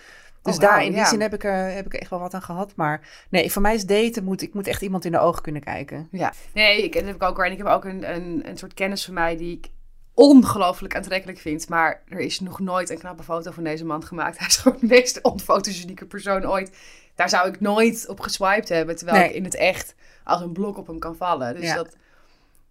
Dus 0.44 0.54
Oh, 0.54 0.60
daar, 0.60 0.84
in 0.84 0.90
die 0.90 1.00
ja. 1.00 1.06
zin 1.08 1.20
heb 1.20 1.34
ik, 1.34 1.44
er, 1.44 1.72
heb 1.74 1.86
ik 1.86 1.94
er 1.94 2.00
echt 2.00 2.10
wel 2.10 2.18
wat 2.20 2.34
aan 2.34 2.42
gehad. 2.42 2.72
Maar 2.76 3.00
nee, 3.30 3.52
voor 3.52 3.62
mij 3.62 3.74
is 3.74 3.86
daten, 3.86 4.24
moet, 4.24 4.42
ik 4.42 4.54
moet 4.54 4.66
echt 4.66 4.82
iemand 4.82 5.04
in 5.04 5.12
de 5.12 5.18
ogen 5.18 5.42
kunnen 5.42 5.62
kijken. 5.62 6.08
Ja, 6.10 6.32
nee, 6.54 6.82
ik, 6.84 6.92
dat 6.92 7.04
heb 7.04 7.14
ik 7.14 7.22
ook. 7.22 7.38
En 7.44 7.52
ik 7.52 7.58
heb 7.58 7.66
ook 7.66 7.84
een, 7.84 8.14
een, 8.14 8.48
een 8.48 8.58
soort 8.58 8.74
kennis 8.74 9.04
van 9.04 9.14
mij 9.14 9.36
die 9.36 9.56
ik 9.56 9.70
ongelooflijk 10.14 10.96
aantrekkelijk 10.96 11.38
vind. 11.38 11.68
Maar 11.68 12.02
er 12.08 12.18
is 12.20 12.40
nog 12.40 12.60
nooit 12.60 12.90
een 12.90 12.98
knappe 12.98 13.22
foto 13.22 13.50
van 13.50 13.64
deze 13.64 13.84
man 13.84 14.04
gemaakt. 14.04 14.38
Hij 14.38 14.46
is 14.46 14.56
gewoon 14.56 14.78
de 14.80 14.86
meest 14.86 15.22
onfotogenieke 15.22 16.06
persoon 16.06 16.46
ooit. 16.48 16.76
Daar 17.14 17.28
zou 17.28 17.48
ik 17.48 17.60
nooit 17.60 18.08
op 18.08 18.20
geswiped 18.20 18.68
hebben. 18.68 18.96
Terwijl 18.96 19.18
Nee. 19.18 19.28
ik 19.28 19.34
in 19.34 19.44
het 19.44 19.54
echt 19.54 19.94
als 20.24 20.40
een 20.40 20.52
blok 20.52 20.78
op 20.78 20.86
hem 20.86 20.98
kan 20.98 21.16
vallen. 21.16 21.54
Dus 21.54 21.64
Ja. 21.64 21.74
dat... 21.74 21.96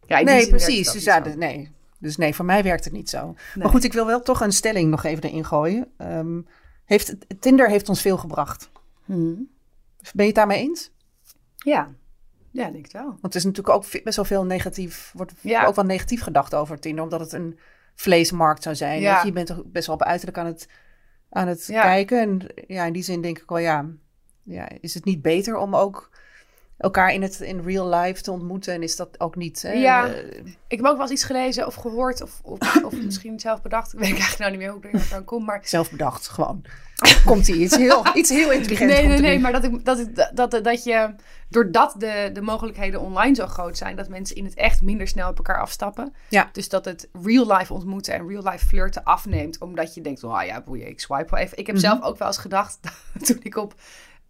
Ja, 0.05 0.21
Nee, 0.21 0.47
precies. 0.47 0.85
Dus 0.85 0.93
niet 0.93 1.03
ja, 1.03 1.19
dus 1.19 1.35
nee. 1.35 1.71
Dus 1.99 2.17
nee, 2.17 2.35
voor 2.35 2.45
mij 2.45 2.63
werkt 2.63 2.83
het 2.83 2.93
niet 2.93 3.09
zo. 3.09 3.25
Nee. 3.25 3.35
Maar 3.55 3.69
goed, 3.69 3.83
ik 3.83 3.93
wil 3.93 4.05
wel 4.05 4.21
toch 4.21 4.41
een 4.41 4.51
stelling 4.51 4.89
nog 4.89 5.03
even 5.03 5.23
erin 5.23 5.45
gooien. 5.45 5.87
Ehm, 5.97 6.39
heeft, 6.85 7.15
Tinder 7.39 7.69
heeft 7.69 7.89
ons 7.89 8.01
veel 8.01 8.17
gebracht. 8.17 8.69
Mhm. 9.05 9.33
Ben 9.99 10.11
je 10.13 10.23
het 10.23 10.35
daarmee 10.35 10.59
eens? 10.59 10.91
Ja. 11.55 11.89
ja, 12.51 12.69
denk 12.71 12.83
het 12.83 12.93
wel. 12.93 13.05
Want 13.05 13.21
het 13.21 13.35
is 13.35 13.43
natuurlijk 13.43 13.75
ook 13.75 14.03
best 14.03 14.15
wel 14.15 14.25
veel 14.25 14.45
negatief, 14.45 15.11
wordt 15.15 15.33
Ja. 15.41 15.65
ook 15.65 15.75
wel 15.75 15.85
negatief 15.85 16.21
gedacht 16.21 16.55
over 16.55 16.79
Tinder, 16.79 17.03
omdat 17.03 17.19
het 17.19 17.31
een 17.31 17.59
vleesmarkt 17.95 18.63
zou 18.63 18.75
zijn. 18.75 19.01
Ja. 19.01 19.11
Weet 19.13 19.21
je, 19.21 19.27
je 19.27 19.33
bent 19.33 19.47
toch 19.47 19.63
best 19.65 19.87
wel 19.87 19.95
op 19.95 20.03
uiterlijk 20.03 20.37
aan 20.37 20.45
het, 20.45 20.67
aan 21.29 21.47
het 21.47 21.65
Ja. 21.65 21.81
kijken. 21.81 22.19
En 22.19 22.47
ja, 22.67 22.85
in 22.85 22.93
die 22.93 23.03
zin 23.03 23.21
denk 23.21 23.39
ik 23.39 23.49
wel, 23.49 23.57
ja, 23.57 23.85
ja, 24.43 24.69
is 24.79 24.93
het 24.93 25.05
niet 25.05 25.21
beter 25.21 25.57
om 25.57 25.75
ook 25.75 26.09
elkaar 26.77 27.13
in 27.13 27.21
het 27.21 27.39
in 27.39 27.61
real 27.61 27.89
life 27.89 28.21
te 28.21 28.31
ontmoeten? 28.31 28.73
En 28.73 28.83
is 28.83 28.95
dat 28.95 29.19
ook 29.19 29.35
niet? 29.35 29.61
Hè? 29.61 29.71
Ja. 29.71 30.07
Eh, 30.07 30.37
Ik 30.67 30.77
heb 30.77 30.85
ook 30.85 30.93
wel 30.93 31.01
eens 31.01 31.11
iets 31.11 31.23
gelezen 31.23 31.65
of 31.67 31.75
gehoord 31.75 32.21
of, 32.21 32.39
of, 32.43 32.83
of 32.83 33.01
misschien 33.05 33.39
zelf 33.39 33.61
bedacht. 33.61 33.93
Ik 33.93 33.99
weet 33.99 34.09
eigenlijk 34.09 34.39
nou 34.39 34.51
niet 34.51 34.59
meer 34.59 34.69
hoe 34.69 34.81
ik 34.83 34.93
er 35.11 35.15
aan 35.15 35.23
kom. 35.23 35.45
Maar 35.45 35.61
zelf 35.63 35.91
bedacht, 35.91 36.27
gewoon. 36.27 36.61
Komt 37.25 37.47
ie 37.47 37.55
iets 37.55 37.75
heel, 37.75 38.03
iets 38.15 38.29
heel 38.29 38.51
intelligents. 38.51 38.93
Nee, 38.93 39.07
nee, 39.07 39.19
nee, 39.19 39.39
maar 39.39 39.51
dat, 39.51 39.63
ik, 39.63 39.85
dat, 39.85 39.99
ik, 39.99 40.15
dat, 40.15 40.51
dat, 40.51 40.63
dat 40.63 40.83
je, 40.83 41.15
doordat 41.49 41.95
de, 41.97 42.29
de 42.33 42.41
mogelijkheden 42.41 43.01
online 43.01 43.35
zo 43.35 43.47
groot 43.47 43.77
zijn, 43.77 43.95
dat 43.95 44.09
mensen 44.09 44.35
in 44.35 44.45
het 44.45 44.53
echt 44.53 44.81
minder 44.81 45.07
snel 45.07 45.29
op 45.29 45.37
elkaar 45.37 45.59
afstappen. 45.61 46.13
Ja. 46.29 46.49
Dus 46.51 46.69
dat 46.69 46.85
het 46.85 47.09
real 47.23 47.57
life 47.57 47.73
ontmoeten 47.73 48.13
en 48.13 48.27
real 48.27 48.43
life 48.43 48.65
flirten 48.65 49.03
afneemt, 49.03 49.59
omdat 49.59 49.93
je 49.93 50.01
denkt, 50.01 50.23
oh 50.23 50.43
ja, 50.45 50.61
boeien, 50.61 50.87
ik 50.87 50.99
swipe 50.99 51.29
wel 51.29 51.39
even. 51.39 51.57
Ik 51.57 51.65
heb 51.67 51.75
Mhm. 51.75 51.85
zelf 51.85 52.01
ook 52.01 52.17
wel 52.17 52.27
eens 52.27 52.37
gedacht, 52.37 52.79
toen 53.25 53.39
ik 53.43 53.55
op 53.55 53.73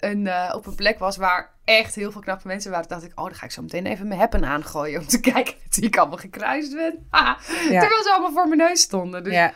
een, 0.04 0.28
eh, 0.28 0.54
op 0.56 0.66
een 0.66 0.76
plek 0.76 1.00
was 1.00 1.18
waar 1.18 1.52
echt 1.64 1.96
heel 1.96 2.12
veel 2.12 2.22
knappe 2.22 2.48
mensen 2.48 2.72
waren, 2.72 2.88
dacht 2.88 3.04
ik, 3.04 3.12
oh, 3.16 3.26
dan 3.26 3.36
ga 3.36 3.46
ik 3.46 3.52
zo 3.52 3.62
meteen 3.62 3.86
even 3.86 4.08
mijn 4.08 4.20
happen 4.20 4.46
aangooien 4.46 5.00
om 5.00 5.08
te 5.08 5.20
kijken 5.32 5.54
wie 5.70 5.84
ik 5.84 5.98
allemaal 5.98 6.18
gekruist 6.18 6.76
ben. 6.76 7.08
Haha. 7.10 7.38
Ja. 7.72 7.80
Terwijl 7.80 8.04
ze 8.04 8.12
allemaal 8.12 8.32
voor 8.32 8.48
mijn 8.48 8.70
neus 8.70 8.82
stonden. 8.82 9.24
Dus 9.24 9.34
ja, 9.34 9.54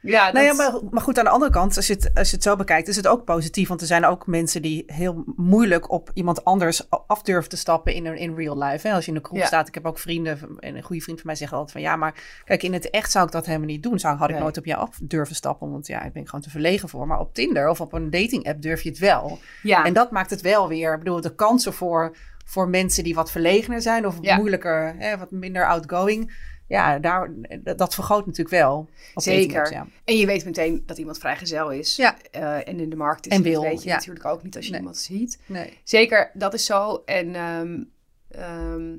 Ja. 0.00 0.32
Nou 0.32 0.44
ja, 0.44 0.54
dat- 0.54 0.72
maar, 0.82 0.90
maar 0.90 1.02
goed, 1.02 1.18
aan 1.18 1.24
de 1.24 1.30
andere 1.30 1.50
kant, 1.50 1.76
als 1.76 1.86
je, 1.86 1.92
het, 1.92 2.10
als 2.14 2.28
je 2.30 2.34
het 2.34 2.44
zo 2.44 2.56
bekijkt, 2.56 2.88
is 2.88 2.96
het 2.96 3.06
ook 3.06 3.24
positief. 3.24 3.68
Want 3.68 3.80
er 3.80 3.86
zijn 3.86 4.04
ook 4.04 4.26
mensen 4.26 4.62
die 4.62 4.82
heel 4.86 5.24
moeilijk 5.36 5.90
op 5.90 6.10
iemand 6.14 6.44
anders 6.44 6.90
af 7.06 7.22
durven 7.22 7.50
te 7.50 7.56
stappen 7.56 7.94
in, 7.94 8.06
in 8.06 8.34
real 8.34 8.58
life. 8.58 8.88
Hè? 8.88 8.94
Als 8.94 9.04
je 9.04 9.10
in 9.10 9.16
een 9.16 9.22
kroeg 9.22 9.38
Ja. 9.38 9.46
staat, 9.46 9.68
ik 9.68 9.74
heb 9.74 9.86
ook 9.86 9.98
vrienden, 9.98 10.38
en 10.58 10.76
een 10.76 10.82
goede 10.82 11.02
vriend 11.02 11.18
van 11.18 11.26
mij 11.26 11.36
zegt 11.36 11.52
altijd 11.52 11.72
van 11.72 11.80
ja, 11.80 11.96
maar 11.96 12.14
kijk, 12.44 12.62
in 12.62 12.72
het 12.72 12.90
echt 12.90 13.10
zou 13.10 13.26
ik 13.26 13.32
dat 13.32 13.46
helemaal 13.46 13.66
niet 13.66 13.82
doen. 13.82 13.98
Zou, 13.98 14.16
had 14.16 14.28
ik 14.28 14.34
Nee. 14.34 14.42
nooit 14.42 14.58
op 14.58 14.64
jou 14.64 14.80
af 14.80 14.98
durven 15.02 15.34
stappen, 15.34 15.70
want 15.70 15.86
ja, 15.86 16.02
ik 16.02 16.12
ben 16.12 16.26
gewoon 16.26 16.40
te 16.40 16.50
verlegen 16.50 16.88
voor. 16.88 17.06
Maar 17.06 17.20
op 17.20 17.34
Tinder 17.34 17.68
of 17.68 17.80
op 17.80 17.92
een 17.92 18.10
dating 18.10 18.48
app 18.48 18.62
durf 18.62 18.82
je 18.82 18.88
het 18.88 18.98
wel. 18.98 19.38
ja. 19.62 19.84
En 19.84 19.92
dat 19.92 20.10
maakt 20.10 20.30
het 20.30 20.40
wel 20.40 20.68
weer, 20.68 20.92
ik 20.92 20.98
bedoel, 20.98 21.20
de 21.20 21.34
kansen 21.34 21.72
voor, 21.72 22.16
voor 22.44 22.68
mensen 22.68 23.04
die 23.04 23.14
wat 23.14 23.30
verlegener 23.30 23.82
zijn 23.82 24.06
of 24.06 24.18
Ja. 24.20 24.36
moeilijker, 24.36 24.94
hè, 24.98 25.18
wat 25.18 25.30
minder 25.30 25.66
outgoing. 25.66 26.54
Ja, 26.68 26.98
daar, 26.98 27.30
dat 27.76 27.94
vergroot 27.94 28.26
natuurlijk 28.26 28.56
wel. 28.56 28.88
Zeker. 29.14 29.72
ja. 29.72 29.86
En 30.04 30.16
je 30.16 30.26
weet 30.26 30.44
meteen 30.44 30.82
dat 30.86 30.98
iemand 30.98 31.18
vrijgezel 31.18 31.70
is. 31.70 31.96
Ja. 31.96 32.16
Eh, 32.30 32.68
en 32.68 32.80
in 32.80 32.90
de 32.90 32.96
markt 32.96 33.26
is. 33.26 33.32
En 33.32 33.42
Dat 33.42 33.52
wil, 33.52 33.62
weet 33.62 33.82
je 33.82 33.88
ja. 33.88 33.94
natuurlijk 33.94 34.24
ook 34.24 34.42
niet 34.42 34.56
als 34.56 34.64
je 34.64 34.70
Nee. 34.70 34.80
iemand 34.80 34.96
ziet. 34.98 35.38
Nee. 35.46 35.78
Zeker, 35.84 36.30
dat 36.34 36.54
is 36.54 36.64
zo. 36.64 37.02
En, 37.04 37.34
ehm, 37.34 37.82
ehm, 38.30 38.94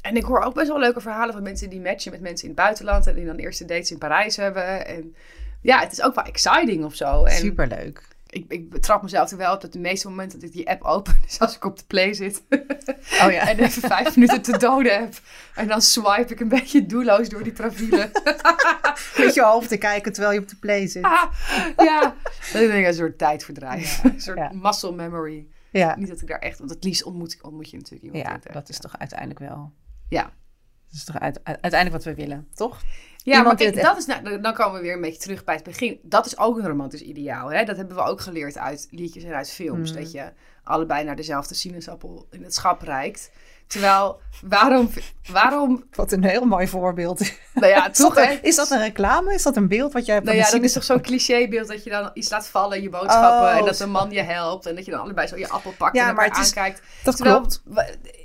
en 0.00 0.16
ik 0.16 0.22
hoor 0.24 0.40
ook 0.42 0.54
best 0.54 0.68
wel 0.68 0.78
leuke 0.78 1.00
verhalen 1.00 1.34
van 1.34 1.42
mensen 1.42 1.70
die 1.70 1.80
matchen 1.80 2.12
met 2.12 2.20
mensen 2.20 2.48
in 2.48 2.54
het 2.54 2.62
buitenland. 2.64 3.06
En 3.06 3.14
die 3.14 3.24
dan 3.26 3.36
eerste 3.36 3.64
dates 3.64 3.90
in 3.90 3.98
Parijs 3.98 4.36
hebben. 4.36 4.86
En 4.86 5.14
ja, 5.62 5.80
het 5.80 5.92
is 5.92 6.02
ook 6.02 6.14
wel 6.14 6.24
exciting 6.24 6.84
of 6.84 6.94
zo. 6.94 7.24
En 7.24 7.36
Superleuk. 7.36 8.02
Ik, 8.30 8.44
ik 8.48 8.70
betrap 8.70 9.02
mezelf 9.02 9.30
er 9.30 9.36
wel 9.36 9.54
op 9.54 9.60
dat 9.60 9.72
de 9.72 9.78
meeste 9.78 10.08
momenten 10.08 10.40
dat 10.40 10.48
ik 10.48 10.54
die 10.54 10.68
app 10.68 10.82
open, 10.82 11.18
is 11.26 11.38
als 11.38 11.56
ik 11.56 11.64
op 11.64 11.78
de 11.78 11.84
play 11.86 12.14
zit. 12.14 12.42
Oh 13.22 13.30
ja. 13.30 13.48
en 13.48 13.58
even 13.58 13.82
vijf 13.88 14.16
minuten 14.16 14.42
te 14.42 14.58
doden 14.58 14.98
heb. 15.00 15.14
En 15.54 15.68
dan 15.68 15.82
swipe 15.82 16.32
ik 16.32 16.40
een 16.40 16.48
beetje 16.48 16.86
doelloos 16.86 17.28
door 17.28 17.42
die 17.42 17.52
profielen. 17.52 18.10
Met 19.18 19.34
je 19.34 19.42
hoofd 19.42 19.68
te 19.68 19.76
kijken 19.76 20.12
terwijl 20.12 20.34
je 20.34 20.40
op 20.40 20.48
de 20.48 20.56
play 20.56 20.86
zit. 20.86 21.02
Ah, 21.04 21.22
ja, 21.76 22.14
dat 22.52 22.62
is 22.62 22.70
een 22.70 22.94
soort 22.94 23.18
tijdverdrijf. 23.18 24.04
een 24.04 24.20
soort 24.20 24.38
ja. 24.38 24.50
muscle 24.54 24.92
memory. 24.92 25.46
Ja, 25.70 25.96
Niet 25.96 26.08
dat 26.08 26.20
ik 26.20 26.28
daar 26.28 26.38
echt... 26.38 26.58
Want 26.58 26.70
het 26.70 26.84
liefst 26.84 27.04
ontmoet, 27.04 27.32
ik- 27.32 27.44
ontmoet 27.44 27.70
je 27.70 27.76
natuurlijk 27.76 28.14
iemand. 28.14 28.44
ja 28.44 28.52
dat 28.52 28.68
is 28.68 28.78
toch 28.78 28.98
uiteindelijk 28.98 29.38
wel. 29.38 29.72
Ja, 30.08 30.32
Dat 30.90 30.98
is 30.98 31.04
toch 31.04 31.18
uit- 31.18 31.40
uiteindelijk 31.44 31.92
wat 31.92 32.04
we 32.04 32.14
willen, 32.22 32.48
toch? 32.54 32.78
ja 33.24 33.36
Iemand 33.36 33.46
maar 33.60 33.70
kijk, 33.70 33.82
dat 33.84 33.96
is 33.98 34.06
nou, 34.06 34.40
dan 34.40 34.54
komen 34.54 34.74
we 34.74 34.80
weer 34.86 34.94
een 34.94 35.00
beetje 35.00 35.20
terug 35.20 35.44
bij 35.44 35.54
het 35.54 35.64
begin. 35.64 35.98
Dat 36.02 36.26
is 36.26 36.38
ook 36.38 36.58
een 36.58 36.66
romantisch 36.66 37.00
ideaal. 37.02 37.52
Hè? 37.52 37.64
Dat 37.64 37.76
hebben 37.76 37.96
we 37.96 38.02
ook 38.02 38.20
geleerd 38.20 38.58
uit 38.58 38.88
liedjes 38.90 39.22
en 39.24 39.34
uit 39.34 39.50
films. 39.50 39.90
Mm. 39.92 39.96
Dat 39.96 40.12
je 40.12 40.32
allebei 40.64 41.04
naar 41.04 41.16
dezelfde 41.16 41.54
sinaasappel 41.54 42.26
in 42.30 42.42
het 42.42 42.54
schap 42.54 42.82
reikt. 42.82 43.30
Terwijl, 43.66 44.20
waarom... 44.44 44.90
waarom 45.32 45.84
Wat 45.90 46.12
een 46.12 46.24
heel 46.24 46.44
mooi 46.44 46.68
voorbeeld. 46.68 47.18
nou 47.54 47.66
ja, 47.66 47.90
Is 47.90 47.96
dat, 47.98 48.14
toch 48.14 48.24
een, 48.24 48.42
is 48.42 48.56
dat 48.56 48.70
een 48.70 48.78
reclame? 48.80 49.34
Is 49.34 49.42
dat 49.42 49.56
een 49.56 49.68
beeld 49.68 49.92
wat 49.92 50.04
jij 50.06 50.14
hebt 50.14 50.26
Nou 50.26 50.38
ja, 50.38 50.50
dat 50.50 50.62
is 50.62 50.72
toch 50.72 50.84
zo'n 50.84 51.00
clichébeeld 51.00 51.68
dat 51.68 51.84
je 51.84 51.90
dan 51.90 52.10
iets 52.14 52.30
laat 52.30 52.46
vallen, 52.46 52.82
je 52.82 52.88
boodschappen. 52.88 53.48
Oh. 53.50 53.56
En 53.58 53.64
dat 53.64 53.80
een 53.80 53.90
man 53.90 54.10
je 54.10 54.22
helpt. 54.22 54.66
En 54.66 54.74
dat 54.74 54.84
je 54.84 54.90
dan 54.90 55.00
allebei 55.00 55.26
zo 55.26 55.36
je 55.36 55.48
appel 55.48 55.72
pakt 55.78 55.96
Ja, 55.96 56.02
en 56.02 56.08
elkaar 56.08 56.24
het 56.28 56.36
is- 56.36 56.46
aankijkt. 56.46 56.82
Dat 57.04 57.16
Terwijl, 57.16 57.36
klopt. 57.36 57.62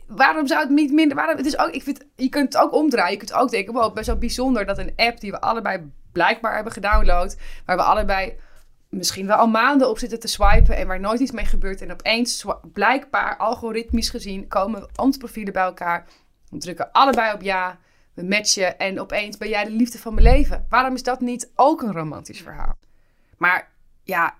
Wa- 0.07 0.15
waarom 0.15 0.47
zou 0.47 0.61
het 0.61 0.69
niet 0.69 0.91
minder... 0.91 1.17
Waarom, 1.17 1.37
het 1.37 1.45
is 1.45 1.57
ook, 1.57 1.69
ik 1.69 1.83
vind, 1.83 2.05
je 2.15 2.29
kunt 2.29 2.53
het 2.53 2.61
ook 2.61 2.73
omdraaien. 2.73 3.11
Je 3.11 3.17
kunt 3.17 3.33
ook 3.33 3.49
denken, 3.49 3.73
wow, 3.73 3.93
best 3.93 4.07
wel 4.07 4.17
bijzonder 4.17 4.65
dat 4.65 4.77
een 4.77 4.93
app 4.95 5.19
die 5.19 5.31
we 5.31 5.41
allebei 5.41 5.91
blijkbaar 6.11 6.55
hebben 6.55 6.73
gedownload... 6.73 7.37
waar 7.65 7.75
we 7.75 7.83
allebei 7.83 8.37
misschien 8.89 9.27
wel 9.27 9.37
al 9.37 9.47
maanden 9.47 9.89
op 9.89 9.97
zitten 9.97 10.19
te 10.19 10.27
swipen... 10.27 10.77
en 10.77 10.87
waar 10.87 10.99
nooit 10.99 11.19
iets 11.19 11.31
mee 11.31 11.45
gebeurt. 11.45 11.81
En 11.81 11.91
opeens, 11.91 12.45
blijkbaar 12.73 13.37
algoritmisch 13.37 14.09
gezien, 14.09 14.47
komen 14.47 14.89
onze 14.95 15.19
profielen 15.19 15.53
bij 15.53 15.63
elkaar. 15.63 16.05
We 16.49 16.57
drukken 16.57 16.91
allebei 16.91 17.33
op 17.33 17.41
ja, 17.41 17.79
we 18.13 18.23
matchen... 18.23 18.77
en 18.77 18.99
opeens 18.99 19.37
ben 19.37 19.49
jij 19.49 19.63
de 19.63 19.71
liefde 19.71 19.99
van 19.99 20.13
mijn 20.13 20.25
leven. 20.25 20.65
Waarom 20.69 20.93
is 20.93 21.03
dat 21.03 21.21
niet 21.21 21.51
ook 21.55 21.81
een 21.81 21.93
romantisch 21.93 22.41
verhaal? 22.41 22.77
Maar 23.37 23.71
ja, 24.03 24.37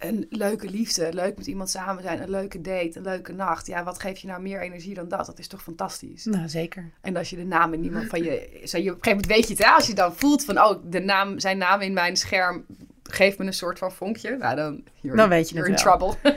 een 0.00 0.26
leuke 0.30 0.70
liefde, 0.70 1.12
leuk 1.12 1.36
met 1.36 1.46
iemand 1.46 1.70
samen 1.70 2.02
zijn, 2.02 2.22
een 2.22 2.30
leuke 2.30 2.60
date, 2.60 2.90
een 2.94 3.02
leuke 3.02 3.32
nacht. 3.32 3.66
Ja, 3.66 3.84
wat 3.84 4.00
geeft 4.00 4.20
je 4.20 4.26
nou 4.26 4.42
meer 4.42 4.60
energie 4.60 4.94
dan 4.94 5.08
dat? 5.08 5.26
Dat 5.26 5.38
is 5.38 5.46
toch 5.46 5.62
fantastisch? 5.62 6.24
Nou, 6.24 6.48
zeker. 6.48 6.90
En 7.00 7.16
als 7.16 7.30
je 7.30 7.36
de 7.36 7.44
naam 7.44 7.72
in 7.72 7.84
iemand 7.84 8.06
van 8.08 8.22
je... 8.22 8.60
Zo 8.64 8.78
je 8.78 8.90
op 8.90 8.96
een 8.96 9.02
gegeven 9.02 9.10
moment 9.10 9.26
weet 9.26 9.48
je 9.48 9.54
het, 9.54 9.64
hè? 9.64 9.70
Als 9.70 9.86
je 9.86 9.94
dan 9.94 10.16
voelt 10.16 10.44
van... 10.44 10.60
Oh, 10.60 10.82
de 10.84 11.00
naam, 11.00 11.38
zijn 11.38 11.58
naam 11.58 11.80
in 11.80 11.92
mijn 11.92 12.16
scherm 12.16 12.64
geeft 13.02 13.38
me 13.38 13.44
een 13.46 13.52
soort 13.52 13.78
van 13.78 13.92
vonkje. 13.92 14.36
Nou, 14.36 14.56
dan... 14.56 14.82
You're, 14.94 15.16
Dan 15.16 15.28
weet 15.28 15.48
je 15.48 15.54
you're 15.54 15.70
in 15.70 15.84
wel. 15.84 15.84
trouble. 15.84 16.32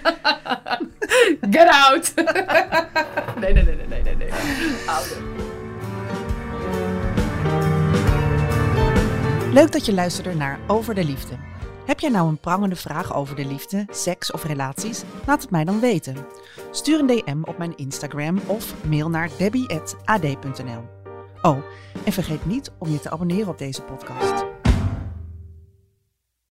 Get 1.57 1.67
out! 1.67 2.13
nee, 3.41 3.53
nee, 3.53 3.63
nee, 3.63 3.75
nee, 3.75 3.87
nee, 3.87 4.03
nee. 4.03 4.15
nee. 4.15 4.31
Oude. 4.87 5.15
Leuk 9.53 9.71
dat 9.71 9.85
je 9.85 9.93
luisterde 9.93 10.35
naar 10.35 10.59
Over 10.67 10.95
de 10.95 11.03
Liefde. 11.03 11.52
Heb 11.85 11.99
jij 11.99 12.09
nou 12.09 12.27
een 12.27 12.39
prangende 12.39 12.75
vraag 12.75 13.15
over 13.15 13.35
de 13.35 13.45
liefde, 13.45 13.85
seks 13.89 14.31
of 14.31 14.43
relaties? 14.43 15.03
Laat 15.25 15.41
het 15.41 15.51
mij 15.51 15.63
dan 15.63 15.79
weten. 15.79 16.15
Stuur 16.71 16.99
een 16.99 17.07
DM 17.07 17.43
op 17.43 17.57
mijn 17.57 17.77
Instagram 17.77 18.39
of 18.47 18.83
mail 18.83 19.09
naar 19.09 19.29
debbie.ad.nl. 19.37 20.83
Oh, 21.41 21.57
en 22.05 22.11
vergeet 22.11 22.45
niet 22.45 22.71
om 22.77 22.89
je 22.89 22.99
te 22.99 23.09
abonneren 23.09 23.47
op 23.47 23.57
deze 23.57 23.81
podcast. 23.81 24.52